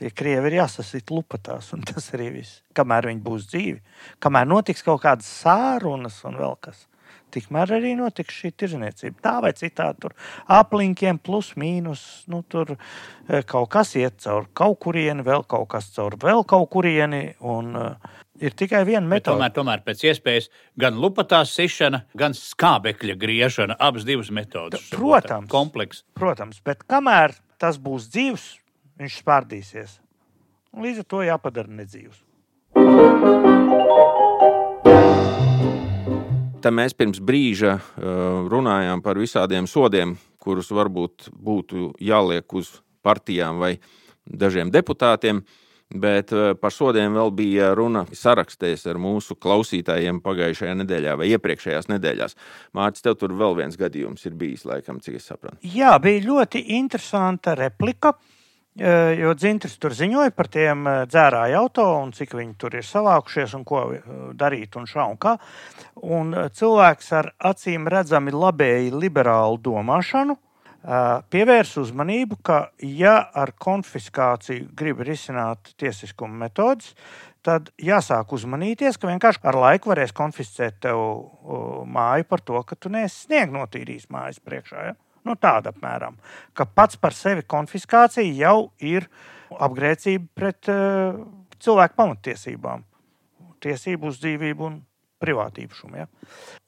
Tie 0.00 0.08
krievi 0.16 0.48
ir 0.48 0.62
jāsasit 0.62 1.10
lupatās, 1.12 1.74
un 1.76 1.82
tas 1.84 2.06
arī 2.16 2.30
viss. 2.38 2.62
Kamēr 2.76 3.10
viņi 3.10 3.20
būs 3.24 3.50
dzīvi, 3.50 3.82
kamēr 4.24 4.48
notiks 4.48 4.86
kaut 4.86 5.02
kādas 5.02 5.28
sārunas 5.42 6.22
un 6.24 6.40
vēl 6.40 6.56
kas 6.64 6.86
tikmēr 7.34 7.74
arī 7.78 7.94
notiks 7.98 8.38
šī 8.42 8.52
tirzniecība. 8.58 9.20
Tā 9.22 9.34
vai 9.44 9.52
citādi 9.56 10.04
tur 10.04 10.14
aplinkiem, 10.50 11.20
plus 11.22 11.52
mīnus. 11.60 12.02
Nu, 12.30 12.42
tur 12.42 12.74
e, 12.74 13.42
kaut 13.48 13.70
kas 13.74 13.94
iet 14.00 14.20
caur 14.24 14.48
kaut 14.56 14.80
kurieni, 14.84 15.24
vēl 15.26 15.46
kaut 15.50 15.68
kas 15.74 15.90
caur 15.94 16.18
vēl 16.20 16.44
kaut 16.48 16.70
kurieni. 16.74 17.22
Un, 17.40 17.72
uh, 17.78 18.16
Ir 18.40 18.54
tikai 18.56 18.86
viena 18.88 19.04
metode. 19.04 19.36
Tomēr, 19.36 19.52
tomēr 19.52 19.82
pēc 19.84 20.02
iespējas 20.08 20.48
gan 20.80 20.96
lupatās 20.96 21.52
sišana, 21.52 22.06
gan 22.16 22.32
skābekļa 22.36 23.18
griešana, 23.20 23.76
abas 23.76 24.06
divas 24.08 24.30
metodas. 24.32 24.86
Protams, 24.94 25.50
kompleks. 25.52 26.06
Protams, 26.16 26.62
bet 26.64 26.86
kamēr 26.88 27.36
tas 27.60 27.76
būs 27.76 28.08
dzīves, 28.14 28.46
viņš 29.00 29.20
spārdīsies. 29.20 29.98
Līdz 30.80 31.04
ar 31.04 31.08
to 31.12 31.22
jāpadara 31.26 31.80
nedzīvs. 31.82 32.24
Tad 36.60 36.76
mēs 36.76 36.96
pirms 36.96 37.20
brīža 37.24 37.76
uh, 37.76 38.48
runājām 38.48 39.04
par 39.04 39.20
visādiem 39.20 39.68
sodiem, 39.68 40.16
kurus 40.40 40.72
varbūt 40.72 41.28
būtu 41.32 41.92
jāliek 42.00 42.56
uz 42.56 42.78
partijām 43.04 43.60
vai 43.60 43.74
dažiem 44.24 44.72
deputātiem. 44.72 45.44
Bet 45.90 46.30
uh, 46.36 46.52
par 46.54 46.70
sodiem 46.70 47.16
vēl 47.18 47.32
bija 47.34 47.70
runa 47.74 48.04
sarakstēs 48.14 48.86
ar 48.90 49.00
mūsu 49.02 49.34
klausītājiem 49.34 50.20
pagājušajā 50.22 50.76
nedēļā 50.82 51.16
vai 51.18 51.30
iepriekšējās 51.34 51.90
nedēļās. 51.90 52.36
Mārcis, 52.78 53.06
tev 53.06 53.16
tur 53.18 53.34
vēl 53.38 53.58
viens 53.58 53.78
gadījums 53.80 54.26
ir 54.30 54.36
bijis, 54.38 54.66
laikam, 54.70 55.00
cik 55.02 55.18
es 55.18 55.26
saprotu. 55.32 55.58
Jā, 55.66 55.96
bija 56.02 56.22
ļoti 56.28 56.62
interesanta 56.78 57.56
replika. 57.58 58.14
Uh, 58.14 58.36
Jo 59.18 59.32
Dzintris 59.34 59.74
tur 59.82 59.92
ziņoja 59.98 60.30
par 60.30 60.46
tiem 60.48 60.84
dzērāju 61.10 61.56
auto 61.58 61.84
un 61.98 62.12
cik 62.14 62.36
viņi 62.38 62.54
tur 62.60 62.76
ir 62.78 62.86
savākušies 62.86 63.56
un 63.58 63.64
ko 63.66 63.80
darīt 64.38 64.78
un 64.78 64.86
šā 64.86 65.08
un 65.10 65.18
kā. 65.20 65.34
Un 66.00 66.30
cilvēks 66.54 67.10
ar 67.18 67.32
acīm 67.50 67.90
redzami 67.90 68.30
labēji 68.30 68.94
liberālu 68.94 69.58
domāšanu 69.58 70.38
pievērs 70.80 71.74
uzmanību, 71.80 72.38
ka 72.42 72.70
ja 72.80 73.18
ar 73.36 73.52
konfiskāciju 73.52 74.70
grib 74.76 75.02
risināt 75.04 75.74
tiesiskuma 75.80 76.46
metodas, 76.46 76.94
tad 77.44 77.70
jāsāk 77.80 78.32
uzmanīties, 78.36 78.98
ka 79.00 79.08
vienkārši 79.08 79.44
ar 79.48 79.58
laiku 79.60 79.92
varēs 79.92 80.12
konfiscēt 80.16 80.80
tev 80.84 81.00
māju 81.88 82.26
par 82.28 82.44
to, 82.44 82.62
ka 82.64 82.76
tu 82.76 82.92
neesi 82.92 83.26
sniegt 83.26 83.52
notīrījis 83.52 84.10
mājas 84.12 84.40
priekšā. 84.44 84.84
Ja? 84.90 84.96
Nu, 85.24 85.36
tāda 85.36 85.74
apmēram, 85.74 86.16
ka 86.56 86.64
pats 86.64 86.96
par 87.00 87.16
sevi 87.16 87.44
konfiskācija 87.44 88.32
jau 88.40 88.70
ir 88.80 89.08
apgrēcība 89.50 90.28
pret 90.36 90.70
uh, 90.72 91.18
cilvēku 91.60 91.98
pamatiesībām, 91.98 92.86
tiesību 93.60 94.08
uz 94.08 94.20
dzīvību 94.22 94.64
un 94.68 94.78
privātībumu. 95.20 96.00
Ja? 96.00 96.08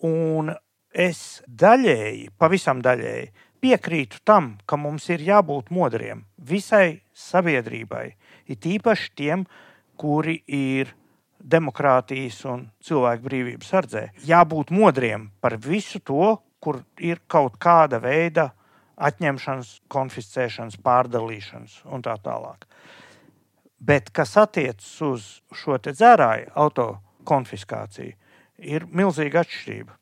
Un 0.04 0.52
es 0.92 1.40
daļēji, 1.48 2.28
pavisam 2.36 2.82
daļēji 2.84 3.30
piekrītu 3.62 4.22
tam, 4.26 4.56
ka 4.66 4.76
mums 4.76 5.08
ir 5.12 5.22
jābūt 5.22 5.70
modriem 5.74 6.24
visai 6.38 7.02
sabiedrībai, 7.14 8.06
it 8.50 8.66
īpaši 8.66 9.12
tiem, 9.18 9.46
kuri 9.96 10.40
ir 10.46 10.90
demokrātijas 11.38 12.40
un 12.50 12.66
cilvēku 12.82 13.26
brīvības 13.26 13.70
sardzē. 13.74 14.02
Jābūt 14.26 14.72
modriem 14.74 15.30
par 15.42 15.56
visu 15.58 16.00
to, 16.02 16.36
kur 16.62 16.82
ir 17.02 17.22
kaut 17.26 17.58
kāda 17.62 17.98
veida 18.02 18.52
atņemšanas, 19.02 19.80
konfiscēšanas, 19.90 20.78
pārdalīšanas 20.84 21.80
un 21.90 22.04
tā 22.04 22.14
tālāk. 22.22 22.66
Bet 23.82 24.12
kas 24.14 24.36
attiecas 24.38 24.90
uz 25.02 25.24
šo 25.58 25.78
dzērāju 25.82 26.52
auto 26.54 26.86
konfiskāciju, 27.26 28.14
ir 28.62 28.86
milzīga 28.86 29.42
atšķirība. 29.42 29.96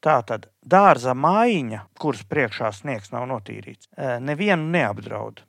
Tā 0.00 0.16
tad 0.24 0.46
dārza 0.68 1.14
mājiņa, 1.16 1.84
kuras 2.00 2.24
priekšā 2.28 2.72
sniegs 2.76 3.12
nav 3.14 3.28
notīrīts, 3.30 3.88
eh, 3.96 4.18
nevienu 4.20 4.70
neapdraud 4.74 5.44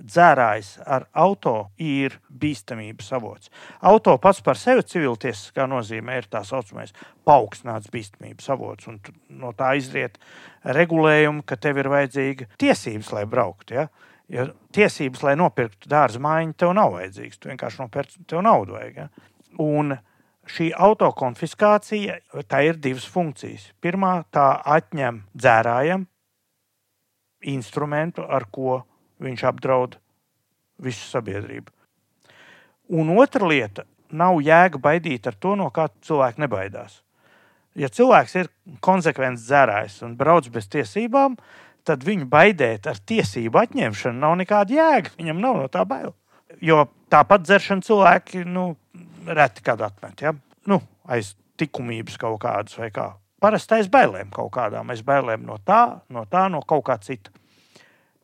dzērājs 0.00 0.70
ar 0.88 1.06
auto 1.12 1.70
ir 1.80 2.16
bīstamības 2.30 3.10
avots. 3.16 3.50
Auto 3.86 4.16
pats 4.22 4.40
par 4.44 4.58
sevi 4.58 4.84
civiltiesiskā 4.86 5.66
nozīmē 5.70 6.20
ir 6.20 6.28
tā 6.30 6.42
saucamais 6.46 6.94
paaugstināts 7.28 7.90
bīstamības 7.92 8.50
avots. 8.54 8.88
No 9.28 9.52
tā 9.56 9.74
izriet 9.78 10.18
regulējumi, 10.64 11.44
ka 11.46 11.58
tev 11.60 11.82
ir 11.82 11.90
vajadzīga 11.92 12.48
tiesības, 12.60 13.12
lai 13.16 13.26
brauktu. 13.30 13.76
Ja? 13.80 13.88
Jo 14.30 14.50
tiesības, 14.74 15.24
lai 15.26 15.34
nopirktu 15.38 15.90
dārza 15.90 16.20
mājiņu, 16.22 16.56
tev 16.56 16.74
nav 16.78 16.94
vajadzīgas. 16.96 17.40
Tu 17.40 17.50
vienkārši 17.50 17.82
nopirci, 17.82 18.22
tev 18.30 18.44
naudu 18.46 18.78
vajag. 18.78 19.02
Ja? 19.04 19.34
Un 19.60 19.96
šī 20.50 20.70
autokonfiskācija, 20.74 22.18
tā 22.50 22.62
ir 22.66 22.78
divas 22.82 23.06
funkcijas. 23.10 23.70
Pirmā, 23.82 24.20
tā 24.34 24.52
atņem 24.64 25.22
dzērājam 25.34 26.06
instrumentu, 27.50 28.24
ar 28.26 28.46
ko 28.52 28.82
viņš 29.22 29.44
apdraud 29.48 29.96
visu 30.80 31.06
sabiedrību. 31.10 31.70
Un 32.90 33.12
otra 33.16 33.46
lieta- 33.46 33.84
nav 34.22 34.40
jēga 34.42 34.78
baidīt 34.78 35.26
ar 35.26 35.34
to, 35.34 35.54
no 35.54 35.70
kā 35.70 35.88
cilvēki 36.02 36.38
nebaidās. 36.38 37.00
Ja 37.74 37.88
cilvēks 37.88 38.34
ir 38.34 38.48
konsekvents 38.80 39.46
dzērājs 39.46 40.02
un 40.02 40.16
brauc 40.16 40.48
bez 40.50 40.66
tiesībām, 40.66 41.36
tad 41.84 42.02
viņu 42.04 42.26
baidēt 42.28 42.86
ar 42.86 42.96
tiesību 42.96 43.62
atņemšanu 43.62 44.18
nav 44.18 44.36
nekāda 44.36 44.74
jēga. 44.74 45.14
Viņam 45.16 45.40
nav 45.40 45.56
no 45.56 45.68
tā 45.68 45.86
bail. 45.86 46.14
Jo 46.60 46.88
tāpat 47.10 47.42
dzeršana 47.42 47.82
cilvēki 47.82 48.44
nu, 48.44 48.76
reti 49.26 49.64
kad 49.66 49.80
atmet. 49.84 50.22
Ja? 50.24 50.34
Nu, 50.66 50.80
aiz 51.08 51.34
likumības 51.60 52.16
kaut 52.20 52.40
kādas 52.42 52.78
vai 52.78 52.90
kā. 52.94 53.10
Parasti 53.40 53.78
aiz 53.78 53.88
bailēm 53.92 54.32
kaut 54.32 54.50
kādām, 54.52 54.90
aiz 54.92 55.02
bailēm 55.04 55.44
no 55.48 55.56
tā, 55.64 56.00
no 56.12 56.26
tā, 56.28 56.46
no 56.52 56.60
kaut 56.68 56.84
kā 56.88 56.96
cita. 57.00 57.32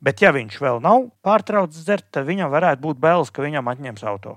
Bet, 0.01 0.21
ja 0.21 0.33
viņš 0.33 0.59
vēl 0.61 0.83
nav 0.85 1.07
pārtraucis 1.25 1.87
dzert, 1.87 2.05
tad 2.13 2.27
viņam 2.29 2.53
varētu 2.53 2.83
būt 2.85 3.01
bailes, 3.01 3.33
ka 3.33 3.45
viņam 3.45 3.71
atņems 3.73 4.05
auto. 4.05 4.37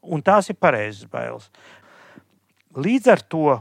Un 0.00 0.22
tās 0.22 0.48
ir 0.50 0.58
pareizas 0.58 1.10
bailes. 1.10 1.50
Līdz 2.78 3.10
ar 3.10 3.22
to 3.26 3.56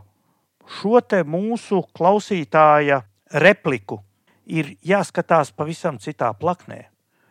šo 0.70 1.02
mūsu 1.26 1.82
klausītāja 1.98 3.02
repliku 3.42 4.04
ir 4.46 4.76
jāskatās 4.86 5.52
pavisam 5.52 5.98
citā 5.98 6.30
plaknē. 6.38 6.86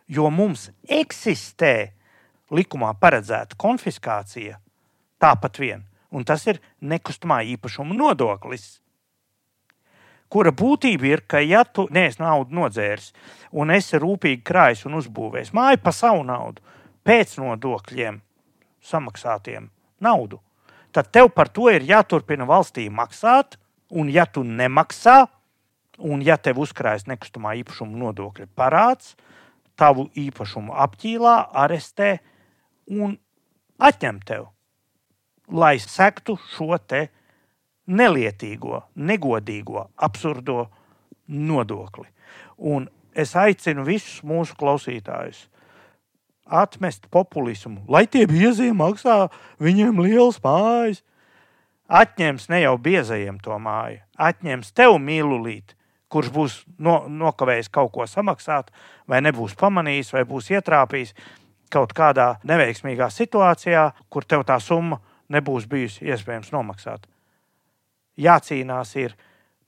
Jo 0.07 0.29
mums 0.29 0.69
eksistē 0.83 1.93
likumā 2.51 2.93
paredzēta 2.99 3.57
konfiskācija. 3.59 4.59
Tāpat 5.19 5.59
vien, 5.59 5.81
un 6.11 6.25
tas 6.25 6.45
ir 6.47 6.61
nekustamā 6.81 7.41
īpašuma 7.55 7.97
nodoklis 7.97 8.79
kura 10.29 10.53
būtība 10.53 11.09
ir, 11.09 11.23
ka, 11.27 11.41
ja 11.41 11.63
tu 11.65 11.87
neesi 11.91 12.21
naudu 12.21 12.55
nodzēris 12.55 13.11
un 13.51 13.73
esi 13.73 13.99
rūpīgi 14.01 14.43
krājis 14.45 14.85
un 14.87 14.99
uzbūvējis 14.99 15.53
māju 15.57 15.81
pa 15.83 15.93
savu 15.95 16.23
naudu, 16.27 16.61
pēc 17.05 17.35
nodokļiem 17.41 18.21
samaksātiem 18.85 19.69
naudu, 20.05 20.39
tad 20.93 21.09
tev 21.13 21.31
par 21.35 21.49
to 21.53 21.69
ir 21.73 21.85
jāturpina 21.85 22.47
valstī 22.49 22.87
maksāt, 22.93 23.57
un 23.89 24.09
ja 24.13 24.27
tu 24.29 24.45
nemaksā, 24.45 25.23
un 26.05 26.21
ja 26.23 26.37
tev 26.37 26.61
uzkrājas 26.63 27.09
nekustamā 27.09 27.57
īpašuma 27.63 27.97
nodokļa 28.05 28.47
parāds, 28.55 29.15
tavu 29.79 30.09
īpašumu 30.15 30.75
apķīlā, 30.85 31.35
arestē 31.55 32.19
un 32.89 33.15
atņem 33.79 34.19
tev, 34.25 34.49
lai 35.49 35.77
sektu 35.81 36.37
šo 36.55 36.77
te 36.81 37.07
nelietīgo, 37.89 38.83
negodīgo, 38.95 39.87
absurdo 39.97 40.67
nodokli. 41.27 42.09
Un 42.57 42.89
es 43.13 43.35
aicinu 43.37 43.85
visus 43.87 44.21
mūsu 44.25 44.57
klausītājus 44.59 45.47
atmest 46.49 47.05
populismu, 47.13 47.83
lai 47.87 48.07
tie 48.09 48.25
biezie 48.29 48.71
maksā 48.73 49.27
viņiem 49.61 50.01
liels 50.01 50.41
mājas. 50.43 51.03
Atņems 51.89 52.49
ne 52.51 52.59
jau 52.61 52.75
biezajiem 52.77 53.39
to 53.41 53.55
māju, 53.57 53.97
atņems 54.13 54.75
tev 54.77 54.99
mīlulīt, 55.01 55.73
kurš 56.09 56.29
būs 56.33 56.57
no, 56.77 57.07
nokavējis 57.09 57.71
kaut 57.73 57.89
ko 57.95 58.05
samaksāt, 58.05 58.69
vai 59.09 59.23
nebūs 59.25 59.55
pamanījis, 59.57 60.11
vai 60.13 60.21
būs 60.29 60.51
ietrāpījis 60.53 61.15
kaut 61.69 61.93
kādā 61.97 62.33
neveiksmīgā 62.49 63.11
situācijā, 63.13 63.85
kur 64.09 64.25
tev 64.25 64.43
tā 64.47 64.59
summa 64.63 64.99
nebūs 65.29 65.69
bijusi 65.69 66.09
iespējams 66.09 66.51
nomaksāt 66.55 67.07
jācīnās 68.19 68.95
ir 68.99 69.15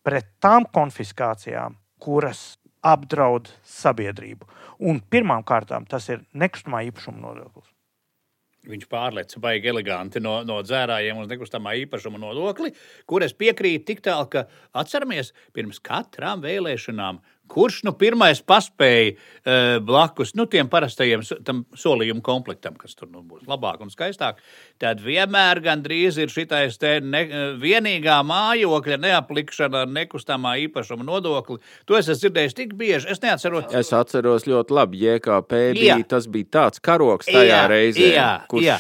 pret 0.05 0.35
tām 0.43 0.67
konfiskācijām, 0.73 1.77
kuras 2.01 2.55
apdraud 2.81 3.51
sabiedrību. 3.67 4.47
Un 4.89 5.01
pirmām 5.13 5.45
kārtām 5.45 5.85
tas 5.89 6.09
ir 6.09 6.23
nekustamā 6.33 6.81
īpašuma 6.89 7.21
nodoklis. 7.21 7.69
Viņš 8.71 8.85
pārlieca 8.89 9.39
baigi 9.41 9.71
eleganti 9.71 10.21
no, 10.21 10.35
no 10.45 10.59
dzērājiem 10.61 11.17
uz 11.17 11.29
nekustamā 11.31 11.73
īpašuma 11.79 12.19
nodokli, 12.21 12.69
kur 13.09 13.25
es 13.25 13.33
piekrītu 13.33 13.87
tik 13.87 14.03
tālu, 14.05 14.27
ka 14.29 14.43
atceramies, 14.77 15.31
pirms 15.53 15.81
katrām 15.81 16.43
vēlēšanām 16.45 17.17
Kurš 17.51 17.81
nu 17.83 17.91
pirmais 17.99 18.39
paspēja 18.47 19.11
uh, 19.11 19.79
blakus 19.83 20.31
nu, 20.39 20.45
tiem 20.47 20.69
parastajiem 20.71 21.23
solījumu 21.75 22.23
komplektam, 22.23 22.77
kas 22.79 22.95
tur 22.95 23.09
nu, 23.11 23.25
būs 23.27 23.43
labāk 23.49 23.81
un 23.83 23.91
skaistāk, 23.91 24.39
tad 24.79 25.01
vienmēr 25.03 25.59
gandrīz 25.65 26.19
ir 26.21 26.31
šitais 26.31 26.77
te 26.79 26.93
ne, 27.03 27.25
vienīgā 27.59 28.21
mājokļa 28.27 28.99
neaplikšana 29.03 29.83
ar 29.83 29.91
nekustamā 29.91 30.53
īpašuma 30.67 31.03
nodokli. 31.03 31.59
To 31.89 31.97
es 31.99 32.07
esmu 32.07 32.21
dzirdējis 32.21 32.55
tik 32.55 32.75
bieži. 32.79 33.09
Es 33.11 33.19
neatceros. 33.23 33.67
Es 33.75 33.91
atceros 33.95 34.47
ļoti 34.47 34.77
labi, 34.77 35.01
JKP 35.03 35.61
bija, 35.75 35.97
jā. 35.97 36.07
tas 36.15 36.29
bija 36.31 36.49
tāds 36.59 36.83
karoks 36.83 37.27
tajā 37.27 37.49
jā, 37.49 37.61
reizē, 37.71 38.07
jā, 38.15 38.29
kurš 38.51 38.67
jā. 38.69 38.77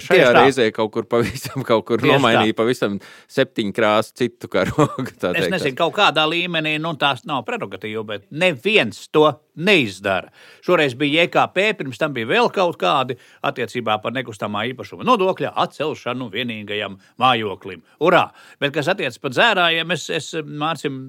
Tieši 0.00 0.34
reizē 0.38 0.68
tā. 0.70 0.76
kaut 0.78 0.94
kur 0.96 1.08
pavisam, 1.10 1.64
kaut 1.70 1.84
kur 1.90 2.00
Tieši 2.00 2.14
nomainīja 2.14 2.54
tā. 2.54 2.58
pavisam 2.62 2.96
septiņu 3.36 3.76
krāsu 3.76 4.16
citu 4.22 4.50
karogu. 4.52 5.12
Es 5.34 5.50
nezinu, 5.52 5.76
kaut 5.78 5.94
kādā 6.00 6.24
līmenī, 6.30 6.76
nu 6.80 6.94
tās 7.00 7.26
nav 7.28 7.44
prerogatīva 7.48 8.13
bet 8.14 8.24
neviens 8.30 9.04
to 9.14 9.26
neizdara. 9.54 10.32
Šoreiz 10.64 10.96
bija 10.98 11.24
JKP, 11.24 11.66
pirms 11.80 12.00
tam 12.00 12.14
bija 12.16 12.30
vēl 12.30 12.50
kaut 12.54 12.78
kādi 12.80 13.18
attiecībā 13.44 13.98
par 14.02 14.14
nekustamā 14.16 14.64
īpašuma 14.72 15.06
nodokļa 15.06 15.52
atcelšanu 15.66 16.30
vienīgajam 16.32 16.98
mājoklim. 17.20 17.84
Urā! 18.04 18.28
Bet 18.62 18.74
kas 18.74 18.90
attiecas 18.94 19.20
par 19.22 19.34
dzērājiem, 19.36 19.94
es, 19.94 20.08
es 20.14 20.32
Mārcim 20.44 21.00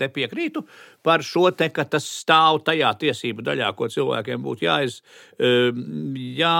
te 0.00 0.08
piekrītu 0.12 0.62
par 1.04 1.22
šo 1.26 1.50
te, 1.56 1.68
ka 1.74 1.84
tas 1.90 2.06
stāv 2.22 2.62
tajā 2.66 2.90
tiesību 3.02 3.44
daļā, 3.44 3.70
ko 3.76 3.88
cilvēkiem 3.92 4.44
būtu 4.44 4.64
jāiz, 4.64 5.00
jā, 5.38 6.58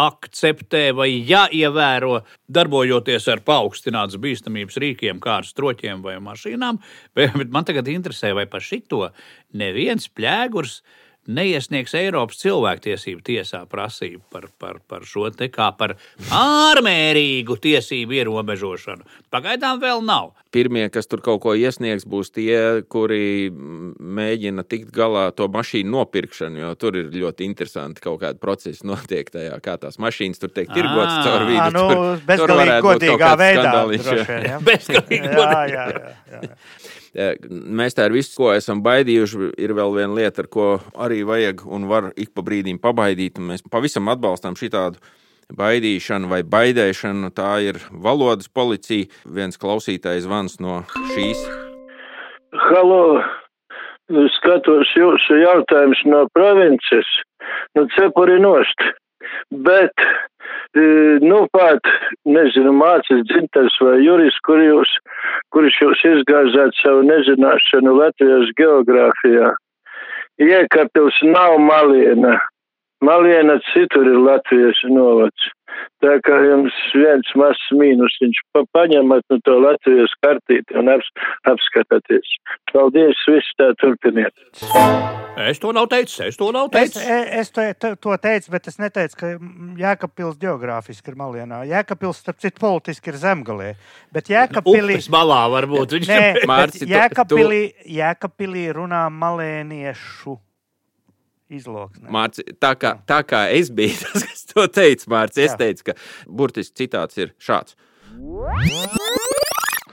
akceptē 0.00 0.88
vai 0.96 1.10
jāievēro, 1.28 2.18
darbojoties 2.50 3.28
ar 3.30 3.44
paaugstinātas 3.46 4.18
bīstamības 4.22 4.78
rīkiem, 4.82 5.22
kā 5.22 5.38
ar 5.40 5.48
stroķiem 5.48 6.02
vai 6.04 6.18
mašīnām. 6.22 6.80
Bet 7.16 7.54
man 7.54 7.66
tagad 7.68 7.88
interesē, 7.92 8.34
vai 8.34 8.46
par 8.50 8.64
šito 8.64 9.08
neviens 9.54 10.08
plēgurs 10.10 10.80
neiesniegs 11.24 11.94
Eiropas 11.96 12.40
cilvēktiesību 12.42 13.22
tiesā 13.24 13.62
prasību 13.70 14.20
par, 14.32 14.48
par, 14.60 14.80
par 14.88 15.06
šo 15.08 15.30
te 15.32 15.48
kā 15.52 15.70
par 15.78 15.96
ārmērīgu 16.36 17.56
tiesību 17.64 18.18
ierobežošanu. 18.20 19.06
Pagaidām 19.32 19.80
vēl 19.82 20.04
nav. 20.04 20.34
Pirmie, 20.54 20.86
kas 20.92 21.08
tur 21.10 21.22
kaut 21.24 21.42
ko 21.42 21.54
iesniegs, 21.58 22.06
būs 22.08 22.30
tie, 22.34 22.84
kuri 22.90 23.50
mēģina 23.50 24.64
tikt 24.68 24.92
galā 24.94 25.26
to 25.36 25.48
mašīnu 25.52 25.90
nopirkšanu, 25.94 26.62
jo 26.62 26.72
tur 26.78 26.98
ir 27.00 27.10
ļoti 27.14 27.48
interesanti 27.48 28.04
kaut 28.04 28.20
kāda 28.22 28.40
procesa 28.42 28.86
notiek 28.88 29.30
tajā, 29.34 29.58
kā 29.64 29.76
tās 29.82 29.98
mašīnas 30.02 30.42
tur 30.42 30.54
tiek 30.54 30.70
tirgotas 30.70 31.26
caur 31.26 31.46
vidu. 31.50 31.68
Nu, 31.74 31.86
tur, 31.90 32.22
bezgalīgi 32.28 32.78
godīgā 32.86 33.32
veidā. 33.42 33.72
jā. 33.98 34.18
vien, 34.28 34.48
ja? 34.50 34.60
Bezgalīgi 34.70 35.32
jā, 35.34 35.50
jā, 35.72 35.88
jā, 35.90 36.40
jā. 36.44 36.54
Mēs 37.50 37.94
tā 37.94 38.08
ar 38.08 38.14
visu, 38.14 38.32
ko 38.34 38.48
esam 38.54 38.80
baidījuši, 38.82 39.52
ir 39.62 39.74
vēl 39.78 39.92
viena 39.94 40.16
lieta, 40.16 40.42
ar 40.42 40.48
ko 40.50 40.70
arī 40.98 41.20
vajag 41.26 41.62
un 41.70 41.86
var 41.90 42.10
ik 42.18 42.32
pa 42.34 42.42
brīdim 42.46 42.80
pabaidīt. 42.82 43.38
Mēs 43.38 43.62
pavisam 43.70 44.10
atbalstām 44.10 44.58
šitādu 44.58 44.98
baidīšanu 45.52 46.30
vai 46.30 46.42
baidēšanu. 46.42 47.30
Tā 47.36 47.58
ir 47.66 47.80
valodas 47.90 48.48
policija. 48.48 49.10
Viens 49.24 49.60
klausītājs 49.60 50.26
zvans 50.26 50.60
no 50.60 50.82
šīs. 51.14 51.40
Halo, 52.54 53.22
skatos 54.36 54.92
jūsu 54.96 55.40
jautājumus 55.42 56.04
no 56.06 56.26
provinces, 56.34 57.08
nu 57.74 57.88
cepuri 57.96 58.38
nost. 58.40 58.86
Bet, 59.50 59.92
e, 60.76 60.84
nu 61.24 61.46
pat, 61.52 61.88
nezinu, 62.28 62.72
mācīs 62.76 63.24
dzintars 63.30 63.76
vai 63.80 63.98
juris, 64.04 64.36
kur 64.46 64.60
jūs, 64.60 64.90
kurš 65.54 65.80
jūs 65.82 66.04
izgāzāt 66.12 66.76
savu 66.82 67.02
nezināšanu 67.08 67.96
Latvijas 67.98 68.52
geogrāfijā. 68.60 69.54
Iekapils 70.42 71.20
nav 71.30 71.58
maliena. 71.62 72.38
Maliena 73.04 73.58
citur 73.72 74.06
ir 74.08 74.20
Latvijas 74.24 74.80
novads. 74.88 75.50
Tā 76.04 76.12
kā 76.22 76.36
jums 76.44 76.74
viens 76.94 77.30
mazs 77.40 77.62
mīnus, 77.74 78.14
viņš 78.22 78.38
pa, 78.54 78.60
paņemat 78.76 79.24
no 79.32 79.38
to 79.46 79.56
Latvijas 79.58 80.12
kartīti 80.22 80.76
un 80.78 80.90
aps, 80.92 81.08
apskatāties. 81.50 82.28
Paldies, 82.70 83.18
viss 83.30 83.50
tā 83.58 83.70
turpiniet. 83.80 84.34
Es 85.48 85.58
to 85.58 85.72
nav 85.74 85.88
teicis, 85.90 86.20
es 86.28 86.38
to 86.38 86.52
nav 86.54 86.68
Es, 86.70 86.92
teicis. 86.94 87.08
e- 87.10 87.40
es 87.40 87.50
to, 87.50 87.64
te- 87.74 87.94
to 87.96 88.14
teicu, 88.22 88.52
bet 88.54 88.68
es 88.70 88.78
neteicu, 88.78 89.18
ka 89.18 89.32
Jēkabpils 89.82 90.38
geogrāfiski 90.44 91.10
ir 91.10 91.18
malienā. 91.18 91.64
Jēkabpils, 91.72 92.22
starp 92.22 92.38
citu, 92.44 92.60
politiski 92.62 93.10
ir 93.10 93.18
zemgalē. 93.24 93.72
Bet 94.14 94.30
Jēkabpilī, 94.30 95.00
Upes 95.00 95.10
malā 95.10 95.42
varbūt 95.56 95.98
viņš 95.98 96.10
nē, 96.12 96.22
Jēkabpilī, 96.94 97.62
Jēkabpilī 97.98 98.68
runā 98.78 99.08
malēniešu 99.10 100.38
izloksnē. 101.50 102.08
Mārci, 102.12 102.44
tā, 102.60 102.74
kā, 102.78 102.94
tā 103.08 103.20
kā 103.28 103.44
es 103.52 103.70
biju 103.74 103.96
tas, 104.04 104.24
kas 104.30 104.44
to 104.52 104.66
teica, 104.68 105.10
Mārcis, 105.12 105.44
es 105.48 105.52
Jā. 105.52 105.58
teicu, 105.64 105.90
ka 105.90 105.96
burtiski 106.28 106.84
citāts 106.84 107.18
ir 107.20 107.34
šāds. 107.42 107.76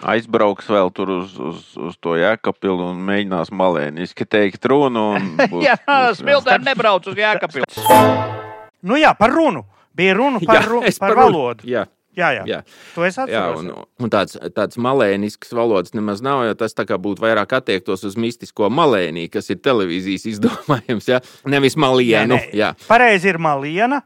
Aizbrauks 0.01 0.65
vēl 0.71 0.89
tur 0.97 1.11
uz, 1.19 1.35
uz, 1.37 1.59
uz 1.77 1.97
to 2.01 2.15
jēkapilu 2.17 2.87
un 2.89 3.01
mēģinās 3.05 3.51
malēniski 3.53 4.25
teikt 4.25 4.65
runu. 4.71 5.03
un 5.19 5.27
būs- 5.51 5.65
Jā, 5.67 5.75
smiltēni 6.17 6.65
nebrauc 6.71 7.05
uz 7.11 7.17
Jēkabilu. 7.19 7.67
Nu 8.81 8.97
jā, 8.97 9.11
par 9.17 9.29
runu. 9.35 9.61
Bija 9.93 10.15
runa 10.17 10.39
par, 10.47 10.65
ru, 10.71 10.81
es 10.87 10.97
par 10.97 11.13
runu. 11.13 11.27
valodu. 11.27 11.67
Jā, 11.69 11.83
Jā, 12.17 12.29
jā. 12.35 12.43
jā. 12.49 12.59
To 12.95 13.05
es 13.07 13.15
Jā, 13.15 13.23
atceros. 13.23 13.61
un, 13.61 13.85
un 14.03 14.11
tāds, 14.11 14.35
tāds 14.55 14.79
malēnisks 14.81 15.53
valodas 15.55 15.93
nemaz 15.95 16.19
nav, 16.25 16.43
jo 16.49 16.57
tas 16.59 16.75
būtu 16.75 17.23
vairāk 17.23 17.55
attiektos 17.55 18.03
uz 18.07 18.17
mistisko 18.19 18.67
malēnī, 18.67 19.29
kas 19.31 19.47
ir 19.53 19.61
televīzijas 19.63 20.27
izdomājums. 20.33 21.07
Ja? 21.07 21.21
Nevis 21.47 21.77
malienu. 21.79 22.35
nē. 22.35 22.49
Jā, 22.57 22.73
Pareizi 22.87 23.31
ir 23.31 23.39
maliena. 23.39 24.01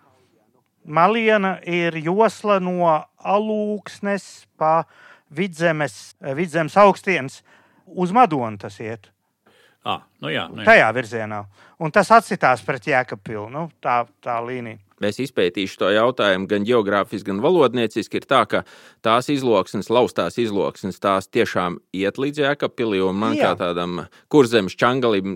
Maliena 0.85 1.55
ir 1.65 1.97
josla 1.97 2.59
no 2.61 2.85
alūksnes 3.17 4.45
pa 4.57 4.83
vidzemes, 5.33 6.13
vidzemes 6.37 6.77
augstienes 6.77 7.41
uz 7.87 8.13
Madonu 8.13 8.61
tas 8.61 8.77
iet. 8.79 9.09
Ah, 9.85 10.01
nu 10.21 10.29
jā, 10.33 10.47
nu 10.49 10.61
jā. 10.63 10.65
Tajā 10.69 10.87
virzienā. 10.97 11.43
Un 11.81 11.91
tas 11.93 12.09
atsitās 12.13 12.63
pret 12.65 12.85
Jēkabilu. 12.89 13.49
Nu, 13.53 13.67
tā, 13.81 13.99
tā 14.21 14.39
līnija. 14.45 14.79
Es 15.03 15.17
izpētīšu 15.19 15.79
to 15.81 15.89
jautājumu 15.91 16.47
gan 16.47 16.63
geogrāfiski, 16.63 17.27
gan 17.27 17.41
valodnieciski. 17.43 18.21
Ir 18.21 18.27
tā, 18.29 18.45
ka 18.47 18.61
tās 19.03 19.27
izloksnes, 19.33 19.89
laustās 19.91 20.37
izloksnes, 20.39 21.01
tās 21.03 21.27
tiešām 21.27 21.81
iet 21.91 22.15
līdz 22.21 22.39
Jēkabpilī. 22.45 23.01
un 23.03 23.19
Man 23.19 23.35
Jā. 23.35 23.49
kā 23.51 23.65
tādam 23.65 24.05
kurzemes 24.31 24.77
čangalim, 24.79 25.35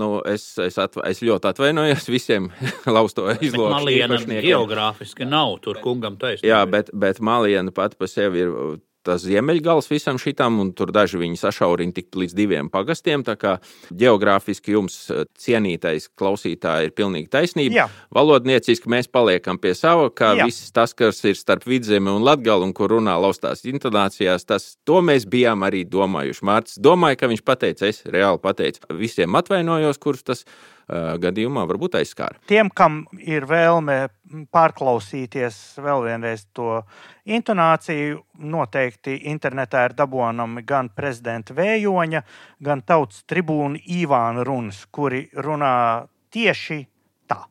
nu, 0.00 0.22
es, 0.24 0.46
es, 0.58 0.78
atva, 0.80 1.04
es 1.10 1.20
ļoti 1.20 1.50
atvainojos 1.52 2.08
visiem 2.08 2.48
lausto 2.96 3.28
izloksņu 3.34 3.76
Maliena 3.76 4.14
īpašniekiem. 4.16 4.48
geogrāfiski 4.48 5.28
nav 5.28 5.58
tur 5.60 5.82
kungam 5.84 6.16
taisnība. 6.16 6.48
Jā, 6.48 6.64
bet, 6.64 6.88
bet 6.96 7.20
Maliena 7.20 7.74
pati 7.76 8.00
par 8.00 8.08
sevi 8.08 8.46
ir 8.46 8.56
tas 9.04 9.22
ziemeļgals 9.24 9.90
visam 9.90 10.18
šitam, 10.20 10.58
un 10.62 10.72
tur 10.76 10.92
daži 10.94 11.20
viņi 11.20 11.38
sašaurina 11.40 11.94
tik 11.96 12.16
līdz 12.18 12.36
diviem 12.36 12.70
pagastiem. 12.72 13.24
Tā 13.26 13.36
kā 13.40 13.56
geogrāfiski 13.92 14.74
jums 14.74 14.98
uh, 15.12 15.24
cienītais 15.40 16.08
klausītāji 16.18 16.90
ir 16.90 16.94
pilnīgi 16.96 17.30
taisnība. 17.32 17.78
Jā. 17.82 17.86
Valodnieciski 18.14 18.90
mēs 18.92 19.10
paliekam 19.12 19.60
pie 19.62 19.74
sava, 19.78 20.10
ka 20.10 20.34
Jā. 20.38 20.48
viss 20.48 20.72
tas, 20.74 20.96
kas 20.96 21.22
ir 21.28 21.38
starp 21.38 21.66
vidzemi 21.68 22.12
un 22.12 22.24
latgali, 22.26 22.66
un 22.66 22.74
kur 22.76 22.92
runā 22.96 23.16
laustās 23.20 23.64
intonācijās, 23.68 24.46
tas 24.48 24.74
to 24.88 25.00
mēs 25.04 25.28
bijām 25.30 25.66
arī 25.66 25.84
domājuši. 25.88 26.46
Mārcis 26.48 26.82
domāja, 26.82 27.20
ka 27.20 27.32
viņš 27.32 27.44
pateica, 27.46 27.90
es 27.90 28.04
reāli 28.08 28.42
pateicu. 28.42 28.84
Visiem 28.98 29.36
atvainojos, 29.40 30.00
kurus 30.02 30.24
tas 30.26 30.44
uh, 30.44 30.73
gadījumā 30.88 31.64
varbūt 31.68 31.98
aizskāra. 32.00 32.38
Tiem, 32.48 32.70
kam 32.70 33.04
ir 33.20 33.46
vēlme 33.48 34.08
pārklausīties 34.52 35.80
vēl 35.84 36.04
vienreiz 36.08 36.46
to 36.56 36.82
intonāciju, 37.24 38.20
noteikti 38.40 39.16
internetā 39.30 39.86
ir 39.88 39.96
dabūjami 39.96 40.64
gan 40.66 40.90
prezidenta 40.94 41.56
Vējoņa, 41.56 42.24
gan 42.64 42.82
tautas 42.86 43.22
tribūna 43.28 43.80
Īvāna 43.80 44.44
runas, 44.44 44.84
kuri 44.90 45.28
runā 45.36 46.06
tieši 46.34 46.82
tā. 47.30 47.44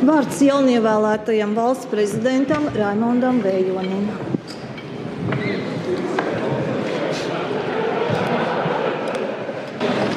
Vārds 0.00 0.40
jaunievēlētajam 0.42 1.54
valsts 1.58 1.90
prezidentam 1.92 2.70
Raimondam 2.74 3.42
Vējonim. 3.44 4.10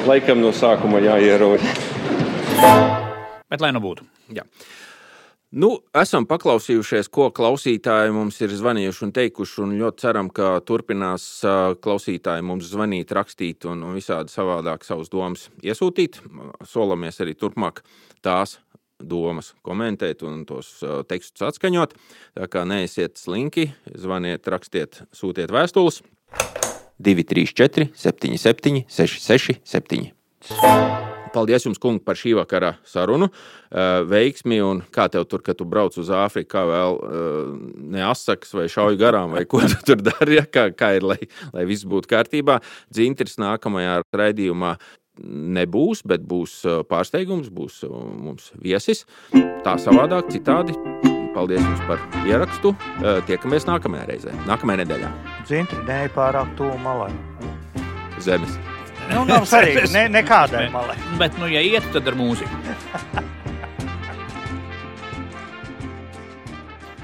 Laikam 0.08 0.40
no 0.40 0.50
sākuma 0.56 0.98
jāierodas. 1.04 1.89
Bet 3.50 3.62
lai 3.62 3.72
nu 3.74 3.82
būtu. 3.82 4.06
Jā. 4.36 4.46
Nu, 5.50 5.72
esam 5.98 6.28
paklausījušies, 6.30 7.08
ko 7.10 7.26
klausītāji 7.34 8.12
mums 8.14 8.36
ir 8.38 8.52
zvanījuši 8.54 9.02
un 9.08 9.12
teikuši. 9.16 9.56
Un 9.64 9.72
ļoti 9.80 10.04
ceram, 10.04 10.28
ka 10.30 10.52
turpinās 10.62 11.24
klausītāji 11.82 12.46
mums 12.46 12.70
zvanīt, 12.70 13.10
rakstīt 13.18 13.66
un, 13.66 13.82
visādi 13.96 14.30
savādāk 14.30 14.86
savus 14.86 15.10
domas 15.10 15.48
iesūtīt. 15.66 16.20
Solamies 16.70 17.18
arī 17.24 17.34
turpmāk 17.34 17.82
tās 18.22 18.60
domas 19.02 19.54
komentēt 19.66 20.22
un 20.22 20.44
tos 20.46 20.76
tekstus 21.10 21.48
atskaņot. 21.50 21.98
Tā 22.38 22.46
kā 22.52 22.62
neesiet 22.68 23.18
slinki, 23.18 23.72
zvaniet, 23.90 24.46
rakstiet, 24.54 25.02
sūtiet 25.10 25.50
vēstules 25.50 26.04
234, 27.00 27.90
77, 27.96 28.84
66, 28.86 29.62
7. 29.66 31.08
Paldies 31.34 31.66
jums, 31.66 31.78
kungi, 31.80 32.02
par 32.04 32.18
šī 32.18 32.34
vakara 32.38 32.74
sarunu. 32.86 33.30
Eh, 33.70 34.02
Veiksmi 34.10 34.60
un 34.64 34.82
kā 34.94 35.06
tev 35.12 35.26
tur, 35.30 35.42
kad 35.46 35.58
tu 35.58 35.66
brauc 35.68 35.94
uz 36.00 36.10
Āfriku, 36.14 36.50
kā 36.56 36.64
vēl 36.66 36.96
eh, 37.06 37.50
neasaks 37.96 38.54
vai 38.56 38.66
šauj 38.70 38.98
garām, 39.00 39.36
vai 39.36 39.44
ko 39.50 39.62
tu 39.62 39.78
tur 39.86 40.02
dari, 40.10 40.40
ja? 40.40 40.46
kā, 40.46 40.70
kā 40.74 40.94
ir, 40.98 41.06
lai, 41.06 41.20
lai 41.54 41.66
viss 41.68 41.86
būtu 41.88 42.10
kārtībā. 42.10 42.58
Dzintris 42.90 43.38
nākamajā 43.42 44.00
raidījumā 44.16 44.74
nebūs, 45.20 46.02
bet 46.08 46.24
būs 46.26 46.60
eh, 46.66 46.80
pārsteigums, 46.90 47.52
būs 47.54 47.84
mums 47.90 48.50
viesis. 48.58 49.04
Tā 49.64 49.76
savādāk, 49.78 50.32
citādi. 50.34 50.74
Paldies 51.30 51.62
jums 51.62 51.84
par 51.86 52.00
ierakstu. 52.26 52.72
Tiekamies 53.28 53.68
nākamajā 53.68 54.08
reizē, 54.08 54.34
nākamajā 54.50 54.82
nedēļā. 54.82 55.12
Dzintri 55.46 55.78
nē, 55.86 56.00
pārāk 56.16 56.58
tuvu 56.58 56.74
malai. 56.82 57.12
Zemes. 58.18 58.58
Nu, 59.10 59.24
nav 59.28 59.46
svarīgi, 59.50 59.88
ne, 59.94 60.06
nekādai 60.20 60.68
malai. 60.72 60.96
Bet, 61.20 61.38
nu, 61.40 61.46
ja 61.50 61.62
iet, 61.64 61.86
tad 61.94 62.08
ar 62.10 62.16
mūziku. 62.18 62.54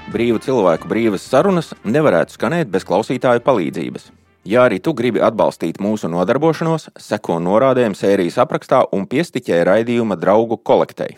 Brīvu 0.07 0.39
cilvēku 0.39 0.87
brīvas 0.87 1.25
sarunas 1.27 1.73
nevarētu 1.83 2.37
skanēt 2.37 2.71
bez 2.71 2.87
klausītāju 2.87 3.43
palīdzības. 3.43 4.07
Ja 4.47 4.63
arī 4.63 4.79
tu 4.79 4.93
gribi 4.95 5.19
atbalstīt 5.19 5.81
mūsu 5.83 6.07
nodarbošanos, 6.07 6.87
seko 6.95 7.41
norādēm 7.43 7.91
sērijas 7.91 8.39
aprakstā 8.39 8.85
un 8.95 9.03
piestiķē 9.11 9.65
raidījuma 9.67 10.15
draugu 10.15 10.55
kolektei. 10.63 11.17